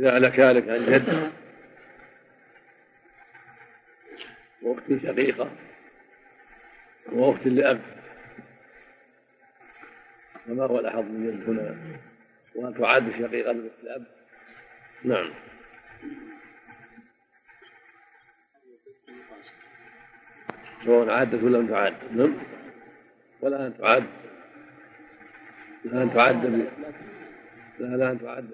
[0.00, 1.32] إذا هلك هالك عن جد.
[4.62, 5.50] وأخت شقيقة
[7.12, 7.80] وأخت لأب.
[10.46, 11.76] فما هو الأحظ من جد هنا؟
[12.54, 13.10] وأن تعاد
[13.66, 14.04] أخت الأب
[15.04, 15.30] نعم.
[20.84, 21.94] سواء عادت ولا لم تعاد.
[22.12, 22.34] نعم.
[23.40, 24.04] ولا أن تعاد.
[25.84, 26.70] لا أن تعد
[27.80, 28.50] لا أن تعد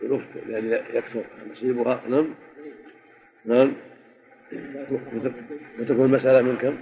[0.00, 2.02] بالأخت لأن يكثر نصيبها.
[2.08, 2.34] نعم.
[3.44, 3.72] نعم.
[5.78, 6.76] وتكون المسألة من كم؟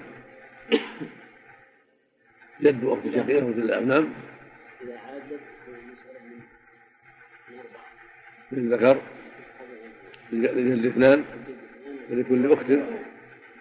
[2.60, 4.08] جد أخت شقيقة مثل الأب نعم.
[4.82, 5.40] إذا عادت
[8.52, 9.00] للذكر
[10.32, 11.24] للجد اثنان
[12.10, 12.66] ولكل أخت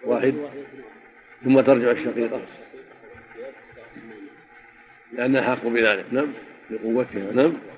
[0.04, 0.34] واحد
[1.44, 2.40] ثم ترجع الشقيقة.
[5.12, 6.04] لأنها حق بذلك.
[6.12, 6.32] نعم.
[6.70, 7.32] لقوتها.
[7.32, 7.71] نعم.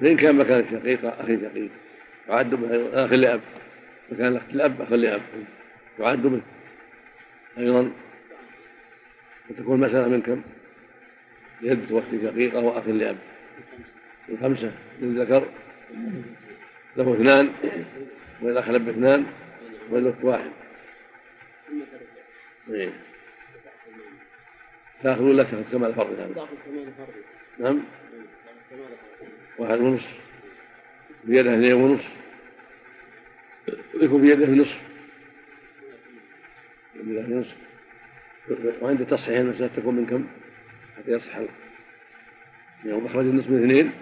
[0.00, 1.70] فإن كان مكان الشقيقة أخي شقيق.
[2.28, 3.40] يعد به أخ لأب
[4.12, 5.22] مكان أخت الأب أخ لأب
[5.98, 6.40] يعد به.
[7.58, 7.92] أيضا
[9.50, 10.42] وتكون مسألة من كم؟
[11.62, 13.16] يد وقت شقيقة وأخ لأب
[14.28, 15.48] الخمسة للذكر
[16.96, 17.50] له اثنان.
[18.42, 19.26] وإذا خلب اثنان.
[19.90, 20.50] والأخت واحد.
[22.70, 22.90] إيه.
[25.02, 26.38] تاخذ ولا تأخذ كمال فرض
[27.58, 27.80] نعم.
[29.58, 30.02] واحد ونص
[31.24, 32.02] بيده اثنين ونص
[33.94, 34.78] يكون بيده نصف
[36.94, 37.56] بيده نصف
[38.82, 40.26] وعند تصحيح المسألة تكون من كم؟
[40.96, 41.36] حتى يصح
[42.84, 43.92] يعني مخرج النصف من اثنين.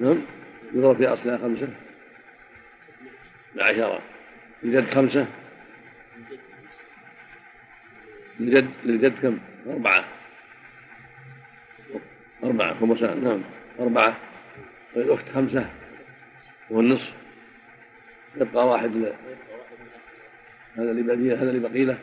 [0.00, 0.22] نعم.
[0.74, 1.68] يضرب في أصلها خمسة.
[3.60, 4.02] عشرة
[4.64, 5.26] الجد خمسة.
[8.40, 10.04] الجد للجد كم؟ أربعة.
[12.44, 13.42] أربعة خمسان نعم.
[13.80, 14.16] أربعة
[14.94, 15.70] والأخت خمسة
[16.70, 17.12] والنصف.
[18.36, 19.12] يبقى واحد ل...
[20.74, 21.98] هذا اللي هذا اللي بقي له.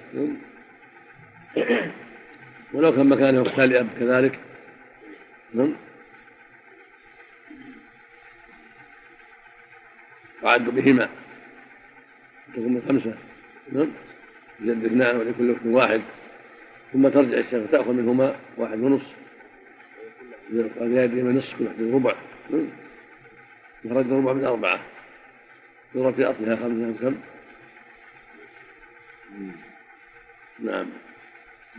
[2.73, 4.39] ولو كان مكانه أختان لأب كذلك.
[5.53, 5.75] نعم
[10.43, 11.09] وعد بهما.
[12.53, 13.17] تكون خمسة.
[13.71, 13.91] نعم
[14.61, 16.02] جد اثنان ولكل أخت واحد.
[16.93, 19.18] ثم ترجع الشيخ تأخذ منهما واحد ونصف.
[20.49, 22.15] من نصف كل واحد ربع.
[23.83, 24.80] يخرج ربع من أربعة.
[25.95, 27.20] يضرب في أصلها خمسة كم؟
[30.59, 30.89] نعم.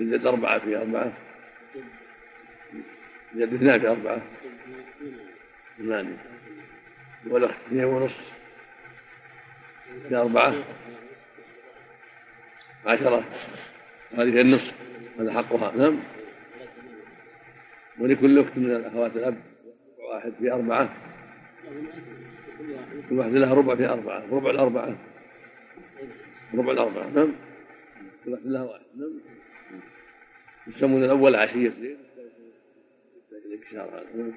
[0.00, 1.12] يزيد أربعة في أربعة.
[3.34, 4.22] يزيد اثنان في أربعة.
[5.80, 6.16] اثنان.
[7.26, 8.30] والأخت اثنين ونصف
[10.08, 10.54] في أربعة.
[12.86, 13.24] عشرة.
[14.12, 14.74] هذه النصف.
[15.20, 15.76] هذا حقها.
[15.76, 15.98] نعم.
[18.00, 19.36] ولكل أخت من الأخوات الأب
[20.12, 20.96] واحد في أربعة.
[23.08, 24.98] كل واحدة لها ربع في أربعة ربع الأربعة.
[26.54, 27.32] ربع الأربعة نعم.
[28.24, 29.20] كل واحدة لها واحد نعم.
[30.66, 31.68] يسمون الأول عشية.
[31.68, 31.98] الليل
[33.46, 34.32] الانكسار هذا نعم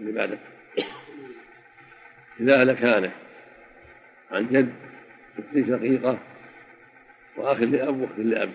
[0.00, 0.38] اللي بعده
[2.40, 2.84] إذا هالك
[4.30, 4.74] عن جد
[5.38, 6.18] أخت شقيقة
[7.36, 8.50] وأخ لأب وأخت لأب.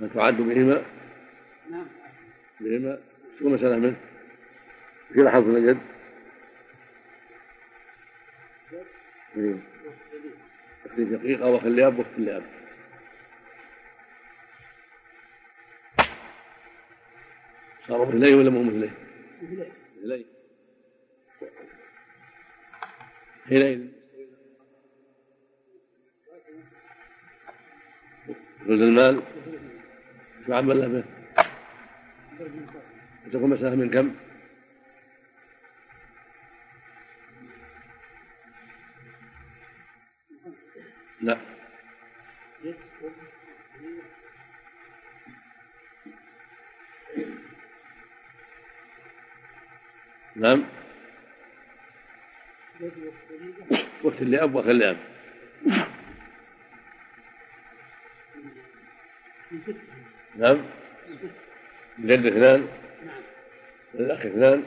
[0.00, 0.82] فتعد بهما؟
[1.70, 1.86] نعم.
[2.60, 2.98] بهما؟
[3.38, 3.96] شو مسألة منه؟
[5.12, 5.78] في حظ من الجد
[9.36, 9.54] إيه.
[10.86, 12.42] أخت شقيقة وأخ لأب وأخت لأب.
[17.88, 18.90] صاروا مثليه ولا مو مثليه؟
[19.98, 20.33] مثليه
[23.48, 23.88] حينئذ
[28.66, 29.22] جزء المال
[30.46, 31.04] شو عمل به؟
[33.26, 34.14] وتكون مسألة من كم؟
[41.20, 41.38] لا
[50.36, 50.64] نعم
[54.02, 54.96] وقت لأب وأخ لأب
[60.36, 60.64] نعم.
[61.98, 62.68] الجد اثنان.
[63.94, 64.62] الأخ اثنان.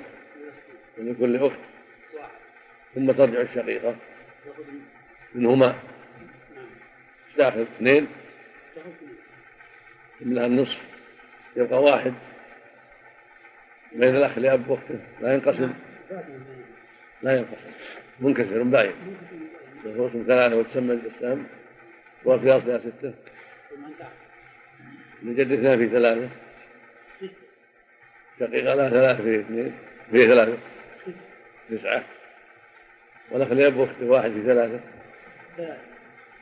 [0.97, 1.59] من كل أخت.
[2.95, 3.95] ثم ترجع الشقيقة.
[5.35, 5.75] منهما.
[7.37, 8.07] تاخذ اثنين.
[10.21, 10.81] لها النصف.
[11.55, 12.13] يبقى واحد.
[13.91, 14.99] بين الأخ لأب وأخته.
[15.21, 15.73] لا ينقسم.
[17.21, 17.71] لا ينقسم
[18.19, 18.93] منكسر باين
[19.85, 21.45] رؤوس ثلاثة وتسمى الإسلام
[22.25, 23.13] وفي أصلها ستة.
[25.23, 26.29] الجد اثنان في ثلاثة.
[28.39, 29.77] شقيقة لها ثلاثة في اثنين.
[30.11, 30.57] في ثلاثة.
[31.69, 32.03] تسعة.
[33.31, 34.79] والأخ لأب أخت واحد في ثلاثة.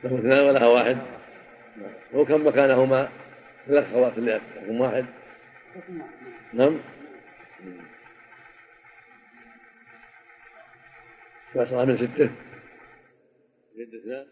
[0.04, 0.98] له اثنان ولها واحد.
[2.14, 3.08] هو كم مكانهما
[3.66, 5.06] ثلاث خوات لأب واحد.
[6.52, 6.78] نعم.
[11.56, 12.30] فأصبح من ستة
[13.76, 14.26] جد اثنان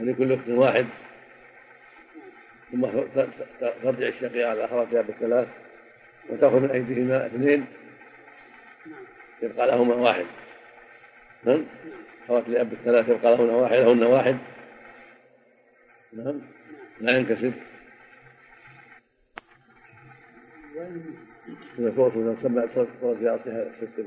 [0.00, 0.86] لكل أخت واحد.
[2.72, 2.86] ثم
[3.82, 5.48] ترجع الشقيقة على أخواتها بالثلاث.
[6.30, 7.66] وتأخذ من أيديهما اثنين.
[9.42, 10.26] يبقى لهما واحد.
[11.44, 11.66] نعم؟
[12.24, 14.38] أخوات الأب الثلاث يبقى لهن واحد لهن واحد.
[16.12, 16.42] نعم؟
[17.00, 17.52] لا ينكسر.
[21.96, 24.02] صوت إذا سمع صوت في أصلها ستة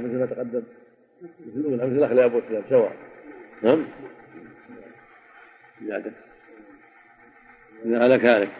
[0.00, 0.62] مثل ما تقدم.
[1.22, 2.96] مثل مثل الأخ لأب والكلاب سواء.
[3.62, 3.86] نعم.
[5.82, 6.12] زيادة
[7.84, 8.50] إذا هلك هلك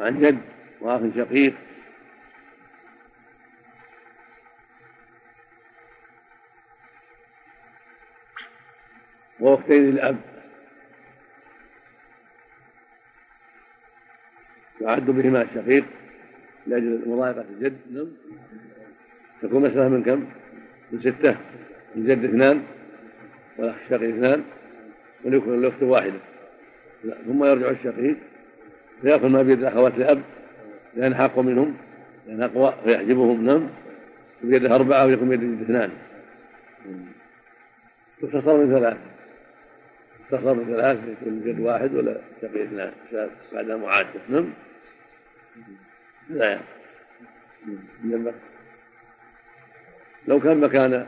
[0.00, 0.38] عن جد
[0.80, 1.54] وأخ شقيق.
[9.40, 10.16] وأختين الأب.
[14.80, 15.84] يعد بهما الشقيق
[16.66, 17.76] لأجل مضايقة الجد.
[17.90, 18.06] نعم.
[19.42, 20.24] تكون مسألة من كم؟
[20.92, 21.36] من ستة.
[21.94, 22.62] من جد اثنان
[23.58, 24.44] والأخ الشقيق اثنان
[25.24, 26.18] وليكون الأخت واحدة.
[27.26, 28.16] ثم يرجع الشقيق
[29.02, 30.22] فيأخذ ما بيد الأخوات الأب
[30.96, 31.76] لأن حق منهم
[32.26, 33.68] لأن أقوى فيحجبهم نم
[34.42, 35.90] بيده أربعة ويكون بيده اثنان.
[38.22, 38.96] تختصر من ثلاث
[40.40, 42.92] من ثلاث يكون بيد واحد ولا شقيق اثنان
[43.52, 44.52] بعد معادة نم
[46.30, 46.58] لا.
[48.10, 48.32] يعني
[50.28, 51.06] لو كان مكان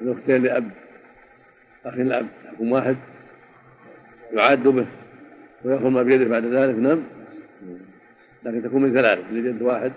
[0.00, 0.70] الأختين لأب
[1.84, 2.96] أخ لأب يكون واحد
[4.32, 4.86] يعاد به
[5.64, 6.74] ويأخذ ما بيده بعد ذلك.
[6.74, 7.04] نم
[8.44, 9.92] لكن تكون من ثلاثة لجد واحد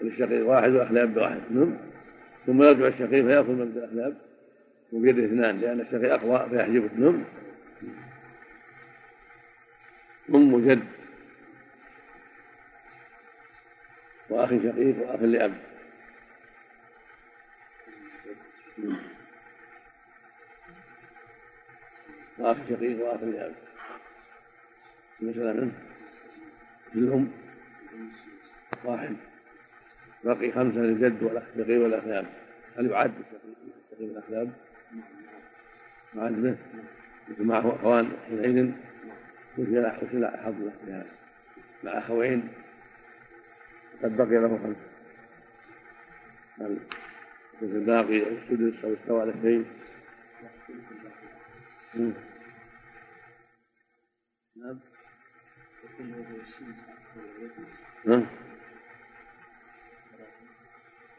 [0.00, 1.40] وللشقيق واحد وأخ لأب واحد.
[1.50, 1.76] نم
[2.46, 4.25] ثم يرجع الشقيق فيأخذ من الأخ لأب.
[4.96, 7.24] وبيده اثنان لأن الشقيق أقوى فيحجبه نم
[10.34, 10.86] أم جد.
[14.30, 15.54] وأخ شقيق وأخ لأب.
[22.38, 23.54] وأخ شقيق وأخ لأب.
[25.20, 25.70] مثلا
[26.94, 27.32] الأم
[28.84, 29.16] واحد
[30.24, 32.26] باقي خمسة للجد والأخ شقيق والأخ لأب.
[32.78, 34.65] هل يعد الشقيق والأخ لأب؟
[36.16, 36.56] به
[37.38, 38.72] معه أخوان حينئذ
[39.58, 39.90] وكلا
[40.42, 40.54] حظ
[41.84, 42.48] مع أخوين
[44.02, 44.96] قد بقي له خمسة
[46.60, 46.78] هل
[47.62, 49.64] الباقي السدس أو استوى على شيء
[51.94, 52.12] نعم.
[58.04, 58.26] نعم.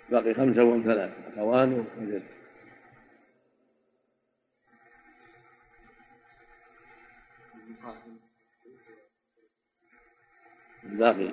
[0.09, 2.36] باقي خمسة وهم ثلاثة أخوان وجد
[10.91, 11.31] الباقي.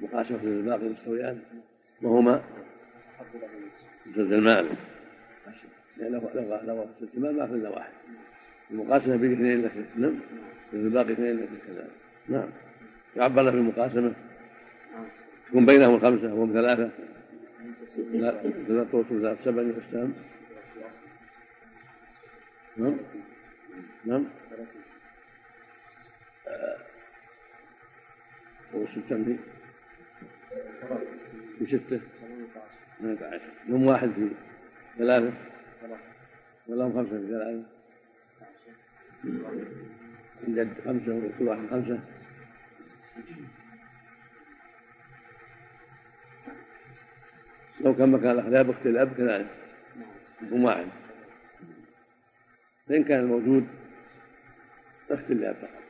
[0.00, 1.40] مقاسمة الباقي مستويان.
[2.02, 2.42] وهما
[4.04, 4.68] ثلث المال
[5.96, 7.92] لأنه لو لو ثلث المال ما أخذنا واحد.
[8.70, 10.14] المقاسمة به اثنين لك نعم.
[10.72, 11.90] الباقي اثنين لك كذلك.
[12.28, 12.48] نعم.
[13.16, 14.12] يعبر له بالمقاسمة.
[15.48, 16.90] تكون بينهم الخمسة وهم ثلاثة.
[18.12, 20.12] لا ثلاثة ثلاثة سبع يقسم
[22.76, 22.96] نعم.
[24.04, 24.24] نعم.
[28.76, 29.36] وستة
[31.58, 32.00] في ستة
[32.98, 34.30] ثمانية عشر يوم واحد في
[34.98, 35.32] ثلاثة.
[36.68, 37.62] ولا هم خمسة في ثلاثة.
[40.48, 42.00] الجد خمسة وكل واحد خمسة.
[47.80, 49.50] لو كان مكان الأخلاق أخت الأب كذلك.
[50.42, 50.86] يكون واحد.
[52.88, 53.66] فإن كان الموجود
[55.10, 55.82] أخت الأب فقط.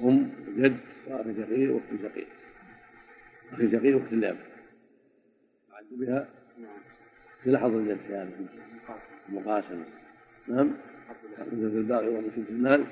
[0.00, 0.97] هم جد.
[1.08, 2.28] وأخ شقيق وأخت شقيق
[3.52, 4.38] أخي شقيق وأخت الأب
[5.72, 6.28] يعد بها؟
[7.42, 8.30] في لحظة في هذا
[9.28, 9.84] المقاسمة
[10.48, 10.74] نعم.
[11.38, 12.86] مثل الباقي ومن شمس المال.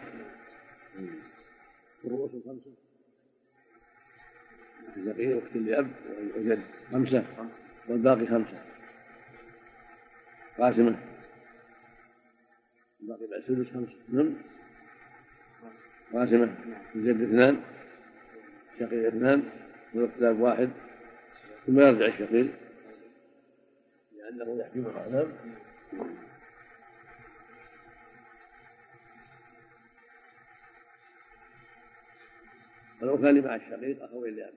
[2.04, 2.70] الرؤوس الخمسة.
[4.88, 5.90] أخي شقيق وأخت لأب
[6.36, 7.24] وجد خمسة.
[7.88, 8.64] والباقي خمسة.
[10.58, 10.98] قاسمة.
[13.02, 13.92] الباقي بعد سدس خمسة.
[14.08, 14.34] نعم.
[16.12, 16.54] قاسمة.
[16.94, 17.75] الجد اثنان.
[18.80, 19.42] شقيق اثنان
[19.94, 20.70] والاختلاف واحد
[21.66, 22.52] ثم يرجع الشقيق
[24.16, 25.32] لأنه يحكم نعم
[33.02, 34.52] ولو كان مع الشقيق أخوين لأب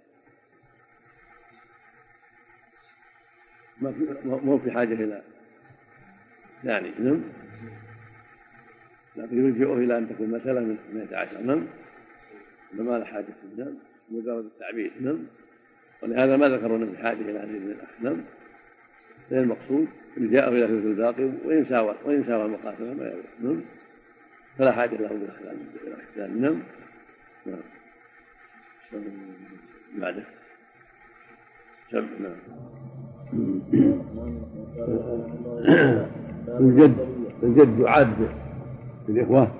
[3.81, 3.93] ما
[4.43, 5.21] ما في حاجة إلى
[6.63, 7.21] ثاني نعم.
[9.15, 11.67] لكن يرجعه إلى أن تكون مسألة من 12 نعم
[12.73, 13.25] ما لا حاجة
[13.57, 15.19] نعم مجرد التعبيد نعم.
[16.03, 17.89] ولهذا ما ذكروا من الحاجة إلى هذه من الأخ.
[18.01, 18.21] نعم.
[19.31, 19.87] لأن المقصود
[20.17, 23.61] جاءه إلى ثلث الباقي وإن ساوى وإن ساوى المقاتلة ما يضر نعم.
[24.57, 25.57] فلا حاجة له بالإخلال
[26.41, 26.59] نعم.
[27.45, 27.59] نعم.
[29.97, 30.23] بعده.
[31.91, 32.35] سبع نعم.
[36.59, 36.97] الجد.
[37.43, 38.29] الجد يعد
[39.07, 39.51] بالإخوة.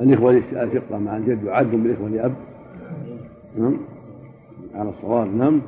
[0.00, 2.47] الإخوة الأشقة مع الجد يعد بالإخوة لأب.
[3.58, 3.78] نعم
[4.74, 5.62] على الصواب نعم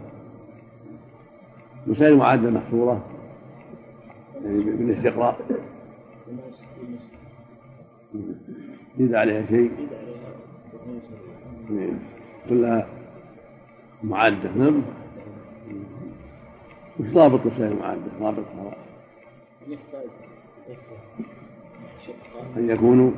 [1.87, 3.05] مسائل معادة محصورة.
[4.45, 5.41] يعني بالاستقراء.
[8.99, 9.71] يزيد عليها شيء.
[12.49, 12.87] كلها
[14.03, 14.83] معدة نعم
[17.01, 18.75] وش ضابط مسائل المعادة ضابطها
[22.57, 23.11] أن يكونوا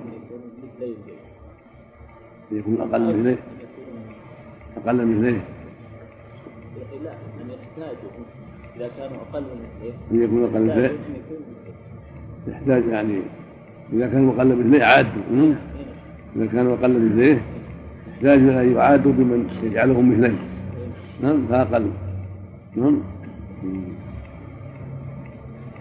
[2.53, 3.37] أن يكون أقل من
[4.77, 5.41] أقل من إليه
[7.05, 8.11] لا أن يحتاجوا
[8.77, 10.93] إذا كانوا أقل من إليه أن يكونوا أقل من إليه
[12.49, 13.19] يحتاج يعني
[13.93, 15.55] إذا كانوا أقل من إليه عادوا
[16.37, 17.43] إذا كانوا أقل من إليه
[18.09, 20.39] يحتاج إلى أن يعادوا بمن يجعلهم مثليه
[21.23, 21.91] نعم فأقل
[22.77, 22.99] نعم.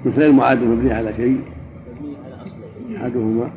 [0.05, 1.41] مثل المعادة مبنية على شيء؟
[2.01, 3.43] مبنية على أصلين أحدهما.
[3.45, 3.50] أن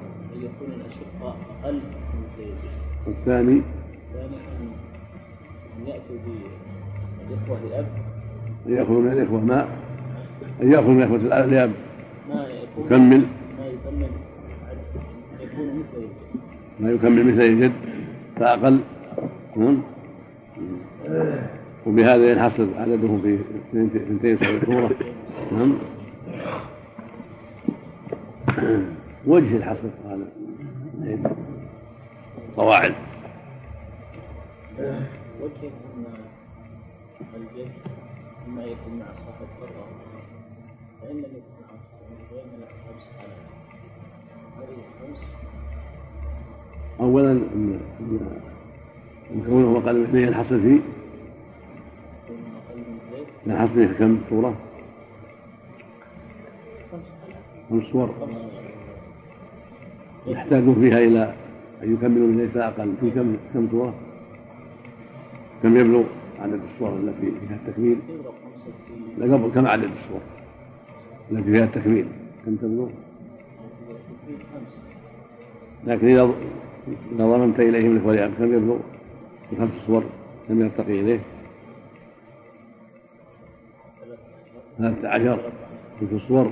[0.43, 2.55] يكون الأشقاء أقل من زيد
[3.07, 3.63] والثاني؟
[4.13, 4.71] الثاني
[5.79, 6.17] أن يأتوا
[7.29, 7.59] بالإخوة
[8.67, 9.69] أن يأخذوا من الإخوة ماء
[10.63, 11.73] أن يأخذوا من الإخوة لأب
[12.29, 12.47] ما
[12.79, 13.27] يكمل.
[13.59, 14.09] ما يكمل.
[15.41, 16.11] يكون مثل الجد.
[16.81, 17.73] ما يكمل مثل الجد.
[18.37, 18.81] فأقل.
[21.87, 23.39] وبهذا ينحصر عددهم في
[23.97, 24.91] اثنتين سورة
[25.53, 25.75] نعم.
[29.27, 29.89] وجه الحصر.
[30.09, 30.27] هذا.
[32.57, 32.95] قواعد
[35.45, 36.05] وجه ان
[37.37, 37.73] الجد
[38.65, 39.85] يكون مع صاحب فرة
[41.03, 43.31] فإن لم يكن مع صاحب
[44.59, 45.19] هذه الخمس
[47.01, 47.81] اولا ان
[49.47, 50.29] كونه أقل من اثنين
[50.61, 50.81] فيه.
[53.47, 54.55] فيه كم صورة؟
[57.71, 58.15] خمس صور.
[60.27, 61.35] يحتاجون فيها إلى
[61.83, 62.95] أن يكملوا من ليس أقل.
[63.01, 63.95] في كم كم صورة؟
[65.63, 66.05] كم يبلغ
[66.41, 67.99] عدد الصور التي فيها التكميل؟
[69.19, 70.21] لا قبل كم عدد الصور
[71.33, 72.07] التي فيها التكميل؟
[72.47, 72.89] كم تبلغ؟
[75.87, 76.31] لكن إذا
[77.13, 78.79] إذا ضممت إليهم الإخوة كم يبلغ؟
[79.53, 80.05] بخمس صور
[80.49, 81.21] كم يرتقي إليه؟
[84.79, 85.53] ثلاثة عشر
[86.01, 86.51] تلك الصور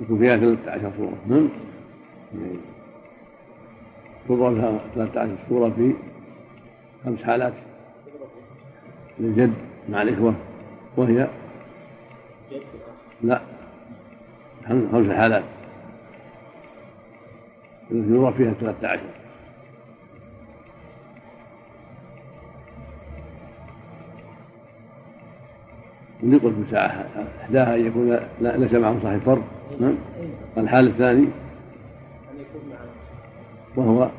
[0.00, 1.48] يكون فيها ثلاثة عشر صورة نعم
[4.28, 5.92] تضرب ثلاثة عشر صورة في
[7.04, 7.52] خمس حالات
[9.20, 9.54] للجد
[9.88, 10.34] مع الإخوة
[10.96, 11.28] وهي
[13.22, 13.40] لا
[14.68, 15.44] خمس حالات.
[17.90, 19.02] التي يضرب فيها ثلاثة عشر.
[26.22, 27.06] اللي قلت مساعة
[27.40, 29.42] إحداها أن يكون ليس معه صاحب فرض.
[29.80, 29.94] نعم.
[30.58, 31.28] الحال الثاني
[33.76, 34.10] وهو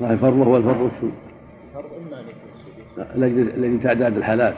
[0.00, 1.12] صاحب فرض وهو الفرض والسوء
[3.00, 4.54] الذي تعداد الحالات.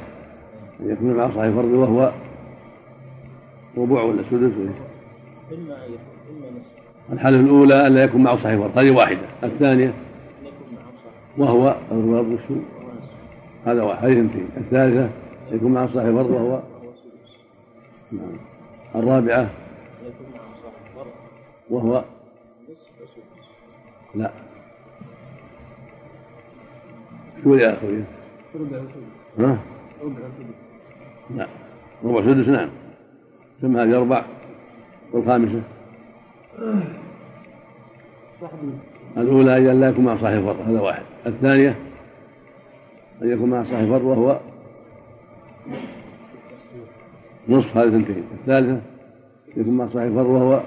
[0.80, 2.12] أن يكون معه صاحب فرض وهو
[3.76, 4.52] ربع ولا سدس.
[7.12, 9.26] الحالة الأولى أن لا يكون معه صاحب فرض هذه واحدة.
[9.44, 9.92] الثانية
[11.38, 12.62] وهو الفرض والسوء
[13.66, 15.10] هذا واحد هذه اثنتين الثالثة
[15.52, 16.62] يكون معه صاحب فرض وهو
[18.12, 18.38] نعم.
[18.94, 19.50] الرابعة
[21.70, 22.04] وهو
[24.14, 24.30] لا.
[27.44, 28.04] شو يا أخوي؟
[31.36, 31.46] لا
[32.04, 32.68] ربع سدس نعم.
[33.62, 34.24] ثم هذه أربع
[35.12, 35.62] والخامسة.
[39.16, 41.02] الأولى أن لا يكون مع صاحب فرض هذا واحد.
[41.26, 41.76] الثانية
[43.22, 44.40] أن يكون مع صاحب فرض وهو
[47.48, 48.80] نصف هذه اثنتين الثالثة
[49.56, 50.62] يكون مع صاحب فرض وهو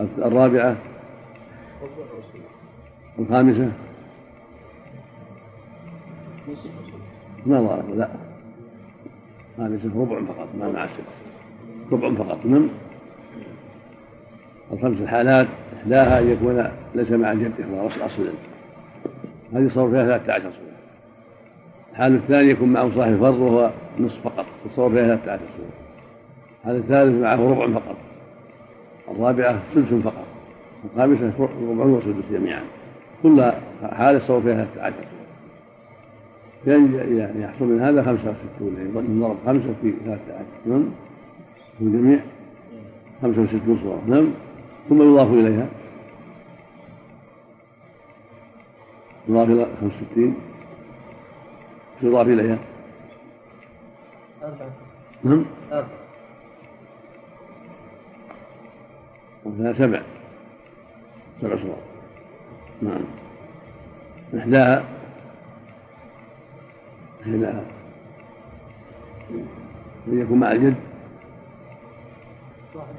[0.00, 0.76] الرابعة
[3.18, 3.72] الخامسة
[7.46, 8.08] ما ضرب لا.
[9.58, 11.24] هذا يصير ربع فقط ما مع السدس
[11.92, 12.46] ربع فقط.
[12.46, 12.68] نعم
[14.72, 15.46] الخمس الحالات
[15.76, 18.32] إحداها أن يكون ليس مع الجد إخبار أصلا.
[19.52, 20.74] هذه صور فيها ثلاثة عشر سورة
[21.92, 24.46] الحال الثاني يكون معه صاحب الفرض وهو نصف فقط.
[24.72, 25.68] يصور فيها ثلاثة عشر سورة
[26.60, 27.96] الحال الثالث معه ربع فقط.
[29.10, 30.24] الرابعة ثلث فقط.
[30.84, 32.62] الخامسة ربع وسدس جميعا.
[33.22, 33.52] كل
[33.92, 34.94] حالة يصور فيها ثلاثة عشر.
[34.96, 35.13] يعني
[36.66, 40.84] يحصل من هذا خمسة وستون يعني ضرب خمسة في ثلاثة عشر نعم
[41.78, 42.20] في الجميع
[43.22, 44.30] خمسة وستون صورة نعم؟
[44.88, 45.66] ثم يضاف إليها.
[49.28, 50.34] يضاف إلى خمس وستين.
[52.02, 52.58] يضاف إليها.
[54.42, 54.70] أربعة.
[55.24, 55.88] نعم؟ أربعة.
[59.78, 60.02] سبع.
[61.40, 61.76] سبع صور
[62.82, 63.04] نعم.
[64.38, 64.84] إحداها
[67.26, 67.64] أن
[70.08, 70.74] يكون مع الجد.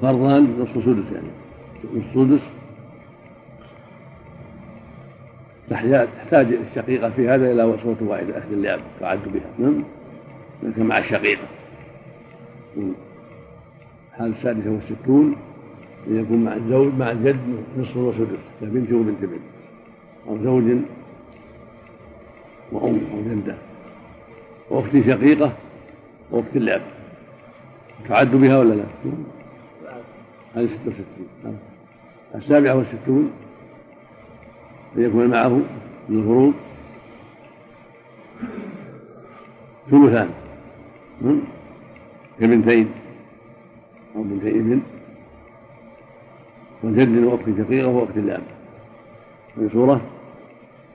[0.00, 1.28] فرضان نصف سدس يعني.
[1.94, 2.40] السدس
[5.70, 9.50] تحتاج الشقيقة في هذا إلى صوت واحدة أهل اللعب تعد بها.
[9.58, 9.84] نعم؟
[10.62, 11.48] لكن مع الشقيقة.
[12.76, 15.36] الحالة السادسة والستون.
[16.08, 17.40] أن يكون مع الزوج مع الجد
[17.78, 19.40] نصف وسدس كبنت وبنت بنت
[20.28, 20.64] أو زوج
[22.72, 23.54] وأم أو جدة
[24.70, 25.52] وأخت شقيقة
[26.30, 26.80] وأخت اللعب.
[28.08, 28.84] تعد بها ولا لا؟
[30.54, 31.58] هذه ستة وستين.
[32.34, 33.30] السابعة والستون
[34.96, 35.60] أن يكون معه
[36.08, 36.54] من الفروض
[39.90, 40.30] ثلثان.
[42.40, 42.90] كبنتين
[44.16, 44.80] أو بنتي ابن.
[46.82, 48.42] وجد وأخت شقيقة وأخت الأب
[49.54, 50.00] في سورة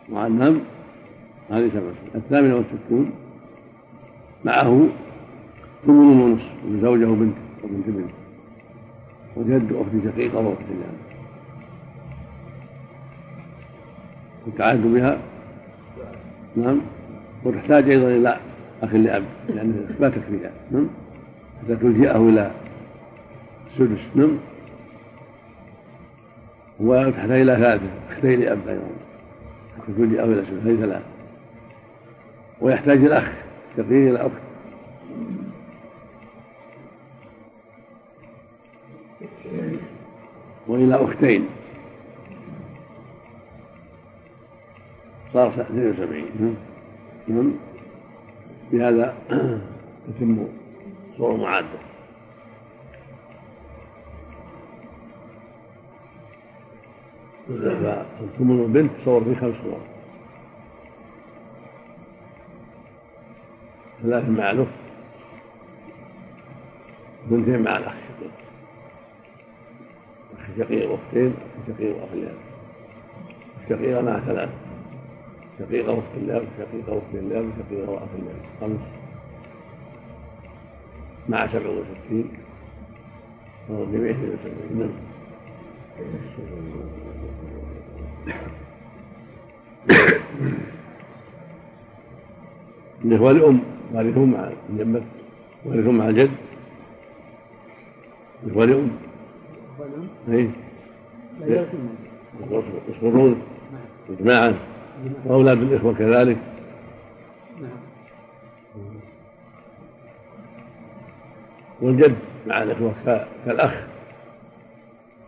[0.09, 0.61] مع النم
[1.49, 1.93] هذه سبعة.
[2.15, 3.11] الثامنة والستون.
[4.45, 4.87] معه
[5.85, 8.11] ثمن ونصف من زوجه وبنت وبنت بنت
[9.35, 10.93] وجد أخت شقيقة وأخت الأب
[14.45, 15.17] والتعهد بها.
[16.55, 16.81] نعم.
[17.43, 18.39] وتحتاج أيضا إلى
[18.83, 20.51] أخ لأب لأن لا تكفيها.
[20.71, 20.87] نعم.
[21.63, 22.51] حتى تلجئه إلى
[23.71, 23.99] السدس.
[24.15, 24.37] نعم.
[26.79, 28.81] وتحتاج إلى ثالثة أختين لأب أيضا.
[29.77, 30.65] حتى تلجئه إلى السدس.
[30.65, 31.05] هذه ثلاثة.
[32.61, 33.31] ويحتاج الأخ
[33.79, 34.41] إلى أخت
[40.67, 41.45] وإلى أختين.
[45.33, 46.55] صار 72 نعم
[47.27, 47.51] نعم
[48.71, 49.15] بهذا
[50.07, 50.47] تتم
[51.17, 51.79] صور معادة
[57.47, 59.79] فالثمن البنت صور في خمس صور
[64.03, 64.71] ثلاث مع الأخت
[67.25, 68.31] بنتين مع الأخ الشقيق
[70.33, 72.09] أخ شقيق وأختين أخ شقيق وأخ
[73.63, 74.49] الشقيقة مع ثلاث
[75.61, 78.79] شقيقة أخت الله شقيقة أخت الله شقيقة أخت الله خمس.
[81.29, 82.31] مع سبع وستين.
[83.67, 84.77] فهو جميع وسبعين.
[84.77, 84.89] نعم.
[93.05, 93.61] الإخوة لأم
[93.93, 95.01] وارثون مع الجمة
[95.65, 96.31] وارثون مع الجد
[98.43, 98.91] الإخوة لأم
[100.29, 100.49] أي
[102.89, 103.41] يصبرون
[104.09, 104.55] إجماعا.
[105.25, 106.37] وأولاد الإخوة كذلك.
[111.81, 112.15] والجد
[112.47, 112.93] مع الإخوة
[113.45, 113.73] كالأخ.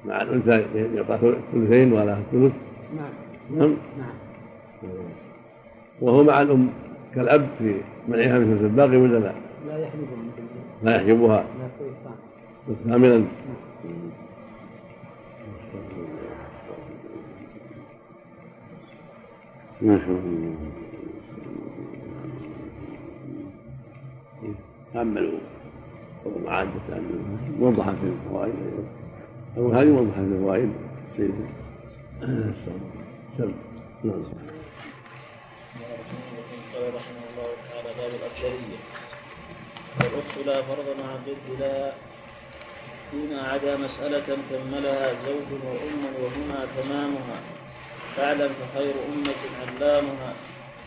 [0.05, 2.53] مع الأنثى يعطى ثلثين ولا ثلث
[2.97, 3.59] نعم.
[3.59, 3.77] نعم.
[3.97, 4.13] نعم.
[6.01, 6.69] وهو مع الأم.
[7.15, 7.75] كالأب في
[8.07, 9.33] منعها من الباقي ولا لا؟
[9.67, 10.23] لا يحجبها.
[10.83, 11.45] لا يحجبها.
[12.85, 13.23] كاملا.
[19.81, 20.55] ما شاء الله.
[24.93, 25.39] تأملوا
[26.25, 28.53] ومعاد تأملوا وضحت في الفوائد.
[29.57, 30.69] أو هذه وضحت في الفوائد
[31.17, 31.33] سيد
[33.37, 33.51] سم
[34.03, 34.52] نعم.
[36.83, 38.77] قال رحمه الله تعالى باب الأفضلية
[39.99, 41.93] والأخت لا فرض مع الجد لا
[43.11, 47.39] فيما عدا مسألة كملها زوج وأم وهما تمامها.
[48.15, 50.33] فاعلم فخير أمة علامها.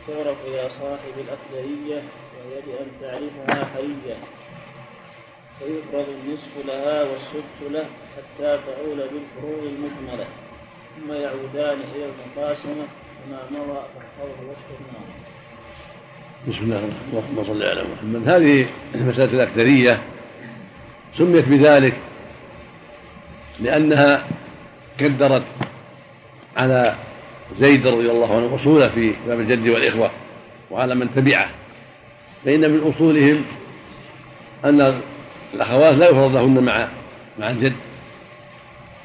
[0.07, 2.03] تعرف يا صاحب الأفضلية
[2.37, 4.17] وهي بأن تعرفها حرية
[5.59, 10.27] فيفرض النصف لها والسدس له حتى تعول بالفروض المكملة
[10.97, 12.87] ثم يعودان إلى المقاسمة
[13.25, 15.26] كما مضى فاحفظه النار.
[16.49, 18.29] بسم الله اللهم صل على محمد.
[18.29, 20.03] هذه مسألة الأكثرية
[21.19, 21.95] سميت بذلك
[23.61, 24.27] لأنها
[24.99, 25.43] كدرت
[26.57, 26.95] على
[27.61, 30.11] زيد رضي الله عنه أصوله في باب الجد والإخوة
[30.71, 31.49] وعلى من تبعه.
[32.45, 33.45] فإن من أصولهم
[34.65, 35.01] أن
[35.55, 36.89] الأخوات لا يفرض لهن مع
[37.39, 37.77] مع الجد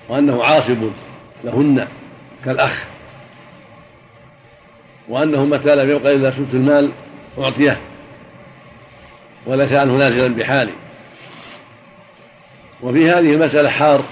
[0.09, 0.91] وأنه عاصب
[1.43, 1.87] لهن
[2.45, 2.85] كالأخ
[5.09, 6.91] وأنه متى لم يبق إلا ثلث المال
[7.43, 7.79] أعطيه
[9.45, 10.73] وليس عنه نازلا بحاله
[12.83, 14.03] وفي هذه المسألة حار.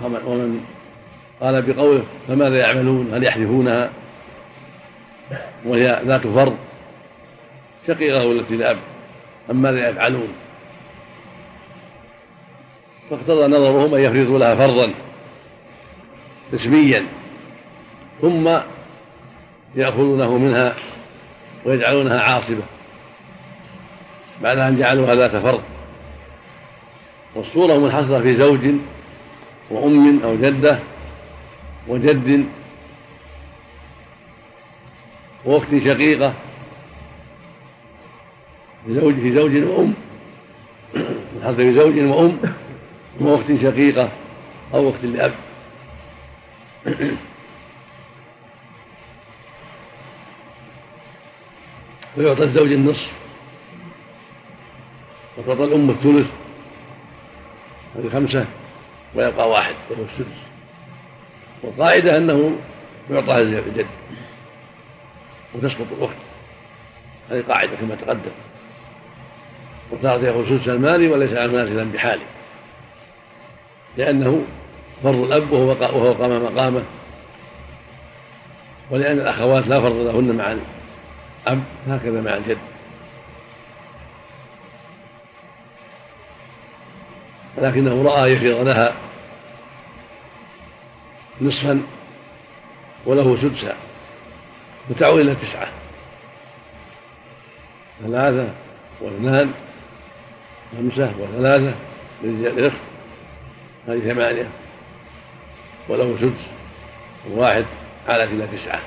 [0.00, 0.60] ومن
[1.40, 3.90] قال بقوله فماذا يعملون؟ هل يحذفونها
[5.64, 6.56] وهي ذات فرض.
[7.86, 8.78] شقيقة التي لأب
[9.50, 10.28] أم ماذا يفعلون؟
[13.10, 14.92] فاقتضى نظرهم أن يفرضوا لها فرضا.
[16.54, 17.06] اسميا
[18.22, 18.58] ثم
[19.76, 20.74] يأخذونه منها
[21.64, 22.62] ويجعلونها عاصبة
[24.42, 25.62] بعد أن جعلوها ذات فرض
[27.34, 28.60] والصورة منحصرة في زوج
[29.70, 30.78] وأم أو جدة
[31.88, 32.46] وجد
[35.44, 36.34] وأخت شقيقة
[38.88, 39.94] زوج في زوج وأم
[41.34, 42.38] منحصرة في زوج وأم
[43.20, 44.08] وأخت شقيقة
[44.74, 45.32] أو أخت لأب.
[52.18, 53.10] ويعطى الزوج النصف.
[55.38, 56.26] وتعطى الأم الثلث.
[57.96, 58.46] هذه خمسة.
[59.14, 59.74] ويبقى واحد.
[59.90, 60.36] وهو السدس
[61.62, 62.56] والقاعدة أنه
[63.10, 63.86] يعطى الجد.
[65.54, 66.16] وتسقط الأخت.
[67.30, 68.30] هذه قاعدة كما تقدم.
[69.90, 72.26] وتعطي يأخذ سدس المال وليس نازلا بحاله.
[73.96, 74.44] لأنه
[75.02, 76.82] فرض الأب وهو وهو قام مقامه.
[78.90, 80.52] ولأن الأخوات لا فرض لهن مع
[81.46, 82.58] الأب هكذا مع الجد.
[87.58, 88.94] لكنه رأى يفرض لها
[91.40, 91.82] نصفا
[93.06, 93.76] وله سدسا
[94.90, 95.68] وتعود إلى تسعة
[98.02, 98.52] ثلاثة
[99.00, 99.52] واثنان
[100.72, 101.74] خمسة وثلاثة
[102.22, 102.80] للإخت
[103.88, 104.48] هذه ثمانية
[105.88, 106.40] وله سدس
[107.30, 107.64] وواحد
[108.08, 108.80] علت إلى تسعة.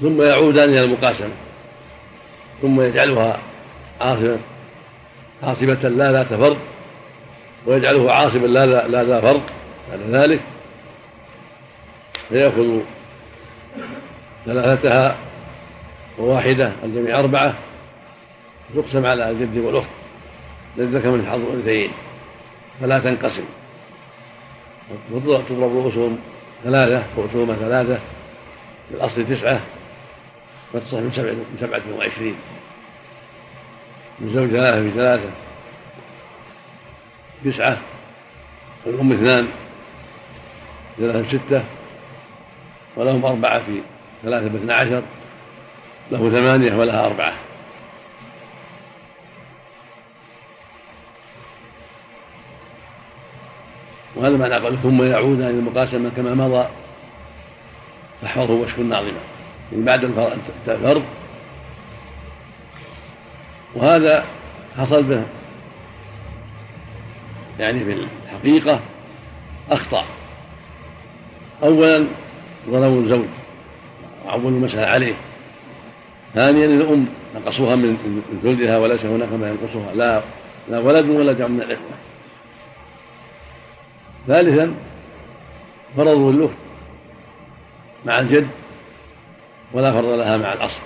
[0.00, 1.34] ثم يعودان إلى المقاسمة.
[2.62, 3.38] ثم يجعلها
[4.00, 4.38] عاصمة.
[5.42, 6.58] عاصمة لا ذات فرض
[7.66, 9.42] ويجعله عاصما لا لا ذا فرض
[9.90, 10.40] بعد ذلك.
[12.28, 12.78] فيأخذ
[14.46, 15.16] ثلاثتها
[16.18, 17.54] وواحدة الجميع أربعة.
[18.74, 19.88] تقسم على الجد والأخت.
[20.76, 21.90] للذكر من حظ الأنثيين.
[22.80, 23.44] فلا تنقسم.
[25.10, 26.18] تضرب رؤوسهم
[26.64, 27.98] ثلاثة رؤوسهما ثلاثة.
[28.88, 29.60] في الأصل تسعة.
[30.74, 32.36] فتصح من من سبعة وعشرين.
[34.20, 35.30] من زوج ثلاثة في ثلاثة.
[37.44, 37.78] تسعة.
[38.86, 39.48] والأم اثنان.
[40.98, 41.64] ثلاثة ستة.
[42.96, 43.80] ولهم أربعة في
[44.22, 45.02] ثلاثة باثنى عشر.
[46.10, 47.32] له ثمانية ولها أربعة.
[54.16, 56.68] وهذا معنى قوله ثم يعود عن المقاسمة كما مضى.
[58.22, 59.08] فحفظه وشف الناظمة.
[59.08, 59.33] يعني
[59.72, 60.04] بعد
[60.68, 61.02] الفرض
[63.74, 64.24] وهذا
[64.76, 65.22] حصل به
[67.58, 68.80] يعني في الحقيقة
[69.70, 70.04] أخطأ.
[71.62, 72.06] أولا
[72.70, 73.26] ظلموا الزوج
[74.26, 75.14] وعولوا المسألة عليه.
[76.34, 80.22] ثانيا الأم نقصوها من ثلثها وليس هناك ما ينقصها لا
[80.68, 81.94] لا ولد ولا جمع من الإخوة.
[84.26, 84.74] ثالثا
[85.96, 86.54] فرضوا الأخت
[88.06, 88.48] مع الجد
[89.74, 90.80] ولا فرض لها مع الأصل.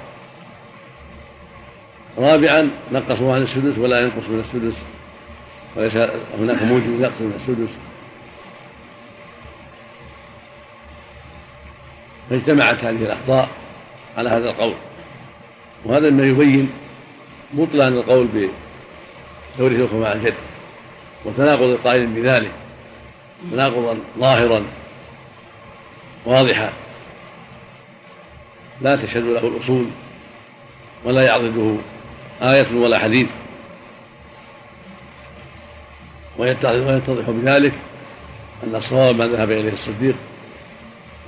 [2.19, 4.77] رابعا نقصوا عن السدس ولا ينقص من السدس.
[5.77, 7.75] وليس هناك موجب نقص من السدس.
[12.31, 13.49] فاجتمعت هذه الأخطاء
[14.19, 14.75] على هذا القول.
[15.85, 16.71] وهذا ما يبين
[17.53, 18.29] بطلان القول
[19.57, 20.35] بتوريث مع الجد
[21.25, 22.53] وتناقض القائل بذلك.
[23.53, 24.63] تناقضا ظاهرا
[26.27, 26.73] واضحا.
[28.83, 29.87] لا تشهد له الأصول
[31.05, 31.77] ولا يعضده
[32.43, 33.27] آية ولا حديث.
[36.39, 37.73] ويتضح بذلك
[38.65, 40.17] أن الصواب ما ذهب إليه الصديق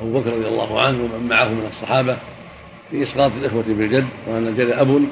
[0.01, 2.17] أبو بكر رضي الله عنه ومن معه من الصحابة
[2.91, 5.05] في إسقاط الإخوة بالجد وأن الجد أب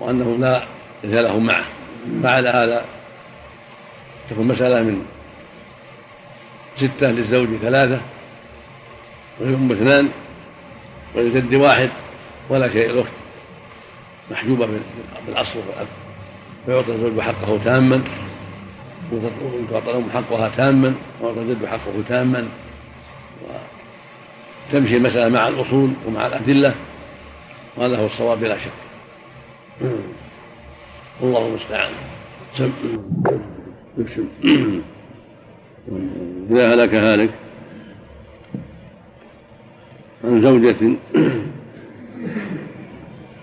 [0.00, 0.62] وأنه لا
[1.04, 1.64] إذ لهم معه
[2.22, 2.84] فعل هذا
[4.30, 5.02] تكون مسألة من
[6.76, 8.00] ستة للزوج ثلاثة
[9.40, 10.08] وللأم اثنان.
[11.14, 11.90] وللجد واحد
[12.48, 13.12] ولا شيء الأخت
[14.30, 14.68] محجوبة
[15.26, 15.86] بالأصل والأب.
[16.66, 18.02] فيعطي الزوج حقه تاما
[19.12, 22.48] وتعطى الأم حقها تاما ويعطى الجد حقه تاما.
[24.72, 26.74] وتمشي المسألة مع الأصول ومع الأدلة
[27.76, 28.70] وهذا هو الصواب بلا شك.
[31.22, 31.92] الله المستعان.
[36.50, 37.30] إذا هلك هالك
[40.24, 40.96] عن زوجة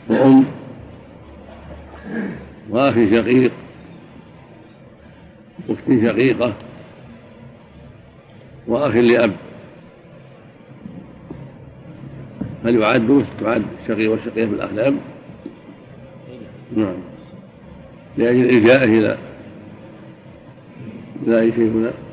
[0.09, 0.45] وأم
[2.69, 3.51] وأخ شقيق
[5.69, 6.53] أخت شقيقة
[8.67, 9.31] وأخ لأب.
[12.65, 14.97] هل يعد تعد الشقيق والشقيقة بالأخ لأب؟
[16.75, 16.97] نعم.
[18.17, 19.17] لأجل إلجائه
[21.23, 22.06] إلى أي شيء هنا؟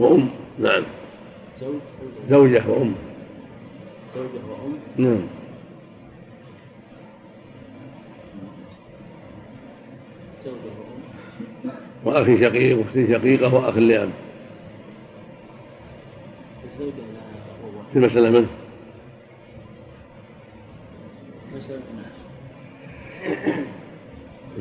[0.00, 0.28] وأم.
[0.58, 0.82] نعم.
[2.30, 2.94] زوجة وأم.
[4.14, 5.20] زوجة وأم نعم.
[10.44, 10.56] زوجة
[11.64, 11.72] وأم
[12.04, 14.10] وأخ شقيق وأخت شقيقة وأخ لأب.
[16.64, 16.92] الزوجة
[17.92, 18.46] في المسألة من؟
[21.56, 21.80] مثلا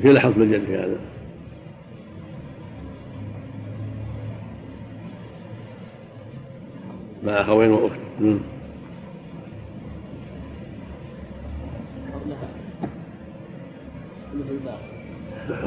[0.02, 0.99] في لحظ الجد في هذا.
[7.24, 7.96] مع أخوين وأخت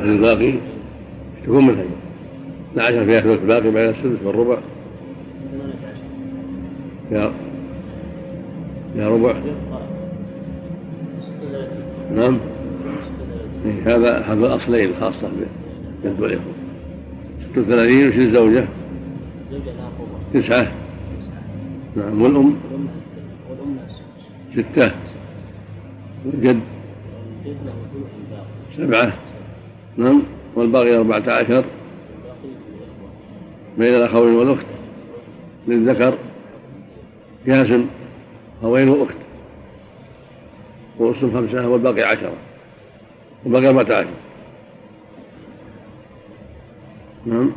[0.03, 0.55] الباقي؟
[1.45, 1.85] تكون منها؟
[2.73, 4.59] 12 فيها ثلث الباقي بين السدس والربع.
[7.11, 7.33] يا
[8.97, 9.35] يا ربع.
[12.15, 12.39] نعم.
[13.65, 15.31] إيه، هذا هذا الأصلين الخاصة
[16.03, 16.53] بالجد والإخوة
[17.55, 18.65] 36 وش الزوجة؟
[19.51, 20.73] الزوجة لها قوة تسعة تسعة
[21.97, 22.57] نعم والأم؟
[24.53, 24.93] ستة
[26.25, 26.61] والجد
[28.77, 29.13] سبعة.
[29.97, 30.23] نعم
[30.55, 31.65] والباقي أربعة عشر.
[33.79, 34.67] بين الأخوين والأخت.
[35.69, 36.19] للذكر.
[37.47, 37.87] ياسم
[38.63, 39.17] أخوين وأخت.
[40.99, 42.37] ورسل خمسة والباقي عشرة.
[43.45, 44.07] والباقي أربعة عشر.
[47.27, 47.53] نعم.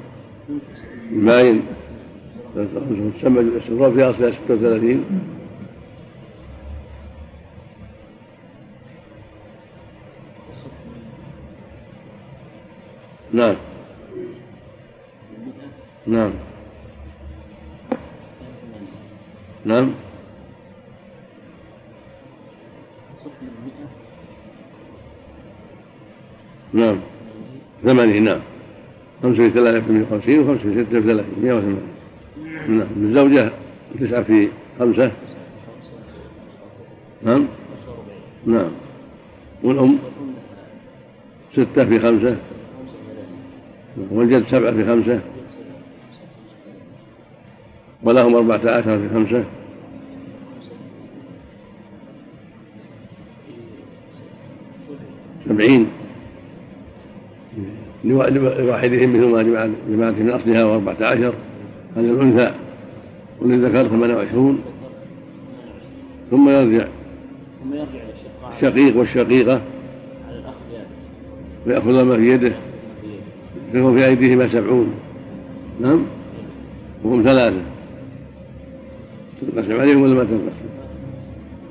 [1.11, 1.61] باين.
[2.55, 5.03] تسمى الاستغراب في ستة وثلاثين
[13.33, 13.55] نعم
[16.07, 16.31] نعم
[19.65, 19.91] نعم
[26.73, 26.99] نعم
[27.83, 28.39] ثمانية نعم
[29.23, 31.94] خمسة في ثلاثة في مئة وخمسين وخمسة في ستة في ثلاثين مئة وثمانين نعم
[32.69, 33.51] الزوجة
[33.99, 34.47] تسعة في
[34.79, 35.11] خمسة.
[37.23, 37.45] نعم.
[38.45, 38.71] نعم.
[39.63, 39.97] والأم
[41.53, 42.37] ستة في خمسة.
[44.11, 45.21] والجد سبعة في خمسة.
[48.03, 49.43] ولهم أربعة عشر في خمسة.
[55.49, 55.87] سبعين.
[58.03, 61.33] لوا- لوا- لواحدهم مثل ما جماعة من أصلها وأربعة عشر.
[61.95, 62.53] هذا الأنثى
[63.41, 64.61] وللذكر ثمانية وعشرون
[66.31, 66.87] ثم يرجع.
[67.63, 67.99] ثم يرجع
[68.55, 69.61] الشقيق والشقيقة.
[71.67, 72.53] ويأخذ ما في يده.
[73.71, 74.93] فيكون في أيديهما سبعون.
[75.81, 76.05] نعم؟
[77.03, 77.61] وهم ثلاثة.
[79.41, 80.65] تنقسم عليهم ولا ما تنقسم؟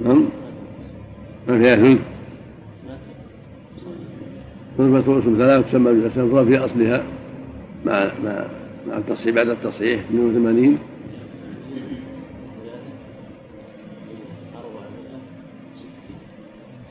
[0.05, 0.25] نعم؟
[1.49, 2.01] ما فيها ثلث.
[4.79, 7.03] ثلث تقسم ثلاثة تسمى بالأسفل في أصلها.
[7.87, 8.45] مع مع
[8.87, 10.79] التصحيح بعد التصحيح 82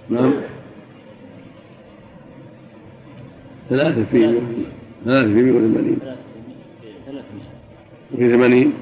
[0.10, 0.34] نعم.
[3.70, 4.42] ثلاثة في
[5.06, 6.00] ثلاثة في 180
[8.14, 8.74] وفي 80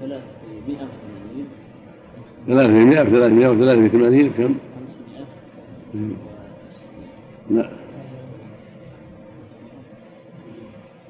[0.00, 0.22] ثلاثة
[0.66, 1.48] في مئة وثمانين
[2.46, 4.54] ثلاثة في 100 في 300 وثلاثة في 80 كم؟
[7.50, 7.81] لا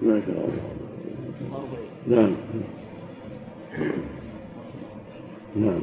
[0.02, 0.62] ما شاء الله.
[2.08, 2.32] نعم.
[5.56, 5.80] نعم.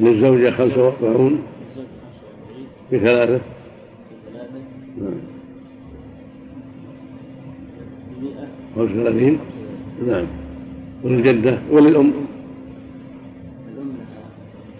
[0.00, 4.58] للزوجة خمسة وأربعون للزوج خمسة وأربعين في ثلاثة في ثلاثة
[5.00, 5.20] نعم.
[8.76, 9.38] خمسة وثلاثين.
[10.06, 10.26] نعم.
[11.04, 12.12] وللجدة وللأم.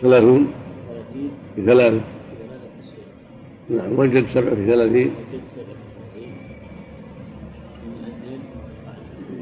[0.02, 0.46] ثلاثون
[0.88, 3.98] ثلاثين في ثلاثة في ثلاثة تسعين نعم.
[3.98, 5.10] والجد سبع في ثلاثين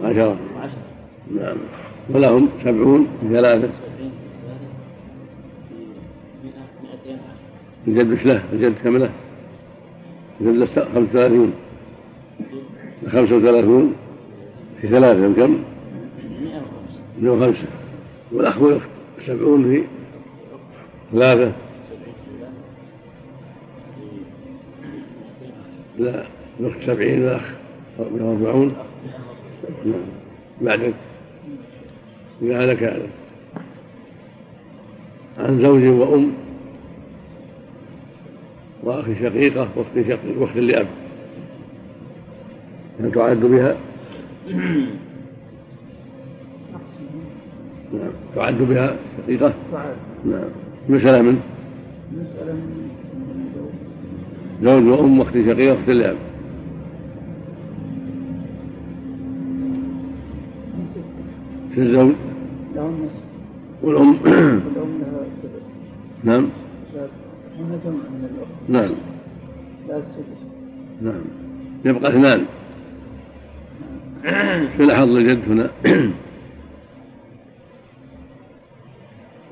[0.05, 0.39] عشرة
[1.35, 1.57] نعم.
[2.11, 3.71] ولهم سبعون ثلاثة.
[7.89, 9.11] الجد وش له؟ الجد كم له؟
[10.41, 11.53] الجد له خمسة وثلاثون
[13.09, 13.93] خمسة وثلاثون
[14.81, 15.51] في ثلاثة كم؟
[16.41, 17.01] مئة وخمسة.
[17.21, 17.69] مئة وخمسة
[18.33, 18.89] والأخ والأخت
[19.27, 19.85] سبعون في
[21.13, 21.53] ثلاثة.
[25.99, 26.25] لا
[26.61, 27.43] الأخت سبعين والأخ
[27.99, 28.90] مئة وأربعون نعم
[30.61, 30.95] بعدك
[32.43, 33.01] إذا هذا كان.
[35.39, 36.33] عن زوج وأم
[38.83, 40.87] وأخ شقيقة وأخت شقيق وأخت لأب.
[43.01, 43.77] هل تعد بها؟
[47.93, 48.13] نعم.
[48.37, 49.55] تعد بها شقيقة؟
[50.25, 50.49] نعم.
[50.89, 51.41] مسألة من؟
[52.13, 52.91] مسألة من
[54.63, 54.85] زوج.
[54.89, 56.17] وأم وأخت شقيقة وأخت لأب.
[61.81, 62.13] الزوج.
[62.75, 63.23] لهم نصف.
[63.83, 64.09] والأم.
[64.09, 65.63] والأم لها سدس
[66.25, 66.49] نعم.
[67.59, 68.95] هنا جمع من الأخت نعم.
[69.89, 70.41] لا السدس
[71.03, 71.21] نعم.
[71.85, 72.45] يبقى اثنان.
[74.77, 75.71] في حظ الجد هنا.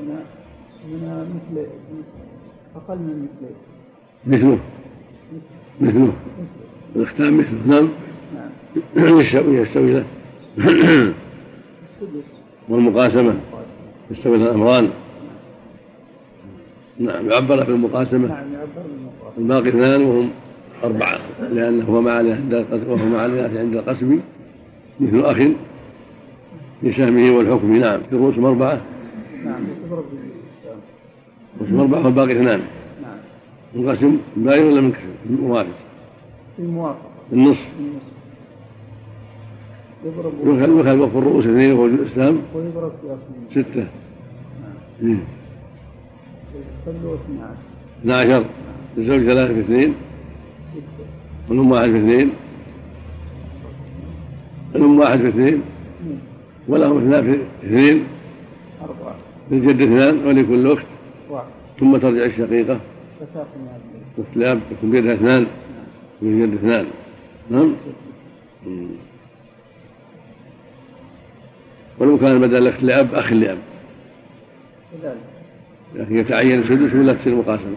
[0.00, 0.20] هنا.
[0.88, 1.66] هنا مثل
[2.76, 3.54] أقل من مثل.
[4.26, 4.58] مثله.
[5.80, 6.12] مثله.
[6.96, 7.66] الاختام مثله.
[7.66, 7.88] نعم.
[8.96, 9.20] نعم.
[9.20, 10.04] يستوي يستوي له.
[12.68, 13.34] والمقاسمة
[14.10, 14.90] يستوي الأمران.
[16.98, 20.30] نعم يعبر بالمقاسمة نعم يعبر بالمقاس الباقي اثنان وهم
[20.84, 21.18] أربعة
[21.52, 24.20] لأنه هو مع القسم مع الإناث عند القسم
[25.00, 25.36] مثل أخ
[26.80, 27.76] في سهمه والحكم.
[27.76, 28.80] نعم في الرؤوس أربعة.
[29.44, 29.64] نعم
[31.60, 32.04] الرؤوس أربعة.
[32.04, 32.60] والباقي اثنان.
[33.02, 33.16] نعم.
[33.74, 35.68] منقسم باين ولا منكسر؟ موافق
[36.56, 37.66] في الموافقة النصف.
[40.04, 43.86] يخل وقف الرؤوس اثنين وهو الإسلام ويضرب في أصل ستة.
[45.00, 45.24] نعم إيه.
[46.88, 47.18] 12
[48.02, 48.44] 12
[48.98, 49.94] الزوج ثلاثة في اثنين.
[51.48, 52.30] والأم واحد في اثنين.
[54.74, 55.62] الأم واحد في اثنين.
[56.68, 58.04] والأخ اثنان في اثنين.
[58.82, 59.14] أربعة
[59.50, 60.86] للجد اثنان ولكل أخت.
[61.80, 62.80] ثم ترجع الشقيقة.
[64.18, 65.46] أخت الأب تكون بيدها اثنان.
[66.22, 66.86] والجد اثنان.
[67.50, 67.72] نعم.
[68.66, 68.86] مم.
[72.00, 73.58] ولو كان بدل الأخت لأب أخ لأب.
[75.94, 77.76] لكن يتعين السدس ولا تصير مقاسمة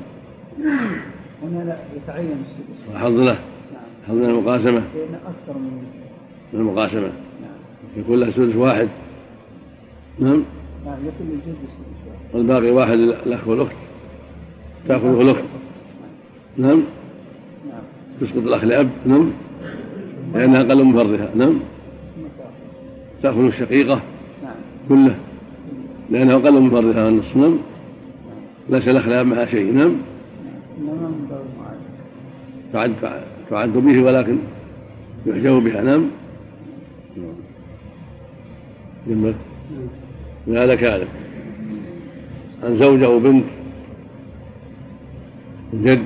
[1.44, 2.96] هنا لا يتعين السدس.
[2.96, 3.24] وحظ له.
[3.24, 3.84] نعم.
[4.08, 4.82] حظ من المقاسمة.
[4.96, 5.84] لأن أكثر من
[6.54, 7.02] من المقاسمة.
[7.02, 7.52] نعم.
[7.98, 8.90] يكون له سدس واحد.
[10.20, 10.44] نعم.
[10.86, 12.36] نعم يكون الجد السدس واحد.
[12.36, 13.76] والباقي واحد الأخ والأخت.
[14.88, 15.44] تأخذه الأخت
[16.58, 16.84] نعم.
[17.70, 17.82] نعم.
[18.22, 18.90] تسقط الأخ لأب.
[19.06, 19.32] نعم.
[20.34, 21.30] لأنها أقل من فرضها.
[21.36, 21.60] نعم.
[22.16, 22.28] ثم
[23.24, 23.96] تأخذ الشقيقة.
[23.96, 24.11] نعم
[24.90, 25.16] كله.
[26.10, 27.58] لأنه أقل من فرضها النصف نعم.
[28.70, 29.96] ليس الأخ لأب معها شيء نعم.
[32.74, 32.94] تعد
[33.50, 34.38] تعد به ولكن
[35.26, 36.10] يحجب بها نعم.
[39.08, 39.34] جمل
[40.48, 41.08] هذا كذلك.
[42.64, 43.46] عن زوجة أو بنت
[45.74, 46.04] جد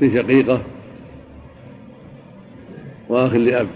[0.00, 0.62] شقيقة
[3.08, 3.66] وأخ لأب.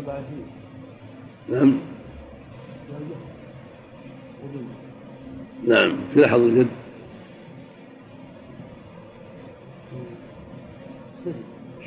[0.00, 0.22] أربعة
[1.48, 1.74] نعم.
[5.66, 6.66] نعم في لحظ الجد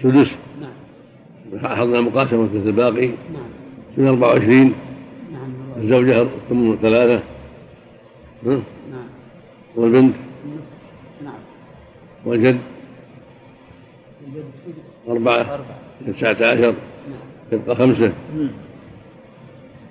[0.04, 1.68] سدس نعم.
[1.76, 3.08] حظنا مقاسمة مثل الباقي.
[3.08, 3.16] نعم.
[3.98, 4.74] من 24
[5.32, 7.24] نعم الزوجة ثم ثلاثة؟
[8.46, 8.64] نعم.
[9.76, 10.16] والبنت؟
[11.24, 11.34] نعم.
[12.26, 12.60] والجد؟
[14.28, 14.46] الجد
[15.10, 15.66] أربعة.
[16.08, 16.62] تسعة عشر.
[16.72, 16.93] نعم
[17.58, 18.12] تبقى خمسة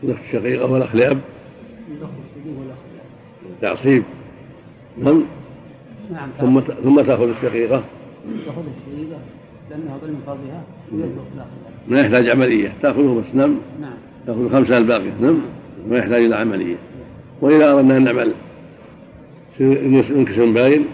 [0.02, 1.18] الأخت الشقيقة والأخ لأب.
[3.60, 4.02] تعصيب.
[4.98, 5.22] نعم.
[6.12, 6.28] نعم.
[6.40, 7.84] ثم ثم تأخذ الشقيقة.
[8.46, 9.18] تأخذ الشريكة
[9.70, 11.46] لأنها ظلم فرضها الأخ
[11.88, 12.72] ما يحتاج عملية.
[12.82, 13.56] تأخذه بس نعم.
[13.80, 13.94] نعم.
[14.26, 15.38] تأخذ الخمسة الباقية نعم.
[15.88, 16.76] ما يحتاج إلى عملية.
[17.40, 18.34] وإذا أردنا أن نعمل
[19.90, 20.84] انكسر باين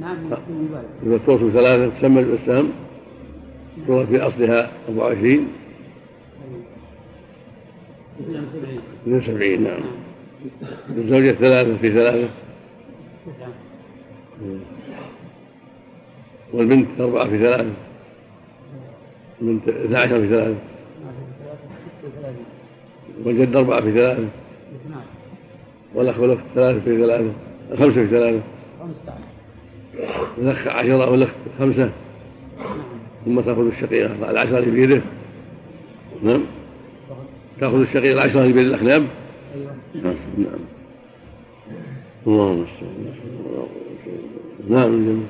[0.00, 2.68] نعم يكون مبالغ إذا توصل ثلاثة تسمى الإسلام.
[3.86, 5.65] صورة في أصلها 24 اثنين سبعين
[8.20, 9.80] 72 نعم.
[10.96, 12.28] الزوجة ثلاثة في ثلاثة.
[16.52, 17.70] والبنت أربعة في ثلاثة.
[19.40, 20.56] من 12 في ثلاثة.
[23.24, 24.28] والجد أربعة في ثلاثة.
[25.94, 27.32] والأخ والأخت ثلاثة في ثلاثة.
[27.70, 28.40] خمسة في ثلاثة.
[30.38, 31.90] الأخ عشرة والأخت خمسة.
[33.24, 35.02] ثم تأخذ الشقيقة العشرة اللي بيده.
[36.22, 36.42] نعم.
[37.60, 39.06] تأخذ الشقيقة العشرة اللي بيد الأخ نعم
[39.94, 40.16] نعم.
[42.26, 42.66] اللهم
[44.68, 45.22] نعم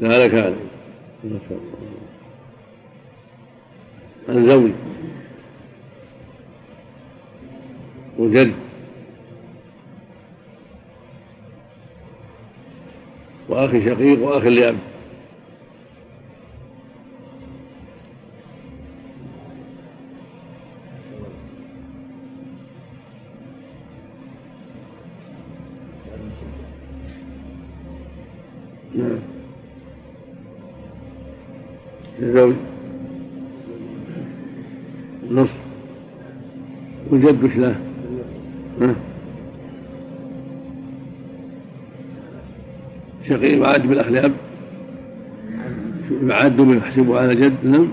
[0.00, 0.56] لا لك هذا
[4.28, 4.70] الزوج.
[8.18, 8.54] وجد.
[13.48, 14.89] وأخ شقيق وأخ لأب
[37.24, 37.76] وش له؟
[43.28, 44.32] شقيق وعاد بالاخ لاب
[46.22, 47.88] يعد يحسبه على جد نعم.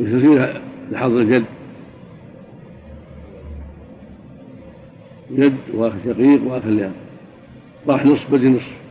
[0.00, 0.60] يصير
[0.92, 1.44] لحظ الجد
[5.30, 6.92] جد وأخ شقيق وأخ لاب
[7.88, 8.83] راح نصف بدي نصف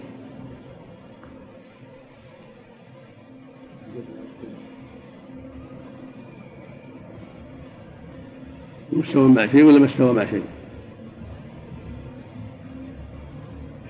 [9.03, 10.43] مستوى مع شيء ولا ما استوى مع شيء؟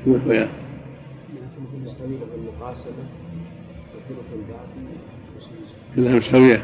[0.06, 0.48] شو وياه؟
[5.96, 6.64] كلها مستوية.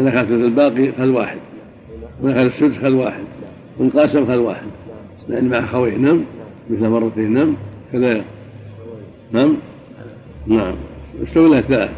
[0.00, 1.38] إذا أخذت الباقي خذ واحد.
[2.22, 3.24] وإن أخذ السدس خذ واحد.
[3.78, 4.66] وإن قاسم خذ واحد.
[5.28, 6.24] لأن مع خويه نعم
[6.70, 7.56] مثل مرتين نعم
[7.92, 8.24] كذا.
[9.32, 9.56] نعم
[10.46, 10.74] نعم.
[11.28, 11.90] استوي له ثلاث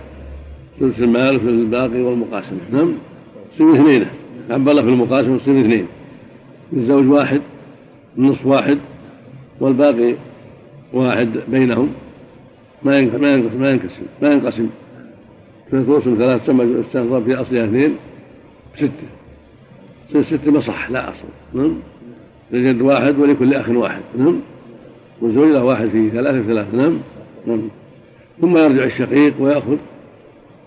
[0.81, 2.95] ثلث المال وثلث الباقي والمقاسمة نعم
[3.55, 4.07] يصير اثنين.
[4.51, 5.87] الله في المقاسمة يصير اثنين.
[6.73, 7.41] الزوج واحد
[8.19, 8.79] النصف واحد
[9.61, 10.15] والباقي
[10.93, 11.93] واحد بينهم.
[12.83, 14.69] ما ينقسم ما ينقسم ما ينقسم ما ينقسم.
[16.19, 17.97] ثلاث استنظر في أصلها اثنين
[18.77, 20.23] ستة.
[20.23, 21.29] ستة ما صح لا أصل.
[21.55, 21.75] نعم؟
[22.53, 24.03] للجد واحد ولكل أخ واحد.
[24.19, 24.41] نعم؟
[25.21, 26.77] والزوج له واحد في ثلاثة في ثلاثة.
[26.77, 26.99] نعم؟
[27.47, 27.69] نعم.
[28.41, 29.77] ثم يرجع الشقيق ويأخذ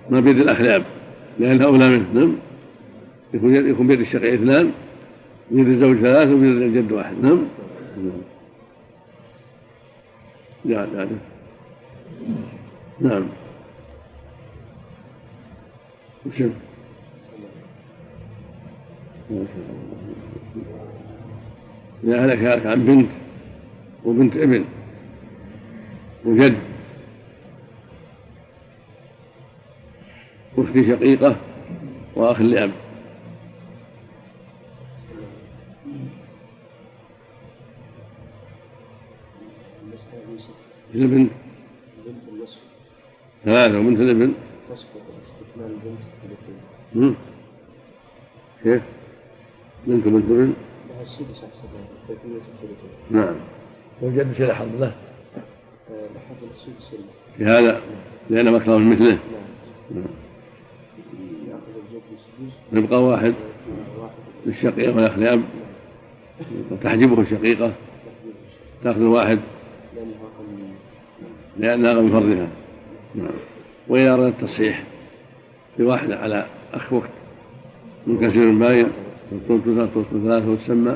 [0.09, 0.83] ما بيد الأخ لأب
[1.39, 2.33] لأنه أولى منه نعم؟
[3.33, 4.71] يكون يكون بيد الشقيق اثنان
[5.51, 7.15] بيد الزوج ثلاثة وبيد الجد واحد.
[7.21, 7.47] نعم؟
[10.65, 11.09] نعم يعني
[12.99, 13.27] نعم.
[16.25, 16.53] وشم
[22.03, 23.09] إذا هلك هلك عن بنت
[24.05, 24.65] وبنت ابن
[26.25, 26.57] وجد
[30.57, 31.35] واخت شقيقة
[32.15, 32.71] وأخ لأب.
[40.95, 41.27] الابن
[43.45, 44.33] ثلاثة وبنت الابن
[48.63, 48.81] كيف؟
[49.87, 50.53] بنت بنت ابن؟
[53.11, 53.35] نعم.
[54.01, 54.95] وجد شيء حظ له
[57.37, 57.81] في هذا؟
[58.29, 59.19] لأن من مثله.
[59.91, 60.05] نعم.
[62.73, 63.33] يبقى واحد.
[64.45, 65.43] للشقيقة والأخلاب
[66.71, 67.73] وتحجبه الشقيقة.
[68.83, 69.39] تأخذ واحد.
[71.57, 72.47] لأنها من فرضها
[73.15, 73.27] نعم.
[73.87, 74.83] وإذا أردت التصحيح
[75.79, 77.09] بواحدة على أخ وقت
[78.07, 78.87] من كثير باين
[79.31, 79.61] والطول
[80.23, 80.95] ثلاثة وتسمى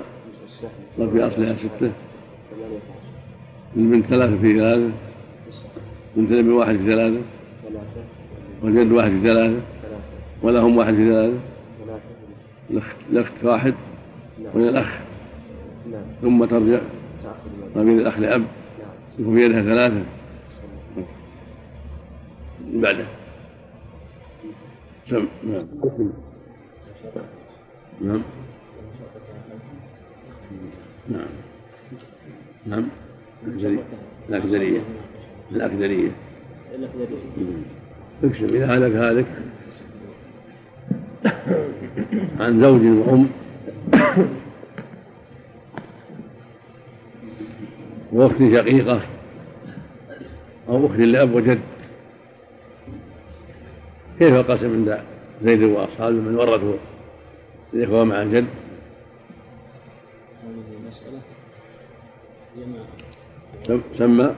[0.99, 1.91] وفي أصلها ستة.
[3.78, 4.91] البنت ثلاثة في ثلاثة.
[6.16, 7.22] بنت الابن واحد في ثلاثة.
[8.64, 9.62] والجد واحد في ثلاثة.
[10.43, 11.39] ولهم واحد في ثلاثة.
[13.10, 13.74] الأخت واحد.
[14.54, 14.97] ومن الأخ.
[16.22, 16.80] ثم ترجع.
[17.76, 18.43] ما بين الأخ لأب.
[19.20, 20.03] يكون في يدها ثلاثة.
[22.74, 23.05] بعده
[25.09, 25.68] سم نعم.
[28.01, 28.22] نعم.
[31.09, 31.28] نعم.
[32.66, 32.88] نعم.
[34.30, 34.82] الأكدرية
[35.51, 36.12] الأكدرية
[38.24, 39.26] اكشف إذا هلك هالك.
[42.39, 43.30] عن زوج وأم.
[48.12, 49.01] وأخت شقيقة
[50.70, 51.59] أو أخت لأب وجد.
[54.20, 55.01] كيف القسم عند
[55.43, 56.74] زيد وأصحابه من ورثوا
[57.74, 58.45] الإخوة مع الجد؟
[63.97, 64.36] سمى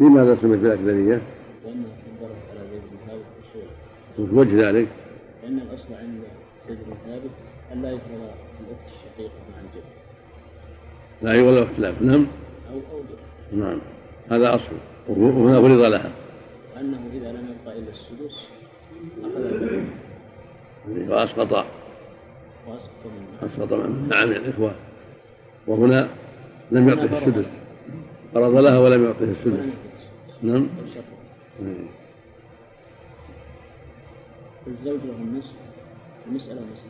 [0.00, 1.20] لماذا سميت بالأكدرية؟
[1.64, 4.88] لأنها قدرت على زيد بن ثابت وجه ذلك؟
[5.42, 6.22] لأن الأصل عند
[6.66, 7.30] سيد بن ثابت
[7.72, 9.84] أن لا يفرض الأخت الشقيقة مع الجد.
[11.22, 12.12] لا ولا اختلاف نعم.
[12.12, 12.45] أو أو جد
[13.52, 13.78] نعم.
[14.30, 14.76] هذا أصل.
[15.08, 16.10] وهنا فرض لها.
[16.76, 18.36] وأنه إذا لم يبقى إلا السدس
[19.22, 21.66] أخذ وأسقط.
[22.66, 23.52] وأسقط منه.
[23.52, 24.72] أسقط من نعم الإخوة
[25.66, 26.08] وهنا
[26.70, 27.46] لم يعطه السدس.
[28.34, 29.74] فرض لها ولم يعطه السدس.
[30.42, 30.66] نعم.
[30.94, 31.02] شطر
[34.66, 35.54] الزوج له النصف.
[36.28, 36.86] المسألة نصف.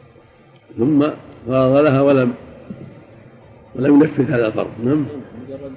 [0.78, 1.00] ثم
[1.46, 2.34] فرض لها ولم
[3.74, 4.70] ولم ينفذ هذا الفرض.
[4.84, 5.06] نعم.
[5.46, 5.72] مجرد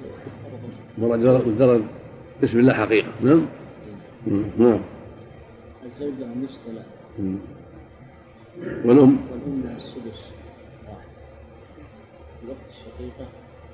[0.98, 1.84] مجرد مجرد
[2.42, 3.08] بسم الله حقيقة.
[3.22, 3.46] نعم؟
[4.58, 4.80] نعم.
[5.84, 6.86] الزوج له النصف ثلاثة
[8.84, 10.20] والأم؟ والأم لها السدس.
[10.88, 11.08] واحد
[12.44, 13.28] الأخت الشقيقة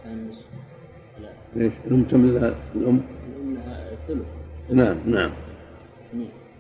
[0.05, 0.47] لها النصف
[1.57, 4.27] إيش؟ الأم كم لها؟ الأم؟ الأم لها الثلث
[4.71, 5.31] نعم نعم.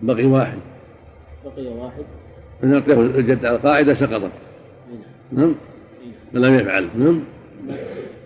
[0.03, 0.59] بقي واحد.
[1.45, 2.05] بقي واحد.
[2.62, 4.32] من يعطيه الجد على القاعدة سقطت.
[5.32, 5.55] هنا نعم؟
[6.32, 6.89] فلم يفعل.
[6.99, 7.20] نعم؟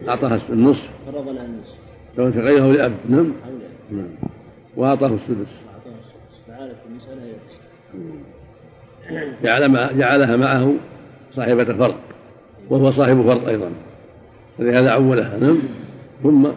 [0.09, 0.89] أعطاها النصف.
[1.07, 1.81] فرض لها النصف
[2.17, 2.93] شقيه لأب.
[3.09, 3.33] نعم.
[3.91, 4.09] نعم.
[4.77, 5.53] وأعطاه السدس.
[6.49, 7.33] فعالت المسألة هي
[9.23, 10.75] التسعة جعل جعلها معه
[11.35, 11.95] صاحبة فرض
[12.71, 13.71] وهو صاحب فرض أيضا.
[14.59, 15.39] فلهذا عولها.
[15.39, 15.59] نعم.
[16.23, 16.49] ثم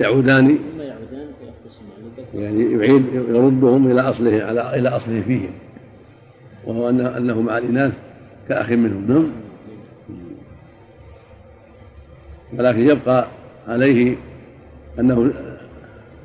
[0.00, 0.48] يعودان.
[0.48, 5.50] للذكر يعني يعيد يردهم إلى أصله على إلى أصله فيهم.
[6.64, 7.92] وهو أنه مع الإناث
[8.48, 9.04] كأخ منهم.
[9.08, 9.41] نعم.
[12.58, 13.26] ولكن يبقى
[13.68, 14.16] عليه
[14.98, 15.32] أنه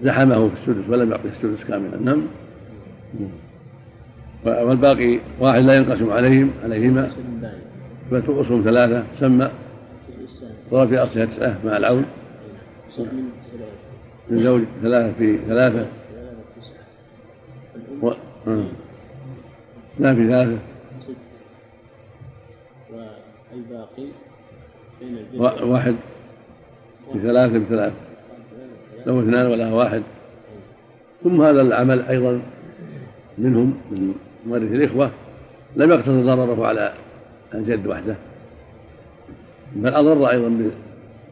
[0.03, 1.97] زحمه في السدس ولم يعطه السدس كاملا.
[1.97, 2.21] نعم.
[4.45, 7.01] والباقي واحد لا ينقسم عليهم عليهما.
[7.01, 7.61] ليس من باين
[8.11, 9.51] بل تؤصهم ثلاثة سمى
[10.71, 12.05] ضرب في أصلها تسعة مع العون.
[14.29, 15.85] من زوج ثلاثة في ثلاثة.
[18.01, 18.11] و...
[18.47, 18.65] آه.
[19.99, 20.57] لا في ثلاثة.
[22.91, 24.07] والباقي
[25.69, 25.95] واحد
[27.13, 27.95] في ثلاثة بثلاثة
[29.05, 30.03] لو اثنان ولا واحد.
[31.23, 32.41] ثم هذا العمل أيضا
[33.37, 34.13] منهم من
[34.47, 35.11] مورث الإخوة
[35.75, 36.93] لم يقتصر ضرره على
[37.53, 38.15] الجد وحده
[39.75, 40.71] بل أضر أيضا بال-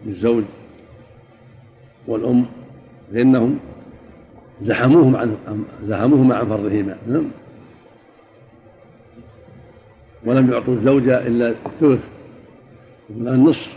[0.05, 0.43] بالزوج
[2.07, 2.45] والأم
[3.13, 3.59] فإنهم
[4.63, 5.35] زحموهم عن
[5.87, 7.25] زحموهما عن فرضهما نعم.
[10.25, 11.99] ولم يعطوا الزوجة إلا الثلث
[13.09, 13.67] النصف.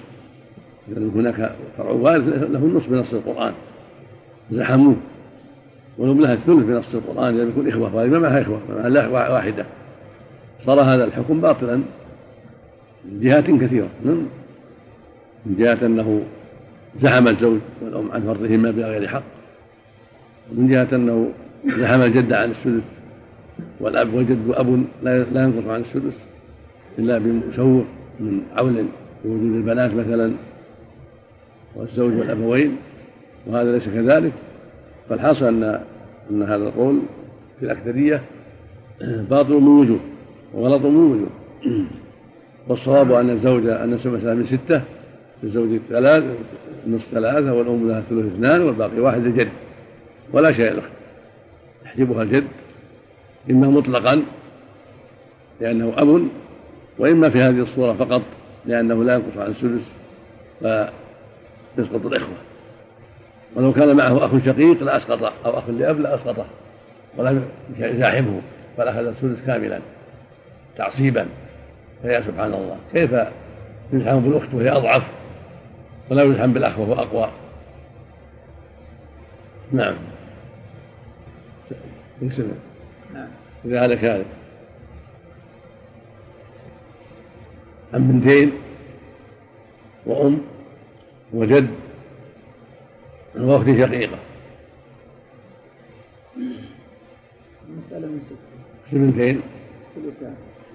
[0.93, 3.53] إذا هناك فرع وارث له النصف بنص القرآن.
[4.53, 4.97] زحموه.
[5.99, 7.95] ولهم لها الثلث بنص القرآن لم يكن إخوة.
[7.95, 8.61] وهذه ما معها إخوة.
[8.69, 9.67] معها واحدة.
[10.67, 11.77] صار هذا الحكم باطلا
[13.05, 13.89] من جهات كثيرة.
[14.05, 14.27] نعم.
[15.47, 16.23] من جهة أنه
[17.03, 19.23] زحم الزوج والأم عن فرضهما بغير حق.
[20.53, 21.31] ومن جهة أنه
[21.67, 22.83] زحم الجد عن السدس
[23.81, 26.15] والأب والجد أب لا ينقص عن السدس
[26.99, 27.85] إلا بمشوق
[28.21, 28.85] من عول
[29.25, 30.33] بوجود البنات مثلا.
[31.75, 32.77] والزوج والأبوين
[33.47, 34.33] وهذا ليس كذلك.
[35.09, 35.81] فالحاصل أن
[36.31, 37.01] أن هذا القول
[37.59, 38.23] في الأكثرية
[39.01, 40.01] باطل من وجوه
[40.55, 41.29] وغلط من وجوه.
[42.69, 44.83] والصواب أن الزوجة أن المسألة من ستة
[45.43, 46.25] للزوج ثلاث
[46.87, 49.49] نصف ثلاثة والأم لها ثلث اثنان والباقي واحد الجد
[50.33, 50.91] ولا شيء الأخت
[51.85, 52.45] يحجبها الجد
[53.51, 54.23] إما مطلقا
[55.61, 56.29] لأنه أب
[56.99, 58.23] وإما في هذه الصورة فقط
[58.67, 59.85] لأنه لا ينقص عن السدس.
[61.79, 62.37] فيسقط الإخوة.
[63.57, 66.47] ولو كان معه أخ شقيق لأسقطه أو أخ لأب لأسقطه
[67.17, 67.49] ولم
[67.79, 68.41] يزاحمه
[68.77, 69.81] فلأخذ السدس كاملا
[70.77, 71.27] تعصيبا.
[72.03, 72.77] فيا سبحان الله.
[72.93, 73.11] كيف
[73.93, 75.03] يزحم بالأخت وهي أضعف؟
[76.11, 77.31] ولا يزحم بالأخ وهو أقوى.
[79.73, 79.95] نعم.
[82.23, 82.59] يسلم
[83.15, 83.29] نعم.
[83.65, 84.25] إذا هلك هذا
[87.95, 88.53] عن بنتين
[90.07, 90.41] وأم
[91.33, 91.69] وجد
[93.37, 94.19] وأخت شقيقة.
[97.69, 98.21] المسألة من
[98.93, 99.41] بنتين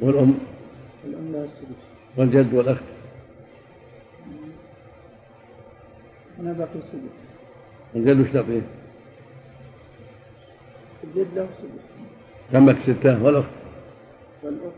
[0.02, 0.34] والأم؟
[1.06, 1.82] الأم لها السدس
[2.18, 2.84] والجد والأخت؟
[6.40, 7.16] هنا باقي السدس
[7.96, 8.62] الجد وش تعطيه؟
[11.04, 11.84] الجد له السدس
[12.52, 13.50] تمت ستة والأخت؟
[14.44, 14.76] والأخت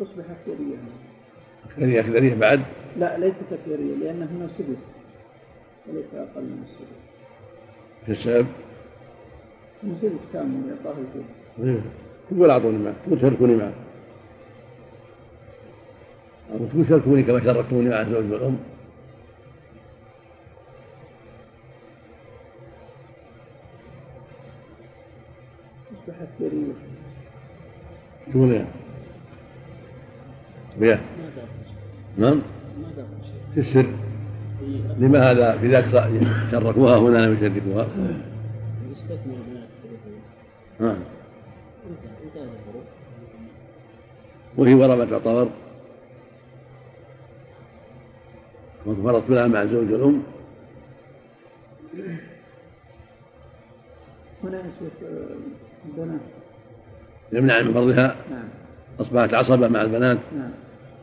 [0.00, 0.76] تصبح أكثرية
[1.66, 2.60] أكثرية أكثرية بعد؟
[2.98, 4.78] لا ليست أكثرية لأن هنا سدس
[5.88, 7.00] وليس أقل من السدس.
[8.06, 8.46] في السبب؟
[9.82, 11.82] من سدس كامل يعطاه الجد
[12.30, 13.74] تقول أعطوني معك تقول شاركوني معك
[16.52, 18.58] أو تقول شاركوني كما شاركتوني مع الزوج والأم؟
[25.90, 26.72] تصبح أكثرية
[28.32, 28.66] تقول إيه؟
[32.18, 32.42] نعم.
[33.54, 33.86] في السر.
[34.98, 35.84] لما هذا في ذاك
[36.50, 37.86] شركوها هنا لم يشركوها
[40.80, 40.96] نعم.
[44.56, 45.48] وهي ورا تعتبر
[48.86, 50.22] وكفرت لها مع الزوج والأم
[54.44, 54.62] هنا
[55.84, 56.20] البنات.
[57.32, 58.16] يمنع من فرضها.
[58.30, 58.48] نعم.
[59.00, 60.18] أصبحت عصبة مع البنات.
[60.36, 60.50] نعم.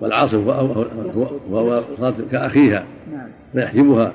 [0.02, 0.86] والعاصب وهو
[1.50, 3.28] وهو صارت كأخيها نعم.
[3.54, 4.14] فيحجبها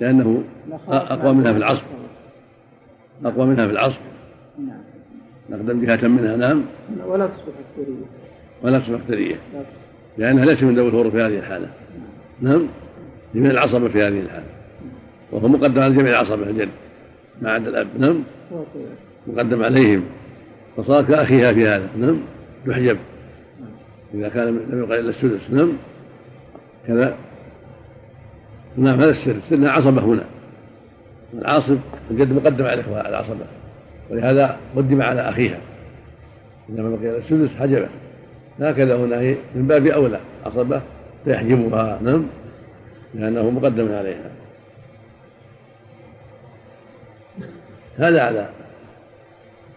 [0.00, 0.42] لأنه
[0.88, 1.82] أقوى منها في العصب
[3.22, 3.32] نعم.
[3.32, 4.00] أقوى منها في العصب
[4.58, 4.78] نعم.
[5.50, 6.64] نقدم جهة منها نعم.
[7.06, 8.04] ولا تصبح الثرية
[8.62, 9.36] ولا تصبح تصبح.
[10.18, 11.68] لأنها ليس من ذوي الفروض في هذه الحالة.
[12.40, 12.66] نعم.
[13.34, 14.46] من العصبة في هذه الحالة.
[15.32, 16.68] وهو مقدم على جميع العصبة الجد
[17.42, 17.86] ما عدا الأب.
[17.98, 18.22] نعم.
[18.52, 18.62] هو.
[19.26, 20.04] مقدم عليهم.
[20.76, 21.88] فصار كأخيها في هذا.
[21.98, 22.18] نعم.
[22.66, 22.98] يحجب
[24.14, 25.50] إذا كان لم يقل إلا السدس.
[25.50, 25.72] نعم.
[26.86, 27.16] كذا.
[28.76, 29.30] نعم هذا السر.
[29.30, 30.24] السر عصبة هنا.
[31.34, 31.78] العاصب
[32.10, 33.46] الجد مقدم على الإخوة العصبة.
[34.10, 35.58] ولهذا قدم على أخيها.
[36.70, 37.88] إنما بقي السدس حجبه.
[38.60, 40.20] هكذا هنا هي من باب أولى.
[40.46, 40.82] عصبة
[41.24, 41.98] فيحجبها.
[42.02, 42.26] نعم.
[43.14, 44.30] لأنه مقدم عليها.
[47.96, 48.48] هذا على.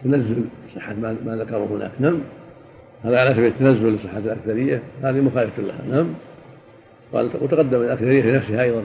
[0.03, 1.91] تنزل صحة ما ذكره هناك.
[1.99, 2.19] نعم.
[3.03, 6.13] هذا على سبيل التنزل لصحة الأكثرية هذه مخالفة لها نعم.
[7.13, 8.83] قال وتقدم الأكثرية في نفسها أيضا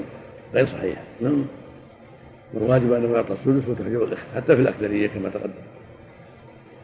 [0.54, 1.44] غير صحيحة نعم.
[2.54, 5.52] والواجب أنه يعطى السدس وتحجب الأخ حتى في الأكثرية كما تقدم.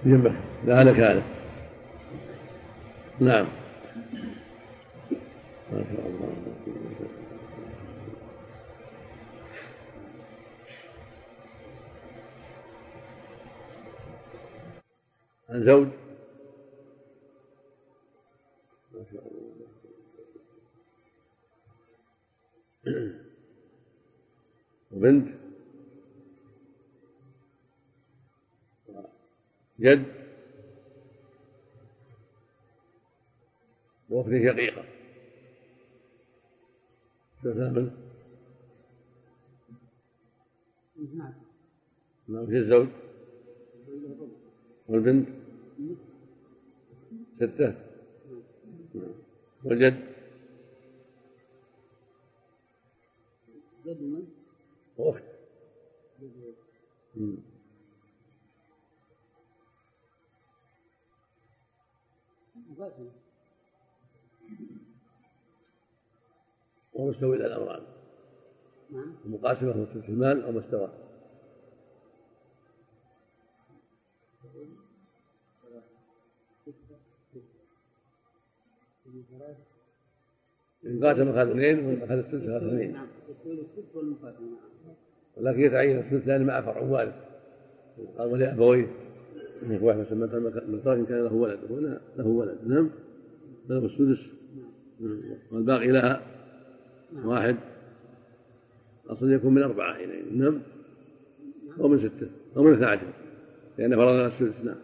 [0.04, 0.32] جنبه
[0.66, 1.22] لا هذا
[3.20, 3.46] نعم.
[5.72, 6.32] ما شاء الله.
[15.50, 15.86] عن زوج
[24.92, 25.28] وبنت
[29.80, 30.05] جد
[34.11, 34.84] وأخت شقيقة
[37.42, 37.90] ثامن
[41.14, 41.32] نعم
[42.28, 42.88] نعم الزوج؟
[44.88, 45.28] والبنت؟
[47.36, 47.88] ستة.
[49.64, 50.14] والجد
[53.86, 54.26] جد من؟
[54.96, 55.22] وأخت
[66.92, 67.82] ومستوي الأمران
[68.90, 69.14] نعم.
[69.72, 71.07] هو ثلث المال أو مستوى
[80.86, 83.06] إن قاتل أخذ اثنين وإن أخذ الثلث أخذ اثنين نعم.
[83.46, 84.94] نعم.
[85.36, 87.14] ولكن يتعين الثلثان مع فرع وارث
[88.18, 88.86] قال ولأبويه
[89.80, 92.58] واحد مثلا مثلا إن كان له ولد هنا له ولد.
[92.66, 92.90] نعم.
[93.68, 94.18] له السدس.
[95.00, 95.20] نعم.
[95.52, 96.20] والباقي لها
[97.24, 97.56] واحد.
[99.08, 100.38] أصل يكون من أربعة حينئذ.
[100.38, 100.60] نعم.
[101.80, 102.30] أو من ستة.
[102.56, 103.06] أو من اثنى عشر.
[103.78, 104.76] لأن فرضنا السدس نعم.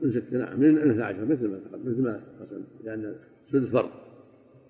[0.00, 0.60] من ستة نعم.
[0.60, 3.14] من اثنى عشر مثل ما مثل ما قسم لأن
[3.54, 3.90] السدس فرض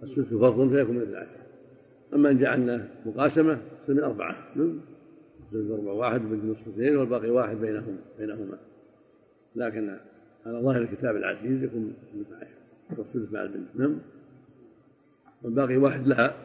[0.02, 1.42] السدس فرض فيكون من عشر
[2.14, 4.36] أما إن جعلنا مقاسمة يصير من أربعة.
[4.56, 4.80] نعم.
[5.52, 5.92] السدس أربعة.
[5.92, 8.58] واحد بنت نصف اثنين والباقي واحد بينهم بينهما.
[9.56, 9.98] لكن
[10.46, 13.98] على ظاهر الكتاب العزيز يكون اثنى عشر والسدس مع البنت نعم.
[15.42, 16.36] والباقي واحد لها.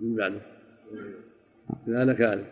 [0.00, 0.40] من بعده.
[1.88, 2.46] أنا كارث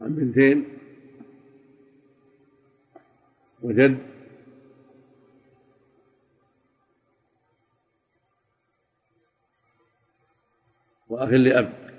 [0.00, 0.79] عن بنتين.
[3.62, 3.98] وجد
[11.08, 11.90] وأخ لأب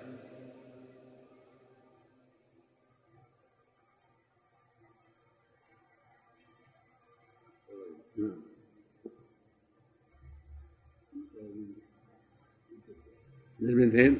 [13.59, 14.19] للبنتين.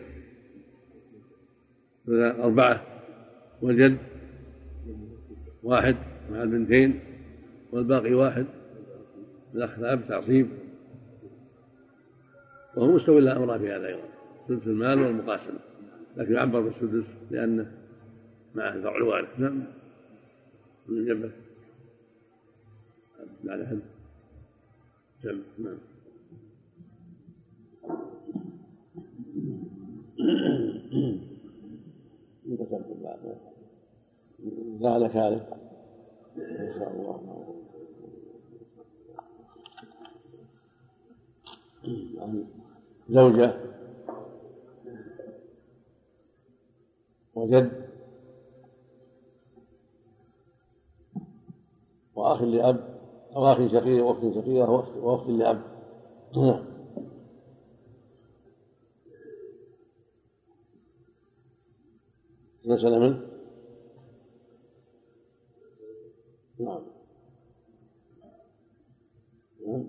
[2.09, 2.85] أربعة.
[3.61, 3.97] والجد
[5.63, 5.95] واحد
[6.31, 7.10] مع البنتين.
[7.71, 8.45] والباقي واحد
[9.55, 10.49] الأخ الأب تعصيب
[12.75, 14.03] وهو مستوي أمران في هذا أيضا
[14.47, 15.59] سدس المال والمقاسمة.
[16.17, 17.71] لكن يعبر بالسدس لأنه
[18.55, 19.39] معه فرع الوارث.
[19.39, 19.63] نعم.
[20.87, 21.31] من جنبه.
[23.43, 23.79] بعد حد
[25.23, 25.43] جنب.
[25.57, 25.77] نعم.
[32.49, 32.79] انتصر
[34.81, 35.70] لا لك هذا
[36.79, 37.21] شاء الله.
[43.09, 43.53] زوجة.
[47.35, 47.91] وجد.
[52.15, 53.01] وأخ لأب.
[53.35, 55.61] أو أخ شقيق وأخت شقيقة وأخت لأب.
[56.35, 56.71] نعم
[62.99, 63.30] منه
[66.61, 66.81] نعم.
[69.67, 69.83] نعم.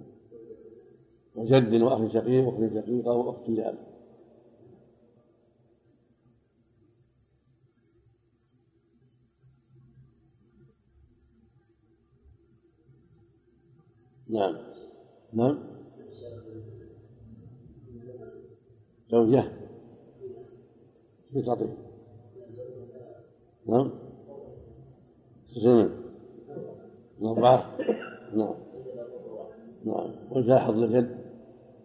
[1.36, 3.78] وجد وأخ شقيق وأخت شقيقة وأخت لأب
[14.28, 14.56] نعم.
[15.32, 15.58] نعم.
[19.10, 19.44] زوجة.
[21.32, 21.42] في
[23.66, 23.90] نعم.
[27.24, 27.76] أربعة
[28.34, 28.54] نعم.
[29.84, 30.10] نعم.
[30.58, 31.22] حظ الجد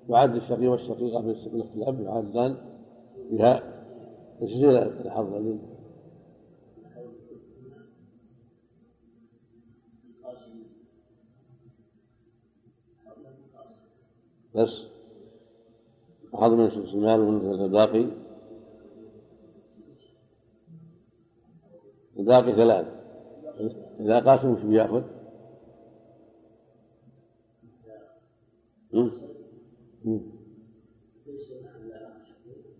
[0.09, 2.57] وعد الشقي والشقيقة في الأب يعدان
[3.31, 3.83] بها.
[4.41, 5.59] تسجيل الحظ الجد
[14.55, 14.87] بس.
[16.33, 18.07] حظ من المال ومن الباقي
[22.19, 22.87] الباقي ثلاث.
[23.99, 25.16] إذا قاسم وش بيأخذ؟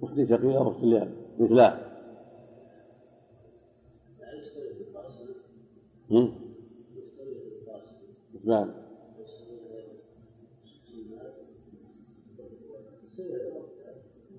[0.03, 1.87] أختي شقيقة أخت لأب مثلها
[8.45, 8.71] نعم.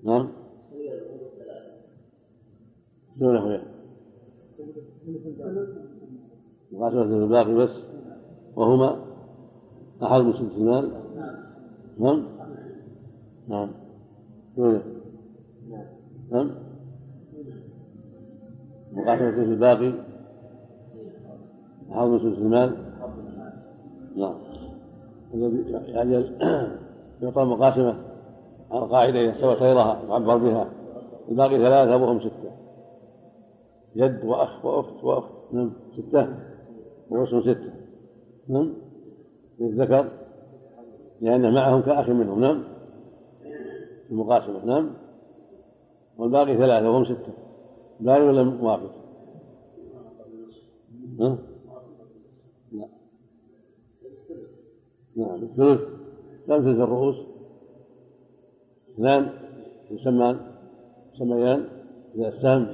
[0.03, 0.29] نعم
[3.17, 3.63] دون أخويا؟
[6.71, 7.69] مقاسمة الباقي بس.
[8.55, 9.05] وهما
[10.03, 10.21] أحد
[10.57, 10.91] المال
[11.99, 12.23] نعم.
[13.47, 13.69] نعم.
[14.57, 14.81] دونه
[16.31, 16.51] نعم.
[18.93, 19.93] مقاسمة في الباقي.
[21.89, 22.77] من سدس المال
[24.15, 24.35] نعم.
[25.33, 26.13] الذي يعني
[27.21, 27.95] يعطى مقاسمة
[28.71, 30.69] على قاعدة إذا استوى خيرها يعبر بها.
[31.29, 32.51] الباقي ثلاثة وهم ستة.
[33.95, 35.31] يد وأخ وأخت وأخت.
[35.51, 35.71] نعم.
[35.97, 36.27] ستة.
[37.09, 37.71] واسم ستة.
[38.47, 38.73] نعم.
[39.59, 40.18] للذكر.
[41.21, 42.63] لأنه معهم كأخ منهم نعم؟
[44.11, 44.89] المقاسمة نعم؟
[46.17, 47.33] والباقي ثلاثة وهم ستة.
[47.99, 48.91] باقي ولا موافق؟
[51.19, 51.37] ها؟
[52.71, 52.87] لا.
[55.15, 55.43] نعم.
[55.43, 55.81] الثلث
[56.47, 57.15] ثلث الرؤوس؟
[58.93, 59.29] اثنان
[59.91, 60.39] يسمان
[61.15, 61.65] يسميان
[62.15, 62.67] إذا السهم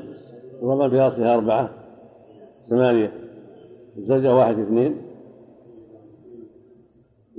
[0.62, 1.70] ورمى في أصلها أربعة
[2.70, 3.12] ثمانية.
[3.98, 5.02] الزوجة واحد اثنين.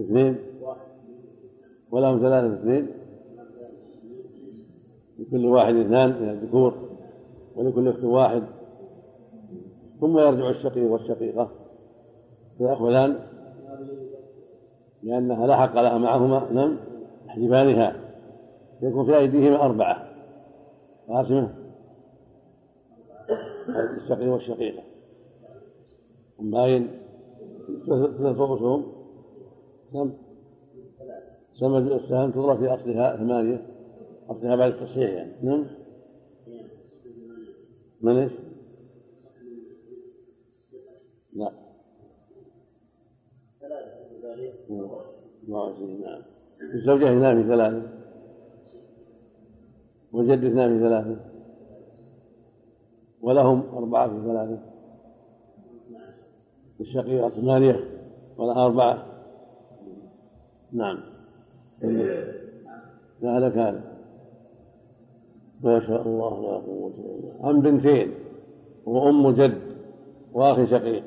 [0.00, 0.36] اثنين.
[1.96, 2.88] ولهم ثلاثة اثنين.
[5.18, 6.74] لكل واحد اثنان من الذكور
[7.56, 8.42] ولكل اخت واحد.
[10.00, 11.50] ثم يرجع الشقيق والشقيقة.
[12.58, 13.18] فيأخذان
[15.02, 16.76] لأنها لا حق لها معهما نعم
[17.26, 17.96] يحجبانها.
[18.82, 20.08] يكون في أيديهما أربعة.
[21.08, 21.54] قاسمة
[24.02, 24.82] الشقيق والشقيقة.
[26.38, 26.88] باين.
[27.86, 28.86] ثلاث رؤوسهم
[29.92, 30.25] كم؟
[31.60, 33.66] سمى السهم تضرب في أصلها ثمانية
[34.30, 35.32] أصلها بعد التصحيح يعني.
[35.42, 35.66] نعم.
[38.00, 38.32] من إيش؟
[41.32, 41.52] لا.
[45.48, 46.22] نعم.
[46.74, 47.82] الزوجة اثنان في ثلاثة.
[50.12, 51.16] والجد اثنان في ثلاثة.
[53.20, 54.58] ولهم أربعة في ثلاثة.
[56.80, 57.80] الشقيقة ثمانية
[58.36, 59.06] ولا أربعة.
[60.72, 61.15] نعم.
[61.82, 63.96] لا لك هذا
[65.62, 67.36] ما شاء الله لا قوة إلا بالله.
[67.40, 68.14] عن بنتين
[68.86, 69.60] وأم جد
[70.32, 71.04] وأخي شقيق.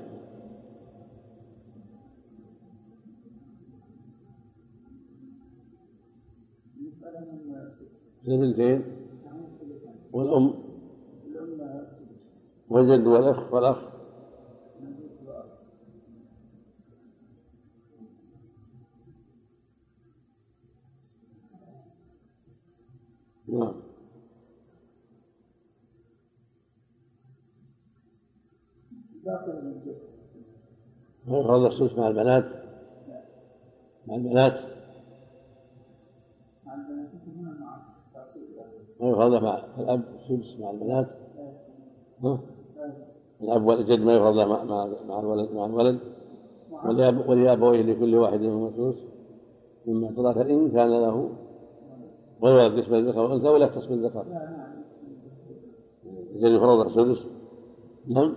[8.28, 8.84] البنتين
[10.14, 10.54] والأم
[12.70, 13.99] والجد والأخ والأخ.
[23.52, 23.74] نعم.
[31.28, 32.46] هذا السدس مع البنات.
[34.08, 34.54] مع البنات.
[39.02, 41.08] هذا مع الأب السدس مع البنات.
[42.24, 42.40] ها؟
[43.42, 44.64] الأب والجد ما يفرض مع
[45.08, 46.00] مع الولد مع الولد.
[47.28, 48.98] ولأبويه لكل واحد منهم الثلث
[49.86, 51.30] مما ترك إن كان له
[52.44, 54.26] غير قسم الذكر والأنثى ولا يختص بالذكر
[56.36, 57.26] الجد يفرض السدس
[58.08, 58.36] نعم؟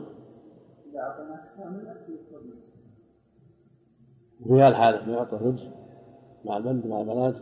[4.41, 5.69] وفي هالحالة ما يعطى سدس
[6.45, 7.35] مع البنت مع البنات.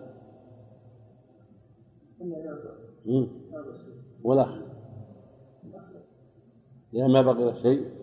[4.24, 4.48] والأخ
[6.92, 8.00] لأن ما بقي شيء.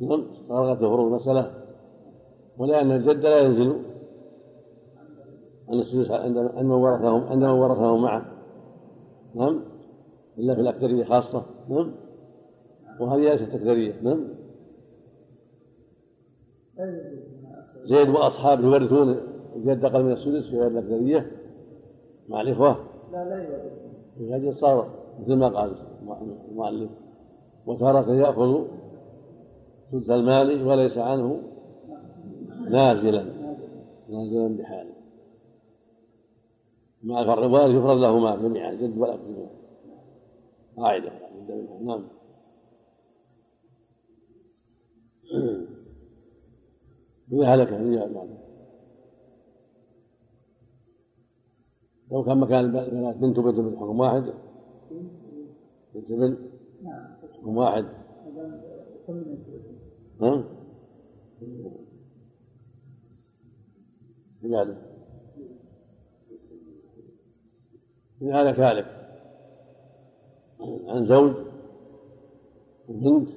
[0.00, 0.26] نعم.
[0.32, 1.54] استغرقت فروض المسألة
[2.58, 3.82] ولأن الجد لا ينزل
[5.70, 8.24] عن السدس عند من ورثهم عند من ورثه معه.
[9.34, 9.60] نعم؟
[10.38, 11.42] إلا في الأكثرية خاصة.
[11.68, 11.92] نعم؟
[13.00, 14.28] وهذه ليست أكثرية نعم؟
[17.84, 19.16] زيد وأصحابه يورثون
[19.56, 21.30] الجد أقل من السدس في غير الأكثرية.
[22.28, 22.76] مع الإخوة.
[23.12, 23.24] لا
[24.18, 24.88] لا يورث صار
[25.20, 25.74] مثل ما قال
[26.50, 26.90] المؤلف.
[27.66, 28.64] وتارة يأخذ
[29.92, 31.40] سدس المال وليس عنه
[32.70, 33.24] نازلا.
[34.08, 34.99] نازلا بحاله.
[37.02, 39.50] مع الوارث يفرض له مال جميعا الجد والأب جميعا
[40.76, 41.12] قاعدة.
[41.80, 42.08] نعم.
[47.32, 48.36] إذا هلك رجال
[52.10, 54.24] لو كان مكان البنات بنت وبنت من حكم واحد.
[55.94, 56.38] بنت بنت
[57.22, 57.84] حكم واحد.
[60.20, 60.44] ها؟
[64.42, 64.89] لماذا؟
[68.22, 69.00] إن هذا كالك
[70.88, 71.34] عن زوج
[72.88, 73.28] وبنت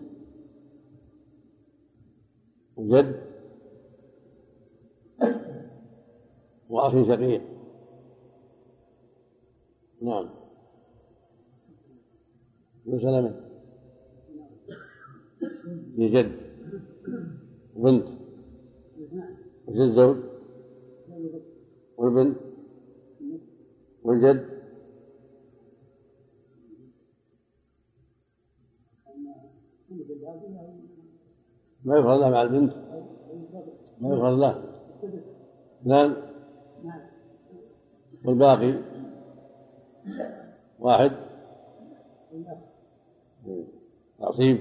[2.75, 3.23] وجد
[6.69, 7.41] وأخ شقيق.
[10.01, 10.29] نعم.
[12.85, 13.41] وسلمة
[15.95, 16.31] في جد
[17.75, 18.07] وبنت
[19.67, 20.17] وجد زوج
[21.97, 22.37] والبنت
[24.03, 24.62] والجد
[31.85, 32.73] ما يفرض له مع البنت
[34.01, 34.63] ما يفرض له
[35.83, 36.15] نعم
[38.25, 38.79] والباقي؟
[40.79, 41.11] واحد.
[44.19, 44.59] تعصيب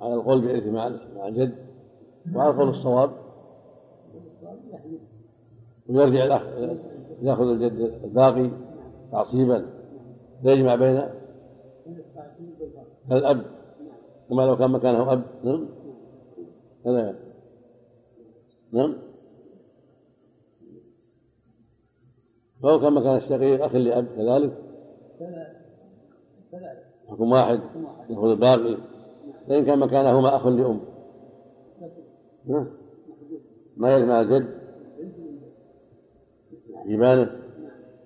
[0.00, 0.86] على القول بإرث مع
[1.28, 1.54] الجد
[2.34, 3.10] وعلى القول الصواب.
[5.88, 6.42] ويرجع الأخ
[7.22, 8.50] يأخذ الجد الباقي
[9.12, 9.66] تعصيبا
[10.44, 11.02] يجمع بين
[13.12, 13.44] الأب.
[14.28, 15.24] كما لو كان مكانه أب.
[15.44, 15.68] نعم.
[16.86, 17.16] هذا
[18.72, 18.96] نعم.
[22.62, 24.58] فهو كان مكان الشقيق أخ لأب كذلك.
[27.08, 27.60] حكم واحد.
[28.10, 28.76] يأخذ الباقي.
[29.48, 30.80] فإن كان مكانهما أخ لأم.
[33.76, 34.58] ما يجمع الجد.
[36.86, 37.44] إيمانه.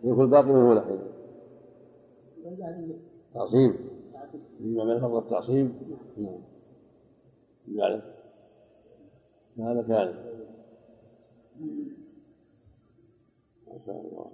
[0.05, 0.99] يأخذ الباقي منه له
[3.35, 3.88] تعصيب
[4.61, 5.73] يجمع بين فرض التعصيب
[6.17, 6.41] نعم.
[7.69, 8.03] يعلم
[9.59, 10.29] هذا كان.
[13.67, 14.31] ما شاء الله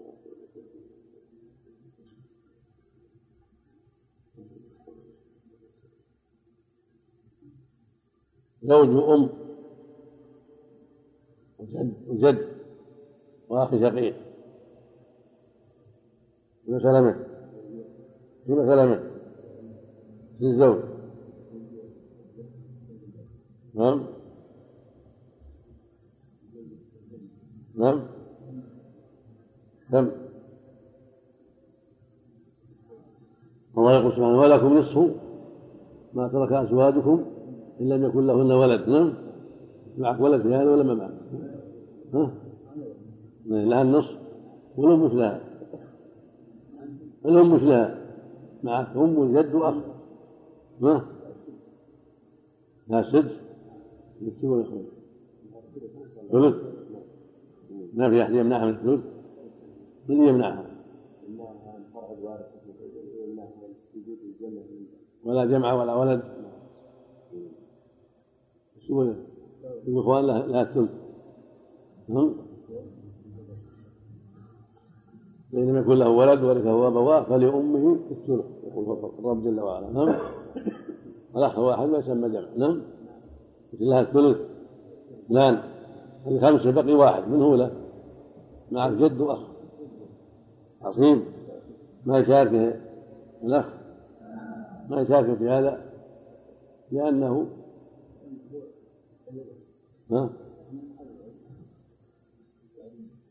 [8.63, 9.31] زوج وأم.
[11.59, 11.95] وجد.
[12.09, 12.49] وجد.
[13.49, 14.17] وأخ شقيق.
[16.69, 17.27] مثل منه
[18.47, 19.14] مثل منه
[20.41, 20.79] للزوج
[23.75, 24.03] نعم.
[27.75, 28.01] نعم.
[29.93, 30.11] كم
[33.79, 35.11] الله يقول سبحانه ولكم نصف
[36.15, 37.25] ما ترك أزواجكم
[37.81, 38.89] إن لم يكن لهن ولد.
[38.89, 39.15] نعم.
[39.99, 41.11] معك ولد في هذا ولا ما معك؟
[42.15, 42.31] ها؟
[43.47, 44.19] لها النصف
[44.77, 45.41] والأم مش لها
[47.25, 47.99] الأم مش لها
[48.63, 49.75] معك أم وجد وأخ
[50.83, 51.07] ها؟
[52.89, 53.33] لها سدس
[54.21, 54.85] يكتب ولا يخرج؟
[56.33, 56.57] ثلث.
[57.95, 59.05] ما في أحد يمنعها من الثلث؟
[60.09, 60.67] من يمنعها؟
[65.25, 66.23] ولا جمع ولا ولد.
[68.89, 69.13] شو
[69.89, 70.91] الإخوان لها الثلث
[75.53, 79.91] فإن لم يكن له ولد ورثه أبواه فلأمه الثلث يقول الرب جل وعلا.
[79.91, 80.44] نعم
[81.37, 82.49] الأخ واحد ما يسمى جمع.
[82.57, 82.83] نعم؟
[83.81, 84.37] لها الثلث.
[85.27, 85.63] اثنان
[86.27, 87.29] الخمسة بقي واحد.
[87.29, 87.71] من هو له؟
[88.73, 89.41] معك جد وأخ.
[90.83, 91.25] عظيم.
[92.07, 92.75] ما يشاركه
[93.45, 93.65] الأخ.
[94.89, 95.81] ما يشاركه في هذا.
[96.93, 97.47] لأنه
[100.11, 100.31] ها؟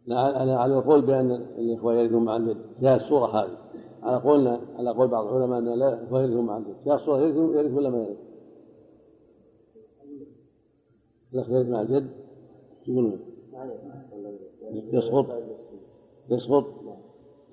[0.05, 0.17] لا
[0.57, 3.62] على القول بأن الإخوة يرثون مع الجد في الصورة هذه.
[4.03, 7.89] على قولنا على قول بعض العلماء أن لا يرثون مع الجد في الصورة يرث ولا
[7.89, 8.17] ما يرث؟
[11.33, 12.07] الأخ يرث مع الجد؟
[12.87, 13.19] يقولون.
[14.73, 15.25] يسقط.
[16.29, 16.65] يسقط.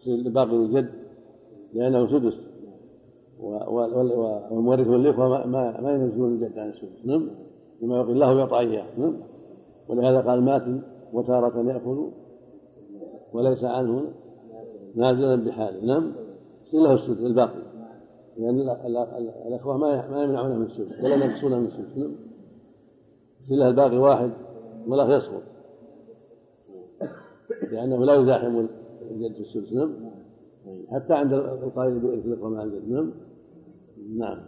[0.06, 0.90] باقي الجد
[1.72, 2.34] لأنه سدس.
[3.40, 7.06] والمورث والإخوة ما ما ينزلون الجد عن السدس.
[7.06, 7.30] نعم.
[7.82, 8.86] لما يقول الله يعطى إياه.
[8.98, 9.16] نعم.
[9.88, 10.62] ولهذا قال مات
[11.12, 12.10] وتارة يأكل
[13.32, 14.12] وليس عنه
[14.94, 15.84] نازلا بحاله.
[15.84, 16.12] نعم.
[16.74, 17.70] له السدس الباقي.
[18.36, 18.60] لأن
[19.46, 22.14] الأخوة ما يمنعونه من السدس ولا ينقصونه من السدس نعم.
[23.48, 24.30] له الباقي واحد
[24.86, 25.42] والأخ يسقط
[27.72, 28.66] لأنه لا يزاحم
[29.10, 30.12] الجد في السدس نعم.
[30.90, 33.12] حتى عند القائل بالإطلاق مع الجد نعم.
[34.16, 34.40] نعم.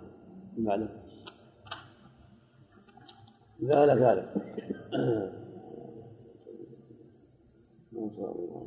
[0.56, 0.88] بمعنى
[3.62, 4.28] إذا أنا ذلك
[7.92, 8.66] ما شاء الله.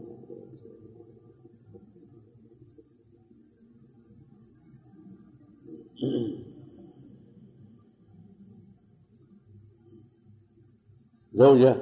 [11.36, 11.82] زوجة.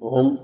[0.00, 0.38] وأم.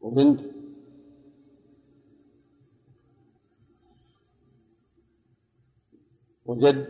[0.00, 0.40] وبنت.
[6.46, 6.86] وجد.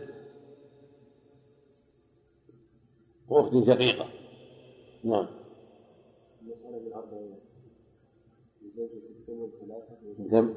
[3.27, 4.24] وأخت شقيقة.
[5.05, 5.27] نعم.
[6.41, 7.35] المسألة بالأربعين.
[10.31, 10.53] كم؟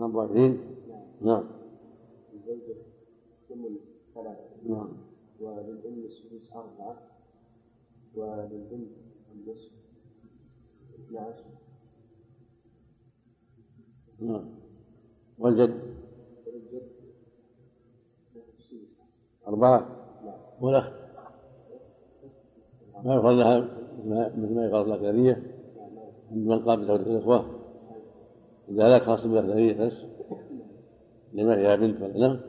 [0.00, 0.60] أربعين.
[1.20, 1.44] نعم.
[2.32, 2.74] للزوجة
[3.48, 3.76] ثمن
[4.14, 4.88] ثلاثة نعم.
[5.40, 7.02] وللأم السدس أربعة.
[8.14, 8.90] وللبنت
[9.34, 9.72] النصف
[14.20, 14.44] نعم.
[15.38, 15.96] والجد؟
[16.46, 16.88] وللجد
[19.46, 20.02] أربعة.
[20.60, 21.01] والأخ؟
[23.04, 23.68] ما يفرض لها
[24.36, 25.42] مثل ما يفرض لها ثانية
[26.30, 27.44] من قام بتوريث الإخوة
[28.68, 29.92] إذا لا خاص بالثانية بس.
[31.32, 32.40] لما هي بنت ولا نعم.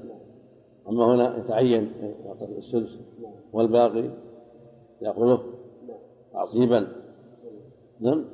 [0.90, 1.92] أما هنا يتعين
[2.58, 3.00] السدس
[3.54, 4.10] والباقي
[5.02, 5.44] يأخذه
[6.34, 6.88] تعصيبا.
[8.00, 8.26] نعم.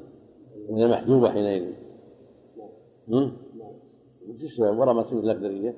[0.70, 1.74] وهي محجوبة حينئذ.
[3.08, 3.32] نعم.
[4.30, 5.76] وش السبب؟ وراء ما تسمى الأقدرية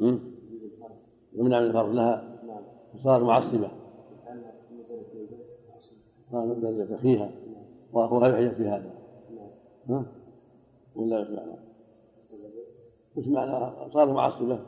[0.00, 2.38] يمنع من الفرق لها
[2.94, 3.70] وصارت معصبة
[6.32, 7.30] صار درجة أخيها
[7.92, 8.94] وأخوها يحيى في هذا
[9.88, 10.06] ها؟
[10.96, 11.56] ولا إيش معنى؟
[13.16, 14.60] وش معنى صارت معصبة؟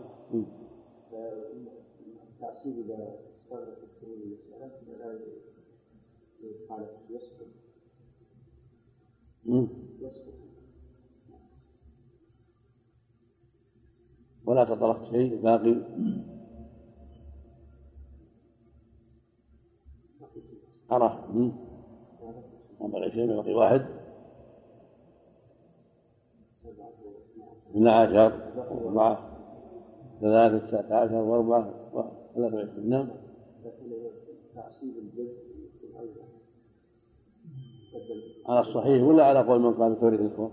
[2.35, 3.17] التعصيب إذا
[10.01, 10.46] يسقط
[14.47, 15.77] ولا تطرق شيء باقي.
[20.93, 21.25] أرى.
[22.81, 23.87] ما بقي شيء بقي واحد.
[27.71, 28.33] اثنا عشر
[28.71, 29.37] أربعة
[30.21, 31.71] ثلاثة تسعة عشر وأربعة
[32.35, 32.91] ثلاثة وعشرين.
[32.91, 33.09] نعم.
[38.49, 40.51] على الصحيح ولا على قول من قال توريث الإخوة؟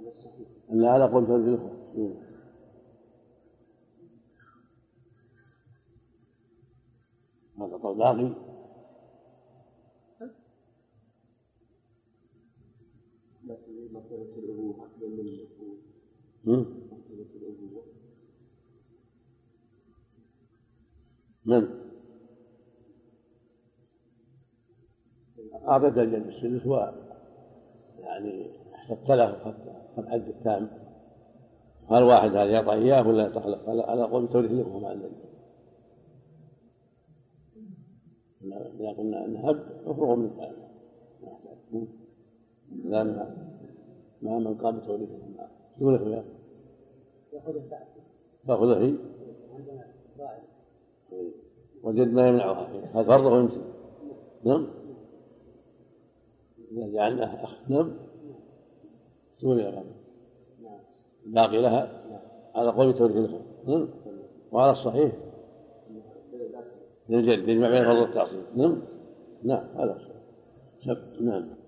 [0.00, 2.31] على الصحيح على قول توريث الإخوة
[7.56, 7.92] مرتبة
[17.36, 17.82] الأبوة
[21.44, 21.82] من؟
[25.68, 26.76] أعطيت الجد السدس و
[27.98, 29.54] يعني حسبت له
[29.96, 30.70] حد التام.
[31.90, 35.31] هل واحد هذا يعطى إياه ولا يتخلق على قول توريث الإخوة مع الجد
[38.44, 40.54] إذا قلنا نهب افرغوا من الكلام
[42.84, 43.04] لا
[44.22, 44.80] ما من قام
[45.80, 46.24] يقول لك يا
[48.46, 48.94] تأخذه هي
[51.82, 52.68] والجد ما يمنعها.
[52.94, 53.60] هذا فرضه ويمسك.
[54.44, 54.68] نعم.
[56.72, 57.70] إذا جعلناه أخ.
[57.70, 57.92] نعم.
[59.40, 59.84] تقول يا رب
[61.26, 62.02] الباقي لها.
[62.54, 63.88] على قول توريث الأخوة نعم.
[64.52, 65.12] وعلى الصحيح.
[67.08, 68.82] للجد يجمع بين الفضل والتعصيب نعم؟
[69.44, 69.98] نعم هذا
[70.84, 71.62] سب نعم.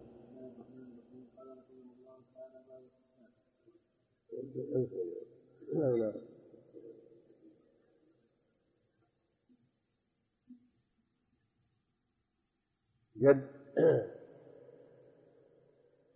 [13.17, 13.49] جد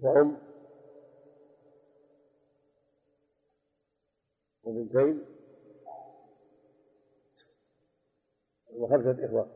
[0.01, 0.37] وأم
[4.62, 5.38] وبنتين.
[8.79, 9.49] وخمسة إخوة.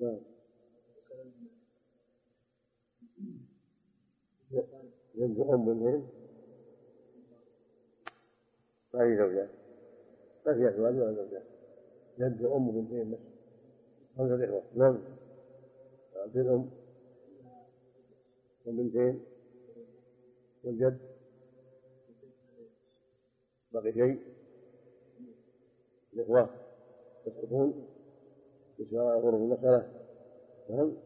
[0.00, 0.18] نعم.
[5.40, 6.08] أم بنتين
[8.94, 9.48] ما في زوجات
[10.46, 11.42] ما في أزواج ولا زوجات
[12.18, 13.18] جد أم بنتين بس
[14.18, 14.98] خمسة إخوة نعم.
[16.36, 16.70] الأم
[18.66, 19.35] وبنتين
[20.66, 20.98] والجد.
[23.72, 24.20] بقي شيء
[26.14, 26.50] الإخوة
[27.26, 27.86] يسقطون
[28.78, 29.92] بشراء غرف المسألة
[30.68, 30.96] فهم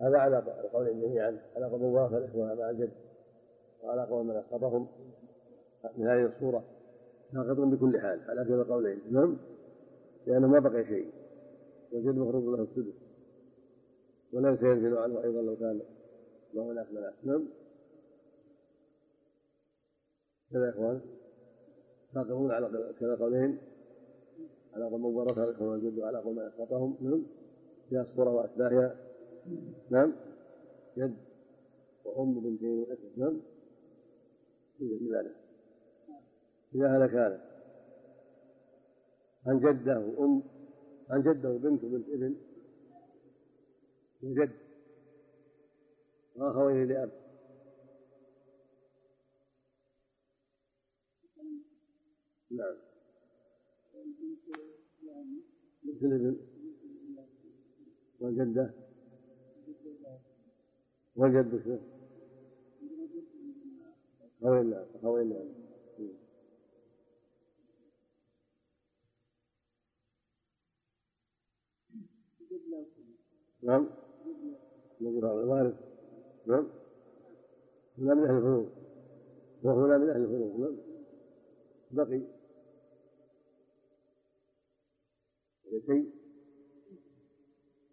[0.00, 0.36] هذا على
[0.72, 1.38] قولهم جميعا.
[1.56, 2.92] على قول الله الإخوة مع الجد.
[3.82, 4.88] وعلى قول من أسقطهم
[5.96, 6.64] من هذه الصورة.
[7.32, 8.20] ساقط بكل حال.
[8.30, 9.38] على كلا القولين نعم
[10.26, 11.12] لأنه ما بقي شيء.
[11.92, 12.94] والجد مفروض له السدس.
[14.32, 15.80] وليس ينزل عنه أيضا لو كان
[16.54, 17.61] ما هناك منع نعم
[20.52, 21.00] كذا يا إخوان.
[22.14, 23.58] ساقطون على كلا قولين
[24.74, 26.96] على قول من ورثها الإخوان والجد وعلى قول من أسقطهم.
[27.00, 27.22] نعم.
[27.88, 28.96] في الصورة وأشباهها
[29.90, 30.12] نعم.
[30.96, 31.16] جد
[32.04, 33.40] وأم بنتين وإخوة نعم.
[34.78, 35.36] في ذلك
[36.74, 37.40] إذا هلك هذا.
[39.46, 40.42] عن جده أم
[41.10, 42.36] عن جده بنت بنت ابن.
[44.22, 44.50] وجد
[46.36, 47.21] وأخويه لأب.
[52.52, 52.76] نعم.
[55.84, 56.36] بنت الابن
[58.20, 58.74] والجدة
[61.16, 61.76] والجد شو؟
[64.42, 64.84] أخوين نعم.
[64.94, 65.48] أخوين نعم.
[73.62, 73.88] نعم
[75.00, 75.74] هذا الوارث
[76.46, 76.68] نعم
[77.98, 78.70] لا من أهل الفروض
[79.62, 80.76] وهو لا من أهل الفروض نعم.
[81.90, 82.41] بقي.
[85.80, 86.10] شيء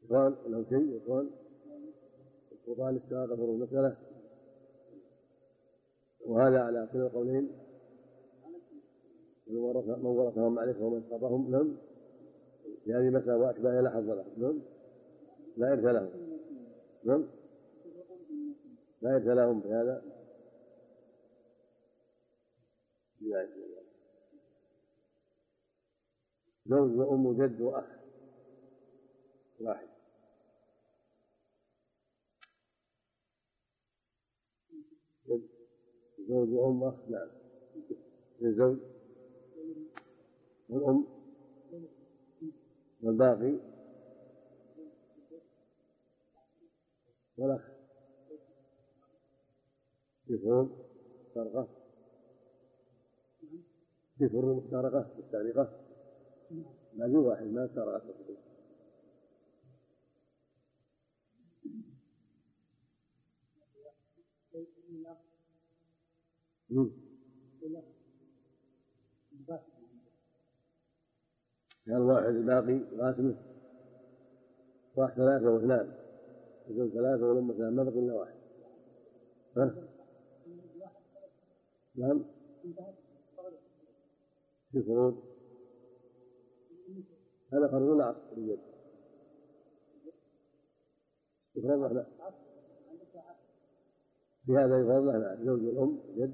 [0.05, 1.29] إخوان له شيء إخوان
[2.51, 3.97] السلطان استغاث فروض المسألة
[6.25, 7.49] وهذا على كلا القولين
[9.47, 11.77] من ورثهم معرفة ومن سقطهم نعم.
[12.83, 14.61] في هذه المسألة وأشباهها لا حظ له نعم.
[15.57, 16.09] لا إرث لهم
[17.03, 17.25] نعم.
[19.01, 20.01] لا إرث لهم بهذا.
[26.69, 27.85] زوج وأم وجد وأخ.
[29.59, 29.89] واحد.
[36.29, 36.95] زوج وأم وأخ.
[37.07, 37.29] نعم.
[38.41, 38.77] الزوج
[40.69, 41.05] والأم.
[43.01, 43.59] والباقي.
[47.37, 47.61] والأخ.
[50.27, 50.69] فروض
[51.35, 51.67] مفترقة.
[54.17, 55.88] في فروض مفترقة.
[56.49, 58.01] في واحد ما الفروض
[71.85, 73.35] كان واحد الباقي قاسمه
[74.95, 75.93] واحد ثلاثة واثنان.
[76.67, 78.35] يقول ثلاثة ولما ثلاثة ما بقي إلا واحد.
[79.57, 79.75] ها؟
[81.95, 82.23] نعم.
[84.71, 85.38] في فروض
[87.53, 88.59] هذا فرض العصر اليد
[91.55, 92.05] يفرض له
[94.45, 96.33] في هذا يفرض له زوج الأم جد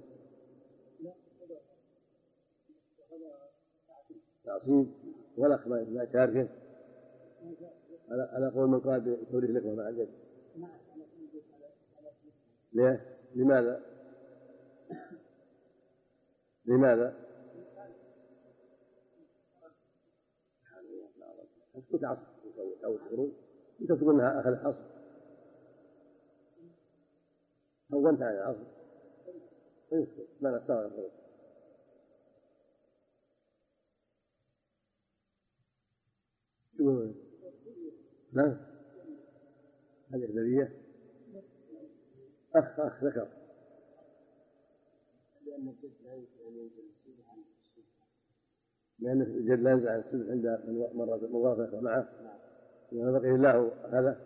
[4.46, 4.88] تعصيب.
[5.38, 6.50] والأخ ما شاركه.
[8.10, 10.10] على على قول من قال بتوريث الإخوة مع الجد
[12.74, 13.82] ليه؟ لماذا؟
[16.66, 17.14] لماذا؟
[22.04, 22.22] عصر
[22.86, 23.32] أو الشروط
[23.82, 24.96] أنت تقول انها أخذ عصر
[27.94, 28.66] هونت عن العصر.
[29.92, 30.92] اسكت ما نستغرب
[38.34, 38.58] نعم
[40.14, 40.82] الأجنبية
[42.56, 43.28] أخ أخ ذكر.
[45.46, 47.05] لأن الجد لا ينزل عن
[49.00, 50.60] لأن الجد لا ينزل عن عند
[51.24, 52.10] من وافق معه.
[52.94, 54.18] إذا بقي الله هذا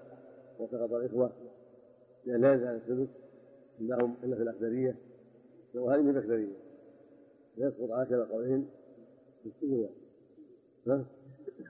[0.59, 1.31] وسقط الإخوة
[2.25, 3.07] لأن لا ينزل عن
[3.81, 4.95] إنهم إلا في الأكثرية.
[5.75, 6.53] وهذه من الأكثرية.
[7.57, 8.69] يسقط عشر قولين
[9.43, 9.89] في السجن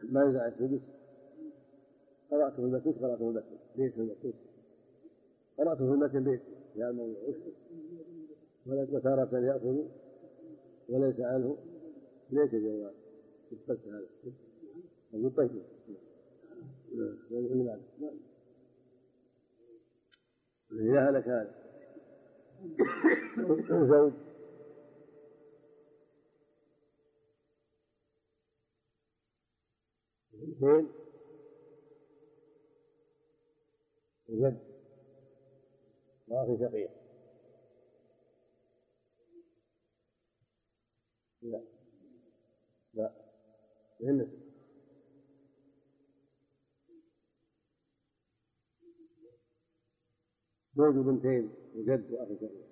[0.03, 0.79] ما ينزل عن
[2.31, 4.33] قرأته في المسجد قرأته في المسجد ليس في المسجد
[5.57, 6.41] قرأته في المسجد بيت
[6.75, 7.15] يا موضوع
[8.67, 9.77] وتارة يأخذ
[10.89, 11.57] وليس عنه.
[12.31, 12.93] ليس جواب
[13.51, 14.07] الفلس هذا.
[15.13, 15.63] أقول طيب.
[20.71, 21.55] إذا هلك هذا.
[23.87, 24.13] زوج.
[30.33, 30.89] اثنين.
[34.29, 34.57] وجد
[36.27, 36.91] وأخي شقيق.
[41.41, 41.78] لا.
[43.99, 44.39] بالنسبة
[50.75, 52.69] زوج بنتين وجد وأخي شقيق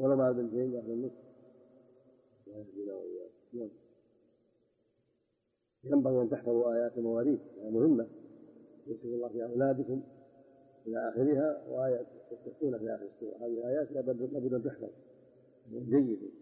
[0.00, 1.30] ولا مع البنتين يأخذ النصف
[3.52, 3.70] نعم
[5.84, 7.40] ينبغي أن تحفظوا آيات المواريث.
[7.56, 8.08] لأنها مهمة.
[8.86, 10.02] يوصف الله في أولادكم
[10.86, 13.36] إلى آخرها وآيات تستفتون في آخر السورة.
[13.36, 14.90] هذه آيات لابد أن تحفظ.
[15.70, 16.39] جيد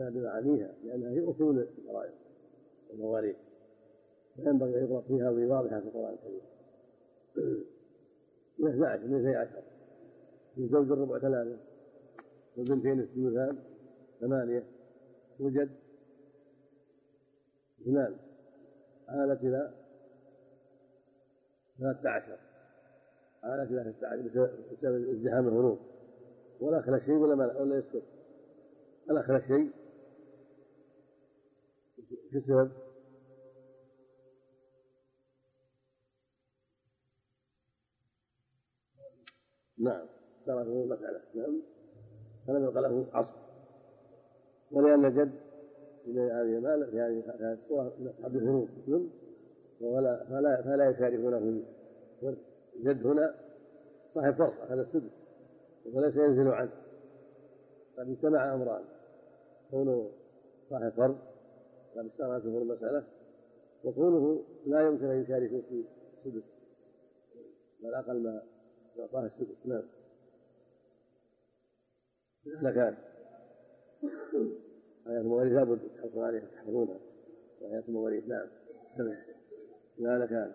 [0.00, 2.12] ويعتاد معانيها لأنها هي أصول الفرائض
[2.90, 3.36] والمواريث.
[4.36, 6.42] فينبغي أن يقرأ فيها واضحة في القرآن الكريم.
[8.68, 9.62] 11 من 12
[10.56, 11.56] من زوج الربع ثلاثة.
[12.56, 13.58] والبنتين الثلثان
[14.20, 14.64] ثمانية.
[15.40, 15.70] وجد
[17.82, 18.16] اثنان
[19.10, 19.70] آلت إلى
[21.78, 22.38] ثلاثة عشر.
[23.44, 24.22] آلت إلى ثلاثة عشر
[24.72, 25.78] بسبب ازدحام الهروب.
[26.60, 28.02] ولا أخلى شيء ولا ولا يسكت.
[29.08, 29.79] ولا أخلى شيء
[32.36, 32.70] السبب
[39.78, 40.06] نعم.
[40.46, 41.62] تركه المسألة نعم
[42.46, 43.36] فلم يلقى له عصر.
[44.72, 45.32] ولأن جد
[46.04, 48.68] في هذه المال في هذه الصور أصحاب الهروب
[49.80, 51.62] ولا فلا فلا يشاركونه
[52.80, 53.34] جد هنا
[54.14, 55.10] صاحب فرصة هذا السدس.
[55.94, 56.70] وليس ينزل عنه.
[57.98, 58.84] قد اجتمع أمران.
[59.70, 60.10] كونه
[60.70, 61.29] صاحب فرض.
[61.96, 63.06] قد اشترى في المسألة
[63.84, 65.84] وكونه لا يمكن أن يشارك في
[66.18, 66.44] السدس
[67.82, 68.42] بل أقل ما
[68.96, 69.66] يعطاه السدس.
[69.66, 69.82] نعم.
[72.74, 72.96] كان.
[75.06, 77.00] آيات المواريث لابد تحرصون عليها تحفظونها.
[77.62, 78.48] آيات المواريث نعم.
[79.98, 80.52] لا كان.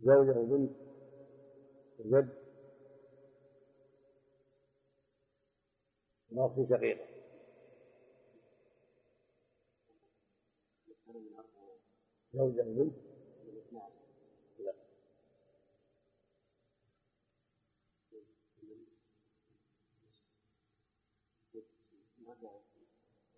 [0.00, 0.79] زوجة وبنت
[2.06, 2.30] وجد
[6.32, 7.06] وأخت شقيقة
[12.34, 12.94] زوجة وبنت
[14.58, 14.74] لا.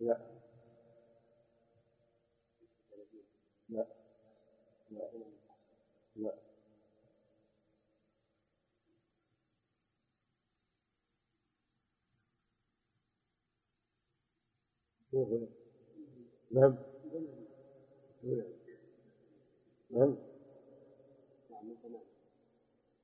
[0.01, 0.19] لا.
[3.69, 3.85] لا.
[15.13, 16.75] نعم.
[19.91, 20.15] نعم.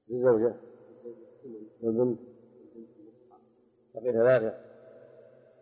[0.09, 0.55] للزوجة
[1.81, 2.19] والبنت
[3.95, 4.57] بقي ثلاثة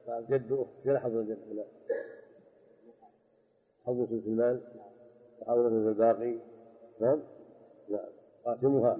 [0.05, 0.69] فالجد أخت.
[0.83, 1.37] في حظ الجد.
[1.51, 1.65] لا.
[3.85, 4.61] حظ ثلث المال
[5.39, 6.39] وحظ ثلث الباقي.
[6.99, 7.23] نعم.
[7.89, 8.09] لا.
[8.45, 8.99] قاسمها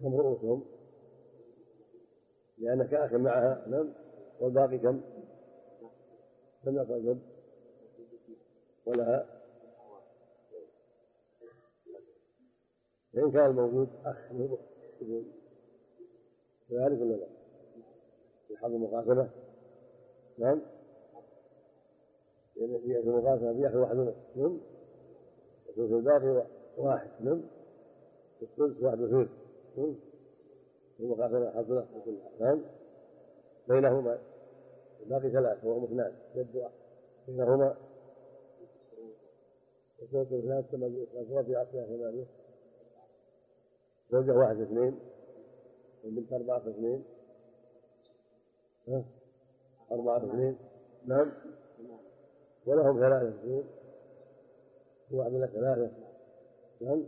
[0.00, 0.64] كم رؤوسهم.
[2.58, 3.66] لأنك أخ معها.
[3.68, 3.92] نعم.
[4.40, 5.00] والباقي كم؟
[6.64, 7.20] كم يعطى الجد؟
[8.86, 9.26] ولها
[13.12, 15.24] فإن كان الموجود أخ يقول.
[16.68, 17.26] كذلك ولا لا؟
[18.48, 19.30] في حظ المقاسمة
[20.38, 20.60] نعم.
[22.56, 24.60] لأن في المقاسمة بيأخذ واحد نعم.
[25.68, 26.46] وثلث الباقي
[26.78, 27.08] واحد.
[27.20, 27.42] نعم.
[28.42, 29.30] الثلث واحد وثلث.
[29.76, 29.94] نعم.
[31.00, 31.86] المقاسمة حصلة
[32.40, 32.60] نعم.
[33.68, 34.18] بينهما
[35.06, 36.72] باقي ثلاث وهم اثنان جد واحد
[37.28, 37.76] إنهما
[40.02, 42.26] اثنان ثلاث في الربيع ثمانية
[44.10, 44.98] زوجة واحد اثنين
[46.04, 47.04] والبنت أربعة اثنين.
[48.88, 49.04] ها؟
[49.92, 50.58] أربعة اثنين.
[51.06, 51.32] نعم.
[52.66, 53.64] ولهم ثلاثة اثنين.
[55.10, 55.90] واحد له ثلاثة.
[56.80, 57.06] نعم.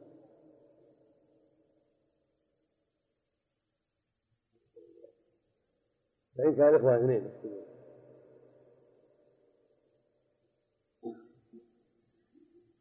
[6.39, 7.31] فإن كان إخوة اثنين.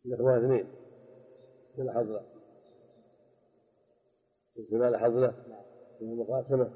[0.09, 0.67] الإخوة اثنين.
[1.75, 2.25] في الحضرة.
[4.59, 5.45] احتمال حضرة
[6.01, 6.71] المقاسمة.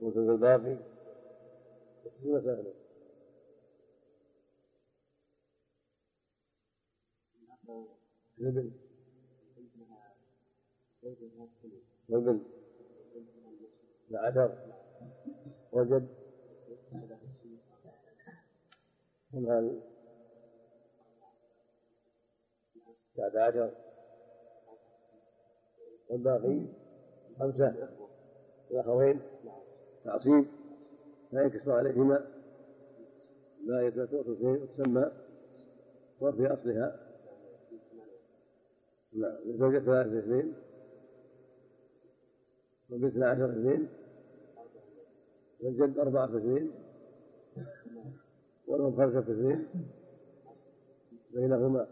[0.00, 0.76] وثلث الباقي.
[2.20, 2.74] في مسألة
[12.08, 12.40] الابن.
[14.10, 14.58] العشر
[15.72, 16.08] وجد
[23.14, 23.70] تسعة عشر
[26.08, 26.66] والباقي
[27.38, 27.88] خمسة.
[28.70, 29.20] الأخوين
[30.04, 30.46] تعصيب
[31.32, 32.26] لا ينكسر عليهما
[33.66, 34.26] ما يتوسط
[34.76, 35.10] تسمى
[36.20, 37.00] وفي أصلها.
[39.12, 40.54] نعم لزوجة ثلاثة اثنين.
[42.90, 43.88] وباثنى عشر اثنين.
[45.60, 46.72] والجد أربعة اثنين.
[48.66, 49.66] ولهم خمسة اثنين.
[51.30, 51.86] بينهما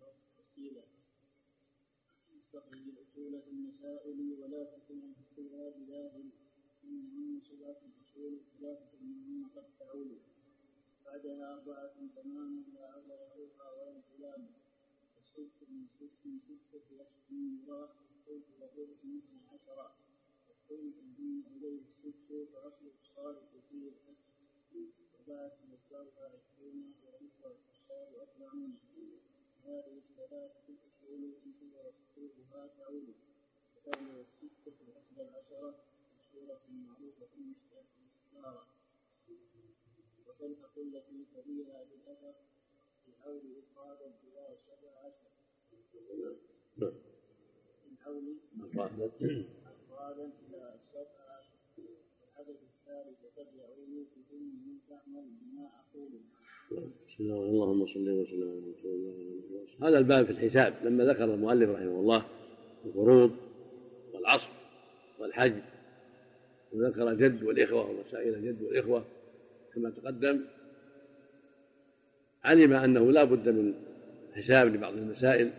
[0.00, 0.82] والتفصيل
[2.36, 6.30] استخرج الأصول في المسائل ولا تكن أنفسها بلاهل
[6.84, 9.64] إنهن سبعة أصول ثلاثة منهن قد
[11.06, 13.90] بعدها أربعة تمام لا عول يعرفها ولا
[14.38, 14.65] من
[15.96, 17.90] ست ستة أشهر يراه
[18.26, 19.94] والصوت له اثنتا عشرة
[20.48, 24.16] والصوت منهن إليه الست فأصل الصالح فيه الحج
[25.20, 28.74] وبعد مقدارها عشرون وعشرة الأصحاب أربعون
[29.64, 33.14] هذه الثلاثة الأصول تنتظر سطورها تعود
[33.76, 35.74] وتعمل الستة إحدى العشرة
[36.18, 38.66] بصورة معروفة مستعارة
[40.26, 42.34] وتلحق التي تليها بالأثر
[43.08, 45.08] الحول إفرادا إلى سبع
[50.92, 53.18] سبع عشر والعدد الثالث
[57.20, 62.00] الله اللهم صل وسلم على رسول الله هذا الباب في الحساب لما ذكر المؤلف رحمه
[62.00, 62.26] الله
[62.86, 63.30] الفروض
[64.14, 64.48] والعصر
[65.18, 65.54] والحج
[66.72, 69.04] وذكر الجد والإخوة ومسائل الجد والإخوة
[69.74, 70.40] كما تقدم
[72.44, 73.74] علم أنه لا بد من
[74.34, 75.50] حساب لبعض المسائل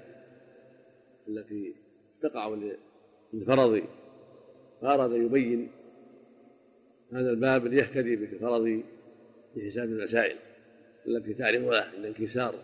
[1.27, 1.75] التي
[2.21, 2.57] تقع
[3.33, 3.83] للفرض
[4.81, 5.71] فأراد أن يبين
[7.13, 8.83] هذا الباب ليهتدي بالفرض
[9.53, 10.37] في حساب المسائل
[11.07, 12.55] التي تعرض عند انكسار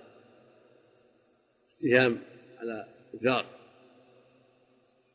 [1.72, 2.18] استهام
[2.58, 3.46] على إنكار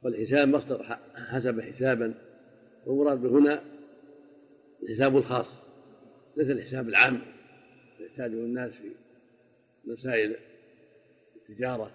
[0.02, 2.14] والحساب مصدر حسب حسابا
[2.86, 3.64] والمراد هنا
[4.82, 5.46] الحساب الخاص
[6.38, 7.20] ليس الحساب العام.
[8.00, 8.90] يحتاجه الناس في
[9.84, 10.36] مسائل
[11.36, 11.90] التجارة.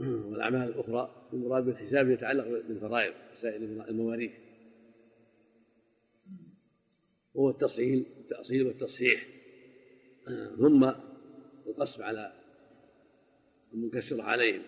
[0.30, 4.32] والأعمال الأخرى المراد بالحساب يتعلق بالفرائض مسائل المواريث.
[7.34, 9.26] وهو التصعيل التأصيل والتصحيح.
[10.58, 10.92] ثم
[11.66, 12.32] القصف على
[13.74, 14.62] المنكسر عليهم.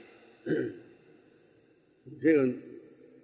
[2.23, 2.61] شيء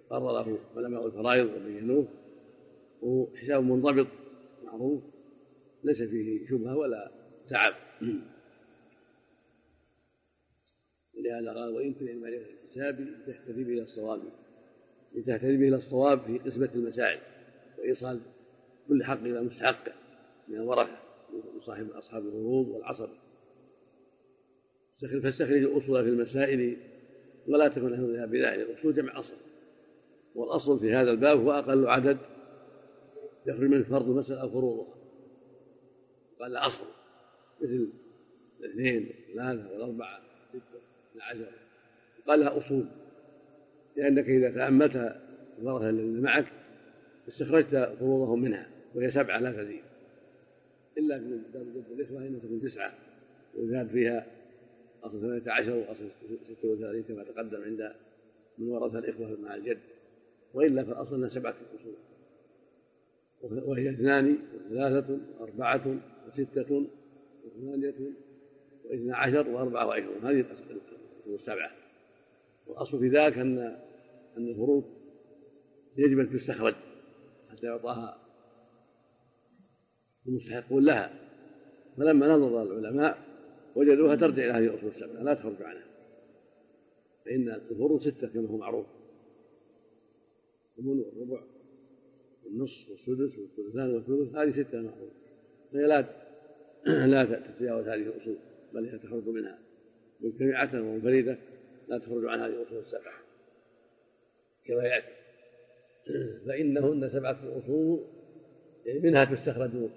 [0.09, 2.07] قرره علماء الفرائض وبينوه
[3.01, 4.07] وهو حساب منضبط
[4.63, 5.03] معروف
[5.83, 7.11] ليس فيه شبهة ولا
[7.49, 7.73] تعب.
[11.29, 14.21] ولهذا قال تريد معرفه الحساب تهتدي به إلى الصواب
[15.15, 17.19] لتهتدي به إلى الصواب في قسمه المسائل
[17.77, 18.19] وإيصال
[18.87, 19.93] كل حق إلى مستحقه
[20.47, 20.97] من الورثة
[21.57, 23.09] وصاحب أصحاب الفروض والعصر
[25.01, 26.77] فاستخرج الأصول في المسائل
[27.47, 29.33] ولا تكن له بذلك الأصول جمع أصل.
[30.35, 32.17] والأصل في هذا الباب هو أقل عدد
[33.45, 34.93] يخرج من فرض المساله أو فروضها.
[36.39, 36.85] قال أصل
[37.61, 37.89] مثل
[38.59, 40.28] الاثنين والثلاثه والأربعة.
[41.21, 41.45] عشر
[42.27, 42.85] قال لها اصول
[43.97, 45.15] لأنك إذا تأملت
[45.59, 46.45] الورثه الذين معك
[47.27, 49.83] استخرجت فروضهم منها وهي سبعة لا تزيد.
[50.97, 52.93] إلا في دار جد الإخوة إنها تكون تسعة
[53.57, 54.25] ويزاد فيها
[55.03, 56.09] أصل ثمانية عشر وأصل
[56.49, 57.91] ستة وثلاثين كما تقدم عند
[58.57, 59.79] من ورث الإخوة مع الجد
[60.53, 61.93] وإلا فالأصل أنها سبعة أصول.
[63.41, 65.97] وهي اثنان وثلاثة وأربعة
[66.27, 66.85] وستة
[67.45, 67.95] وثمانية
[68.85, 70.23] واثنا عشر وأربعة وعشرون.
[70.23, 70.45] هذه
[71.35, 71.71] السبعة
[72.67, 73.57] والأصل في ذلك أن
[74.37, 74.83] أن الفروض
[75.97, 76.75] يجب أن تستخرج
[77.51, 78.17] حتى يعطاها
[80.27, 81.13] المستحقون لها.
[81.97, 83.17] فلما نظر العلماء
[83.75, 85.85] وجدوها ترجع إلى هذه الأصول السبعة لا تخرج عنها.
[87.25, 88.85] فإن الفروض ستة كما هو معروف.
[90.77, 91.43] الثمن والربع
[92.45, 95.15] والنصف والسدس والثلثان والثلث هذه ستة معروفة.
[95.73, 96.05] فهي لا
[97.07, 98.37] لا تتجاوز هذه الأصول
[98.73, 99.59] بل هي تخرج منها.
[100.19, 101.37] مجتمعة ومنفردة
[101.87, 103.19] لا تخرج عن هذه الأصول السبعة.
[104.65, 105.13] كما يأتي؟
[106.47, 108.03] فإنهن سبعة أصول
[108.85, 109.89] يعني منها تستخرج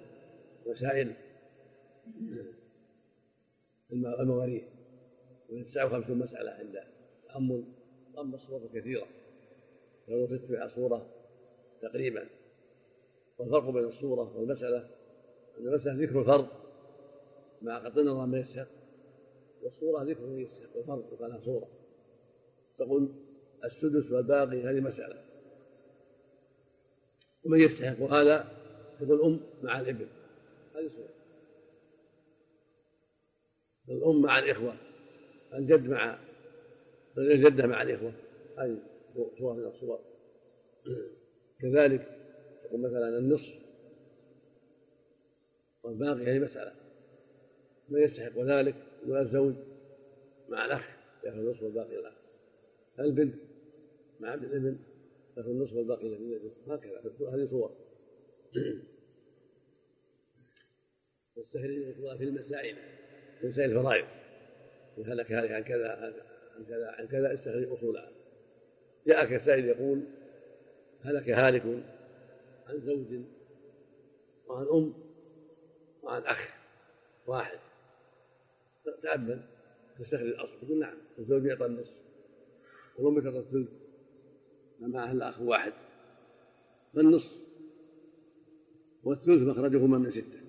[0.66, 1.12] وسائل
[3.92, 4.62] المواريث
[5.50, 6.80] وهي تسعة وخمسون مسألة عند
[7.28, 7.64] تأمل
[8.18, 9.06] أما الصور كثيرة.
[10.08, 11.06] وجدت فيها صورة
[11.82, 12.26] تقريبا.
[13.38, 14.78] والفرق بين الصورة والمسألة
[15.60, 16.48] أن المسألة ذكر الفرض
[17.62, 18.66] مع قطع النظر ما يسهل
[19.62, 21.68] والصورة ذكر ما يسهل والفرض وكانها صورة.
[22.78, 23.08] تقول
[23.64, 25.24] السدس والباقي هذه مسألة.
[27.44, 28.48] ومن يستحق هذا
[29.00, 30.06] تقول الأم مع الابن
[30.76, 31.12] هذه صورة.
[33.88, 34.76] الأم مع الإخوة.
[35.54, 36.18] الجد مع
[37.18, 38.12] الجدة مع الإخوة.
[38.58, 38.78] هذه
[39.38, 40.00] صورة من الصور.
[41.60, 42.18] كذلك
[42.64, 43.54] تقول مثلا النصف
[45.82, 46.72] والباقي هذه مسألة.
[47.88, 49.54] من يستحق ذلك يقول الزوج
[50.48, 50.88] مع الأخ
[51.24, 52.14] يأخذ النصف والباقي الأخ
[52.98, 53.34] البنت
[54.20, 54.78] مع عبد الابن
[55.36, 57.00] تأخذ النصف والباقي للابن هكذا
[57.34, 57.76] هذه صور.
[61.36, 62.76] والسهل في المسائل
[63.42, 64.06] مسائل الفرائض.
[64.98, 65.88] هلك هلك عن كذا
[66.56, 68.12] عن كذا عن كذا استخرج اصولها
[69.06, 70.02] جاءك سائل يقول
[71.02, 71.64] هلك هالك
[72.66, 73.20] عن زوج
[74.46, 74.94] وعن أم
[76.02, 76.48] وعن أخ
[77.26, 77.58] واحد.
[79.02, 79.40] تأمل
[79.98, 80.52] تستخرج الأصل.
[80.62, 81.94] تقول نعم الزوج يعطى النصف.
[82.98, 83.68] والام تعطى الثلث.
[84.80, 85.72] معها الا اخ واحد.
[86.94, 87.30] فالنصف
[89.04, 90.40] والثلث مخرجهما من ستة.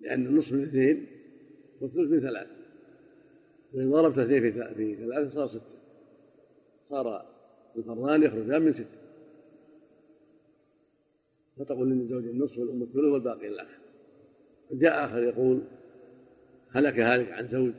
[0.00, 1.06] لأن النصف من اثنين
[1.80, 2.50] والثلث من ثلاثة.
[3.72, 5.80] وإن ضربت اثنين في ثلاثة صار ستة.
[6.90, 7.26] صار
[7.76, 9.00] الفران يخرجان من ستة.
[11.60, 13.68] فتقول للزوج النصف والأم الثلث والباقي الأخ
[14.72, 15.60] جاء آخر يقول
[16.72, 17.72] هلك هالك عن زوج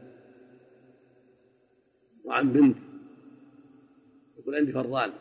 [2.26, 2.78] وعن بنت.
[4.40, 5.12] يقول عندي فران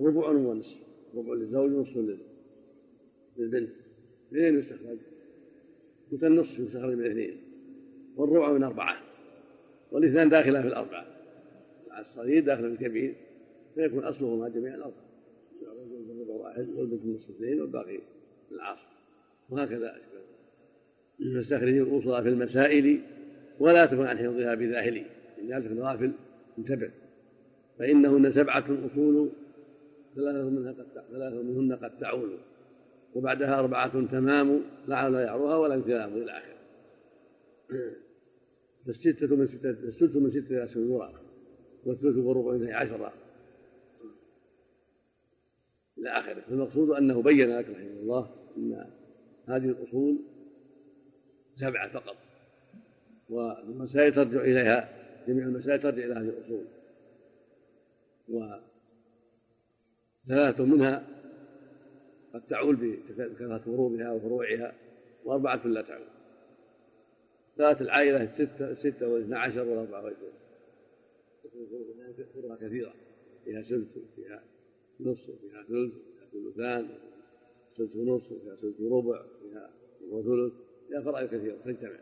[0.00, 0.76] ربع ونصف.
[1.14, 2.18] ربع للزوج ونصف
[3.36, 3.70] للبنت.
[4.32, 4.98] منين يستخرج؟
[6.12, 7.40] مثل النصف يستخرج من اثنين.
[8.16, 9.02] والربع من أربعة.
[9.92, 11.06] والاثنان داخلة في الأربعة.
[11.98, 13.14] الصغير داخل في الكبير.
[13.74, 15.04] فيكون أصلهما جميعا أربعة.
[15.62, 18.00] الربع واحد والبنت النصف اثنين والباقي
[18.52, 18.88] العصر.
[19.50, 19.96] وهكذا.
[21.32, 23.00] فاستخرج الأصول في المسائل
[23.60, 25.06] ولا تكن عن حفظها بذاهلي.
[25.42, 26.12] إن ذلك غافل
[26.58, 26.90] انتبه.
[27.78, 29.30] فإنهن سبعة أصول
[30.14, 32.38] ثلاثة منها قد ثلاثة منهن قد تعول.
[33.14, 36.54] وبعدها أربعة تمام لعل يعروها ولا انتهام إلى آخره.
[38.86, 41.12] فالستة من ستة السدس من ستة أشهر يرى
[41.84, 43.12] والثلث والربع اثني عشر.
[45.98, 46.40] إلى آخره.
[46.40, 48.86] فالمقصود أنه بين لك رحمه الله أن
[49.46, 50.18] هذه الأصول
[51.60, 52.16] سبعة فقط.
[53.30, 54.88] والمسائل ترجع إليها
[55.28, 56.64] جميع المسائل ترجع إلى هذه الأصول.
[60.28, 61.06] وثلاثة منها
[62.34, 64.72] قد تعول بكثرة فروضها وفروعها
[65.24, 66.06] وأربعة لا تعول.
[67.56, 70.32] ثلاث العائلة الستة الستة والاثنى عشر والأربعة والعشرين
[72.34, 72.94] فروعها كثيرة.
[73.44, 74.42] فيها سلس فيها
[75.00, 76.88] نصف فيها ثلث فيها ثلثان
[77.78, 79.70] ثلث ونصف فيها ثلث وربع فيها
[80.10, 80.52] وثلث
[80.94, 81.98] فيها فرائض كثيرة تجتمع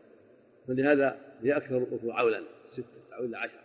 [0.67, 2.43] فلهذا هي أكثر الأصول عولا
[2.73, 3.63] ستة تعول إلى عشرة.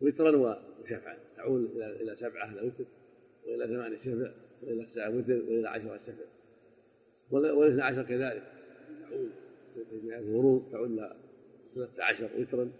[0.00, 1.16] وترا وشفعا.
[1.36, 2.84] تعول إلى سبعة إلى وتر
[3.46, 4.30] وإلى ثمان شفع
[4.62, 6.24] وإلى تسعة وتر وإلى عشرة شفع
[7.30, 8.42] والاثنى عشر كذلك.
[9.08, 9.30] تعود
[9.90, 11.16] في الفروض تعود إلى
[11.74, 12.70] ثلاثة عشر وترا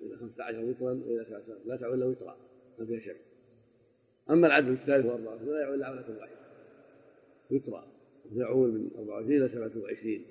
[0.00, 2.36] وإلى خمسة عشر وترا وإلى سبعة لا تعود إلا وترا
[2.78, 3.20] ما فيها شفع.
[4.30, 6.36] أما العدد الثالث والأربعة فلا يعود إلا عولة واحدة.
[7.50, 8.01] وترا.
[8.36, 10.24] يعود من 24 إلى 27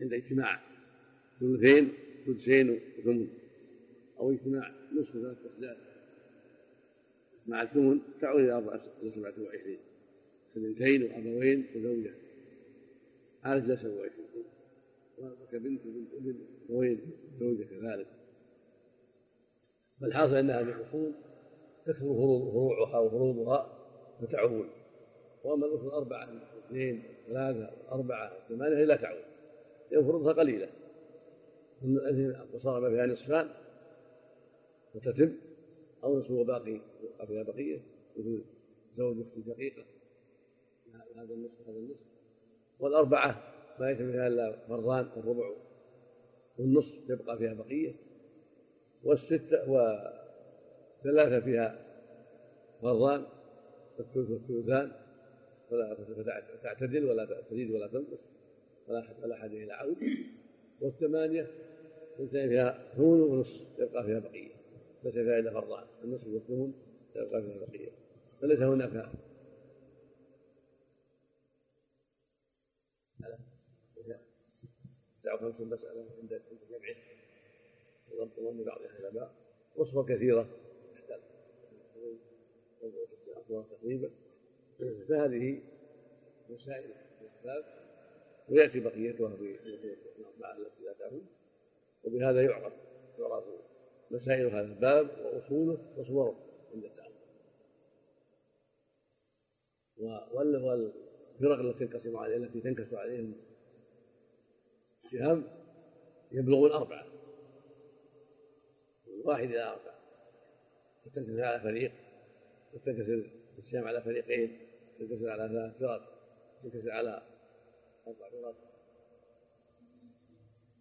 [0.00, 0.60] عند اجتماع.
[1.40, 1.92] ثلثين
[2.26, 3.28] ثلثين وثمن.
[4.18, 5.76] أو اجتماع نصف ثلاثة أسداد
[7.46, 9.78] مع الثمن تعود إلى أربعة إلى سبعة وعشرين.
[10.56, 12.12] اثنتين وأبوين وزوجة
[13.76, 14.44] سبعة وعشرين.
[15.18, 16.34] وكبنت وبنت ابن
[16.68, 17.00] وين؟
[17.40, 18.06] زوجة كذلك.
[20.00, 21.12] فالحاصل أن هذه الأصول
[21.86, 23.78] تكثر فروعها وفروضها
[24.20, 24.66] فتعول
[25.46, 26.28] وأما الأصول أربعة
[26.66, 29.22] اثنين ثلاثة أربعة ثمانية لا تعول
[29.90, 30.68] لأن فروضها قليلة.
[32.54, 33.48] وصار ما فيها نصفان
[34.94, 35.32] وتتم
[36.04, 36.80] أو نصف وباقي
[37.26, 37.80] فيها بقية.
[38.16, 38.44] مثل
[38.96, 39.84] زوج أخت شقيقة
[41.16, 42.00] هذا النصف هذا النصف.
[42.80, 45.50] والأربعة ما يتم فيها إلا فرضان الربع
[46.58, 47.94] والنصف يبقى فيها بقية.
[49.04, 49.66] والستة
[51.04, 51.86] ثلاثة فيها
[52.82, 53.24] فرضان
[53.98, 55.05] والثلث والثلثان.
[55.70, 55.96] فلا
[56.62, 58.18] تعتدل ولا تزيد ولا تنقص
[58.88, 59.96] ولا ولا حد إلى عود
[60.80, 61.50] والثمانية
[62.14, 64.54] اثنتين فيها ثمن ونصف يبقى فيها بقية
[65.04, 66.72] ليس فيها إلا فرضان النصف والثمن
[67.16, 67.90] يبقى فيها بقية.
[68.40, 68.90] فليس هناك
[75.26, 76.96] تسعة وخمسين مسألة عند جمعه
[78.12, 79.30] وضبط ظن بعضها إلى بعض
[79.76, 80.48] وصفة كثيرة.
[80.94, 81.20] تحتاج
[83.70, 84.10] تقريبا
[84.78, 85.62] فهذه
[86.50, 86.90] مسائل
[87.20, 87.64] الباب
[88.48, 89.58] ويأتي بقيتها في
[90.40, 91.26] مع التي تعود
[92.04, 92.72] وبهذا يعرف
[93.18, 93.44] يعرف
[94.10, 96.36] مسائل هذا الباب وأصوله وصوره
[96.74, 97.16] عند التأمل
[100.62, 103.34] والفرق التي تنقسم عليه التي تنكسر عليهم
[105.04, 105.44] السهام
[106.32, 107.06] يبلغون أربعة.
[109.06, 109.96] من واحد إلى أربعة.
[111.14, 111.92] تنكسر على فريق
[112.74, 114.65] وتنكسر السهام على فريقين.
[114.98, 116.02] تنكسر على ثلاث فرق
[116.62, 117.22] تنكسر على
[118.06, 118.54] أربع فرق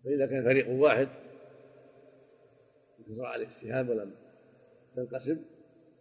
[0.03, 1.09] فإذا كان فريق واحد
[2.99, 4.15] انكسر عليه السهام ولم
[4.95, 5.45] تنقسم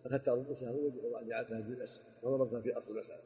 [0.06, 3.22] أخذت ربع سهم وجعلتها في الأسر وضربتها في أصل المسألة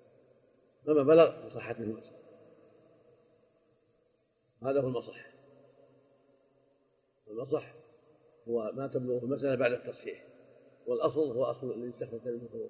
[0.86, 2.18] فما بلغ فصحت منه المسألة
[4.62, 5.26] هذا هو المصح.
[7.30, 7.74] المصح
[8.48, 10.24] هو ما تبلغه المسألة بعد التصحيح
[10.86, 12.68] والأصل هو أصل الذي استخرج كلمة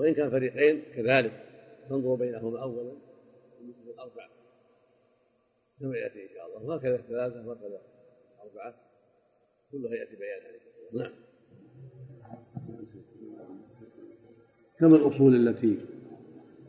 [0.00, 1.32] وإن كان فريقين كذلك
[1.88, 2.92] تنظر بينهما أولا
[3.62, 4.28] مثل الأربع
[5.80, 6.68] كما يأتي إن شاء الله.
[6.68, 7.80] وهكذا الثلاثة وهكذا
[8.34, 8.74] الأربعة.
[9.72, 11.12] كلها يأتي بيان هذه نعم.
[14.78, 15.78] كما الأصول التي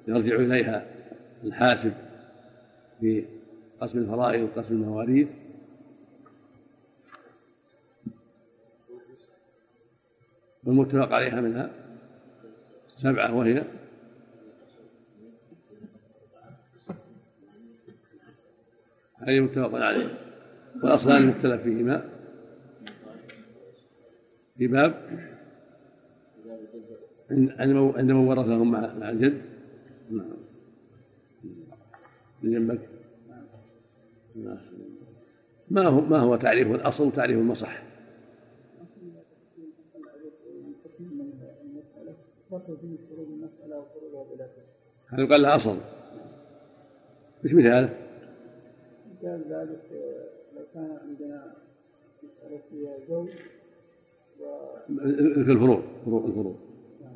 [0.08, 0.95] يرجع إليها
[1.44, 1.94] الحاسب
[2.99, 3.26] في
[3.82, 5.28] قسم الفرائض وقسم المواريث؟
[10.64, 11.81] والمتفق عليها منها
[13.02, 13.64] سبعة وهي.
[19.18, 20.18] هذه متفق عليه.
[20.84, 22.10] والأصلان المختلف فيهما.
[24.57, 24.94] في باب
[27.60, 29.41] عند من ورثهم مع الجد.
[30.11, 30.26] نعم.
[32.44, 32.80] جنبك.
[35.72, 37.91] ما هو ما هو تعريف الأصل وتعريف المصح؟
[45.07, 45.78] هل يقال لها اصل
[47.45, 47.98] إيش مثاله؟
[49.11, 49.82] مثال ذلك
[50.56, 51.56] لو كان عندنا
[52.23, 53.30] مسألة فيها زوج
[55.45, 56.56] في الفروض فروض الفروض.
[57.02, 57.14] نعم.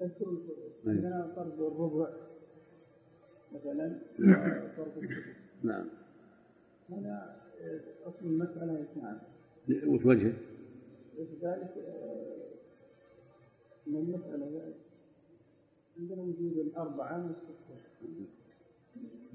[0.00, 0.58] نذكر الفروض.
[0.86, 2.08] عندنا فرض الربع
[3.54, 3.98] مثلا.
[4.76, 5.08] فرض
[5.62, 5.86] نعم.
[6.90, 7.36] هنا
[8.06, 9.18] أصل المسألة اثنان.
[9.86, 10.32] وش وجهه؟
[11.42, 11.74] ذلك
[13.86, 14.72] من المسألة
[15.98, 17.74] عندنا وجود الأربعة والستة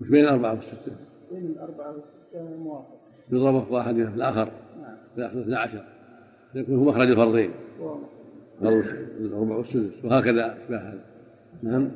[0.02, 0.96] وش بين الأربعة والستة؟
[1.32, 2.58] بين الأربعة والستة
[3.32, 4.52] موافق واحدها في الآخر.
[4.82, 4.98] نعم.
[5.18, 5.86] الآخر 12
[6.56, 7.52] يكون هو مخرج الفرضين.
[8.60, 8.86] فرض
[9.20, 10.06] الربع والسدس.
[10.06, 11.04] وهكذا أشباه هذا.
[11.64, 11.92] نعم.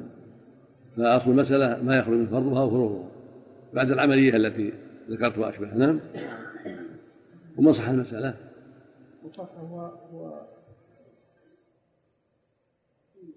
[0.97, 3.07] فأصل المسألة ما يخرج من فرضها وفروضها
[3.73, 4.73] بعد العملية التي
[5.09, 5.99] ذكرت وأشبه نعم.
[7.57, 8.35] وما صح المسألة؟
[9.23, 9.79] وصح هو
[10.13, 10.41] هو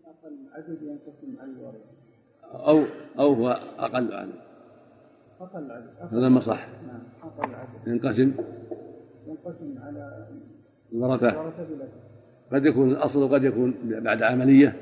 [0.07, 1.73] أقل عدد ينقسم على
[2.55, 2.85] أو
[3.19, 3.49] أو هو
[3.79, 4.33] أقل عنه
[5.41, 6.13] أقل عدد.
[6.13, 8.33] هذا ما صح نعم أقل عدد ينقسم.
[9.27, 10.27] ينقسم على
[10.93, 11.53] الورثة
[12.53, 14.77] قد يكون الأصل وقد يكون بعد عملية.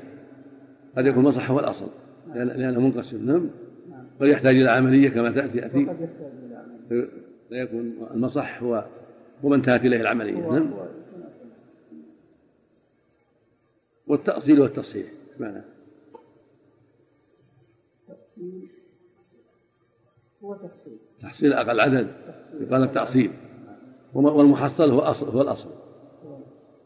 [0.97, 1.87] قد يكون مصح هو الأصل.
[2.33, 3.25] لأنه منقسم.
[3.25, 3.49] نعم.
[3.89, 5.57] نعم قد يحتاج إلى عملية كما تأتي.
[5.57, 5.85] يأتي.
[5.85, 7.09] وقد يحتاج إلى عمل
[7.49, 8.85] فيكون المصح هو
[9.45, 10.33] هو من انتهت إليه العملية.
[10.33, 11.45] نعم هو يكون أقل.
[14.07, 15.11] والتأصيل والتصحيح
[18.07, 18.69] تفصيل
[20.43, 20.97] هو تفصيل.
[21.21, 22.07] تحصيل أقل عدد
[22.59, 23.31] يقال التأصيل
[24.13, 25.69] والمحصل هو أصل هو الأصل.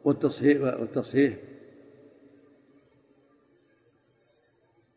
[0.03, 1.37] والتصحيح والتصحيح.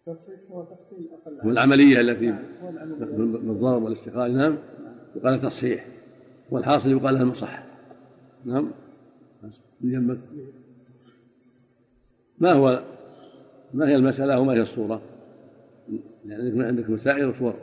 [0.07, 1.49] تفصيل هو تفصيل أقل هو عدد.
[1.49, 2.95] العملية التي نعم،
[3.33, 4.59] بالضرب والاستخراج نعم.
[5.17, 5.87] يقال تصحيح.
[6.51, 7.65] والحاصل يقال المصح
[8.45, 8.71] نعم.
[9.81, 10.19] من جنبك
[12.43, 12.83] ما هو
[13.75, 15.03] ما هي المسألة وما هي الصورة؟
[16.27, 17.55] يعني عندك عندك مسائل وصور.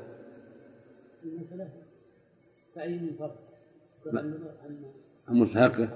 [1.23, 1.69] المسألة
[2.76, 3.35] تعيين الفرق
[4.06, 4.34] لا.
[5.27, 5.89] عن مستحقة.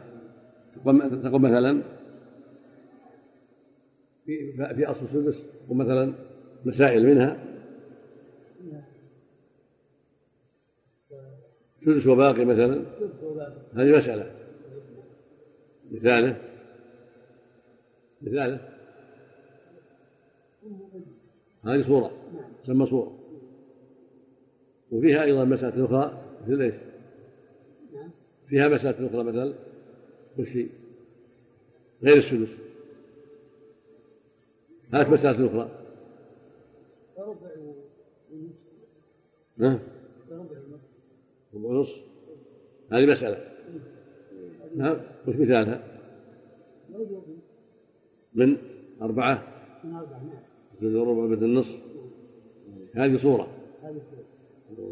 [0.76, 1.82] تقول مثلا
[4.26, 6.14] في في أصل السدس ومثلا
[6.66, 7.38] مسائل منها.
[11.86, 12.84] سدس وباقي مثلا.
[13.74, 14.32] هذه مسألة.
[15.92, 16.38] مثاله.
[18.22, 18.73] مثاله.
[21.66, 22.12] هذه صورة
[22.64, 23.20] تسمى صورة.
[24.92, 26.74] وفيها أيضا مسألة أخرى مثل إيش؟
[28.48, 29.56] فيها مسألة أخرى مثل
[30.40, 30.50] وش؟
[32.04, 32.50] غير السدس.
[34.94, 35.70] هات مسألة أخرى.
[39.58, 39.80] نعم
[40.32, 40.58] ربع
[41.54, 42.02] ونصف
[42.92, 43.54] هذه مسألة.
[44.76, 46.00] نعم وش مثالها؟
[48.34, 48.58] من
[49.02, 49.48] أربعة.
[49.84, 50.43] من أربعة نعم
[50.84, 51.80] ذكر الربع بدل النصف.
[52.94, 53.48] هذه صورة.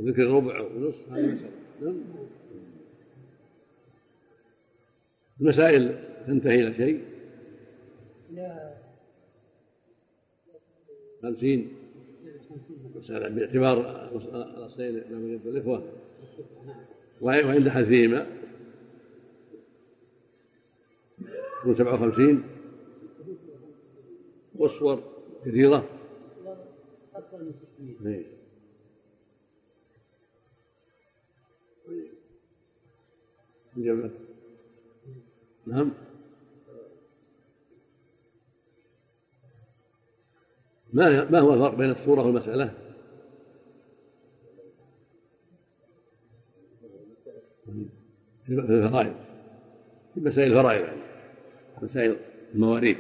[0.03, 1.51] ذكر الربع ونصف هذه مسألة
[1.81, 1.95] نعم.
[5.41, 7.03] المسائل تنتهي إلى شيء؟
[11.23, 11.73] خمسين.
[12.95, 15.83] مسألة باعتبار الأصلين من الإخوة.
[17.21, 18.27] وعند حذفهما
[21.59, 22.43] يكون سبعة وخمسين.
[24.55, 25.10] والصور
[25.45, 25.85] كثيرة
[27.15, 28.25] أكثر من 600
[33.75, 34.11] نعم.
[35.67, 35.91] نعم
[40.93, 42.73] ما ما هو الفرق بين الصورة والمسألة؟
[48.45, 49.15] في الفرائض.
[50.13, 51.01] في مسائل الفرائض يعني.
[51.81, 52.17] مسائل
[52.53, 52.97] المواريث.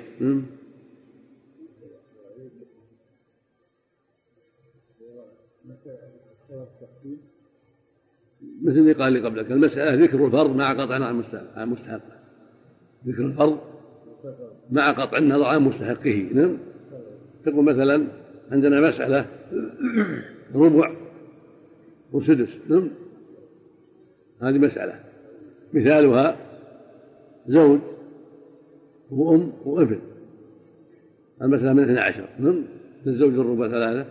[8.61, 10.95] مثل اللي قال لي قبلك المسألة ذكر الفرض مع قطع
[11.55, 12.21] عن مستحقه
[13.07, 13.59] ذكر الفرض
[14.71, 16.57] مع قطع النظر عن مستحقه نعم؟
[17.45, 18.07] تقول مثلا
[18.51, 19.25] عندنا مسألة
[20.55, 20.95] ربع
[22.11, 22.89] وسدس نعم؟
[24.41, 24.99] هذه مسألة.
[25.73, 26.37] مثالها
[27.47, 27.79] زوج
[29.11, 29.99] وأم وابن.
[31.41, 32.63] المسألة من اثنى عشر نعم؟
[33.05, 34.09] للزوج الربع ثلاثة.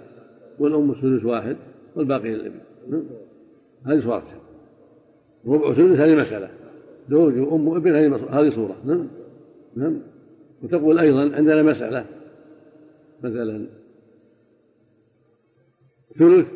[0.61, 1.57] والأم السدس واحد
[1.97, 2.61] والباقي للابن
[3.87, 4.41] هذه صورتها
[5.47, 6.51] ربع سدس هذه مسألة.
[7.11, 8.77] زوج وأم وابن هذه هذه صورة.
[8.85, 9.09] نعم.
[9.77, 10.03] نعم.
[10.62, 12.07] وتقول أيضا عندنا مسألة.
[13.23, 13.66] مثلا.
[16.19, 16.47] ثلث.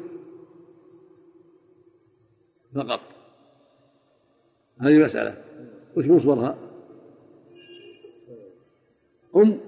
[2.74, 3.00] فقط.
[4.80, 5.36] هذه مسألة.
[5.96, 6.58] وش مصورها؟
[9.36, 9.58] أم.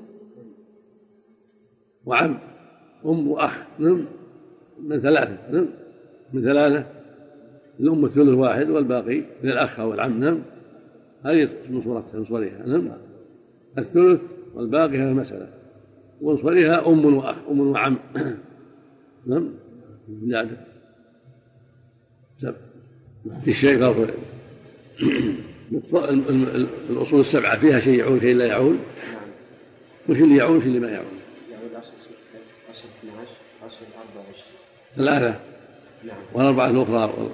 [2.06, 2.38] وعم.
[3.04, 3.52] أم وأخ.
[3.78, 4.06] نعم.
[4.82, 5.66] من ثلاثة نعم.
[6.32, 6.86] من ثلاثة
[7.80, 10.42] الأم الثلث واحد والباقي من الأخ أو العم نعم.
[11.24, 12.88] هذه من صورتها من صورها نعم.
[13.78, 14.20] الثلث
[14.54, 15.48] والباقي هذه المسألة.
[16.20, 17.98] ومن صورها أم وأخ أم وعم.
[19.26, 19.48] نعم.
[20.22, 20.56] زيادة.
[23.44, 23.76] في الشيء
[26.90, 28.76] الأصول السبعة فيها شيء يعول شيء لا يعول.
[30.08, 31.06] وش اللي يعول وش اللي ما يعول؟
[31.50, 32.40] يعول أصل ستة
[32.70, 33.30] أصل 12
[33.66, 33.84] أصل
[34.16, 34.55] 24
[34.96, 35.34] ثلاثة
[36.34, 37.30] والأربعة الأخرى.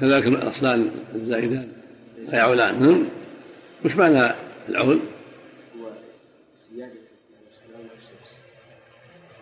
[0.00, 1.68] كذلك الأصلان الزائدان
[2.28, 3.04] لا يعولان نعم
[3.84, 4.34] وش معنى
[4.68, 4.98] العول؟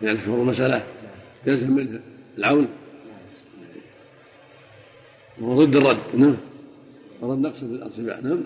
[0.01, 0.83] يعني شهور المسألة
[1.47, 1.99] يلزم منه
[2.37, 2.65] العول.
[5.41, 5.97] وهو ضد الرد.
[6.13, 6.37] نعم.
[7.23, 8.43] الرد نقص في الأنصبة نعم.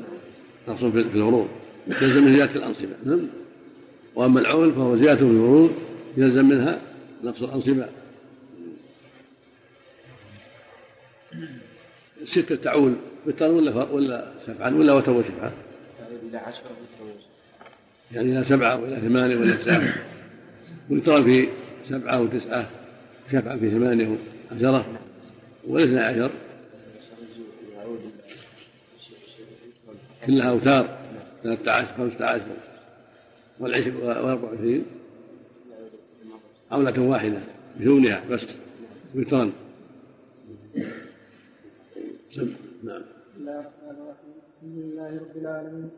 [0.67, 1.47] نقص في الفروض
[1.87, 3.27] يلزم من زيادة الأنصبة نعم.
[4.15, 5.71] وأما العول فهو زيادة في الفروض
[6.17, 6.81] يلزم منها
[7.23, 7.87] نقص الأنصبة
[12.25, 12.95] ستة تعول
[13.25, 15.51] وترا ولا ولا سبعا ولا وتر وشفعا؟
[16.29, 16.69] إلى عشرة
[18.11, 19.93] يعني إلى سبعة وإلى ثمانية وإلى تسعة.
[20.89, 21.47] ويترى في
[21.89, 22.69] سبعة وتسعة
[23.31, 24.17] شفعا في ثمانية
[24.51, 24.85] وعشرة
[25.67, 26.31] والاثنى عشر.
[30.25, 30.97] كلها أوتار
[31.43, 32.45] ثلاثة عشر خمسة عشر
[33.59, 34.85] والعشر وأربعة وعشرين.
[36.71, 37.39] عولة واحدة
[37.79, 38.45] بدونها بس
[39.15, 39.51] وترا
[42.31, 42.47] نعم.
[42.47, 42.87] بسم
[43.37, 44.35] الله الرحمن الرحيم.
[44.39, 45.89] الحمد لله رب العالمين.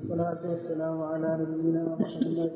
[0.00, 2.52] والصلاة والسلام على نبينا محمد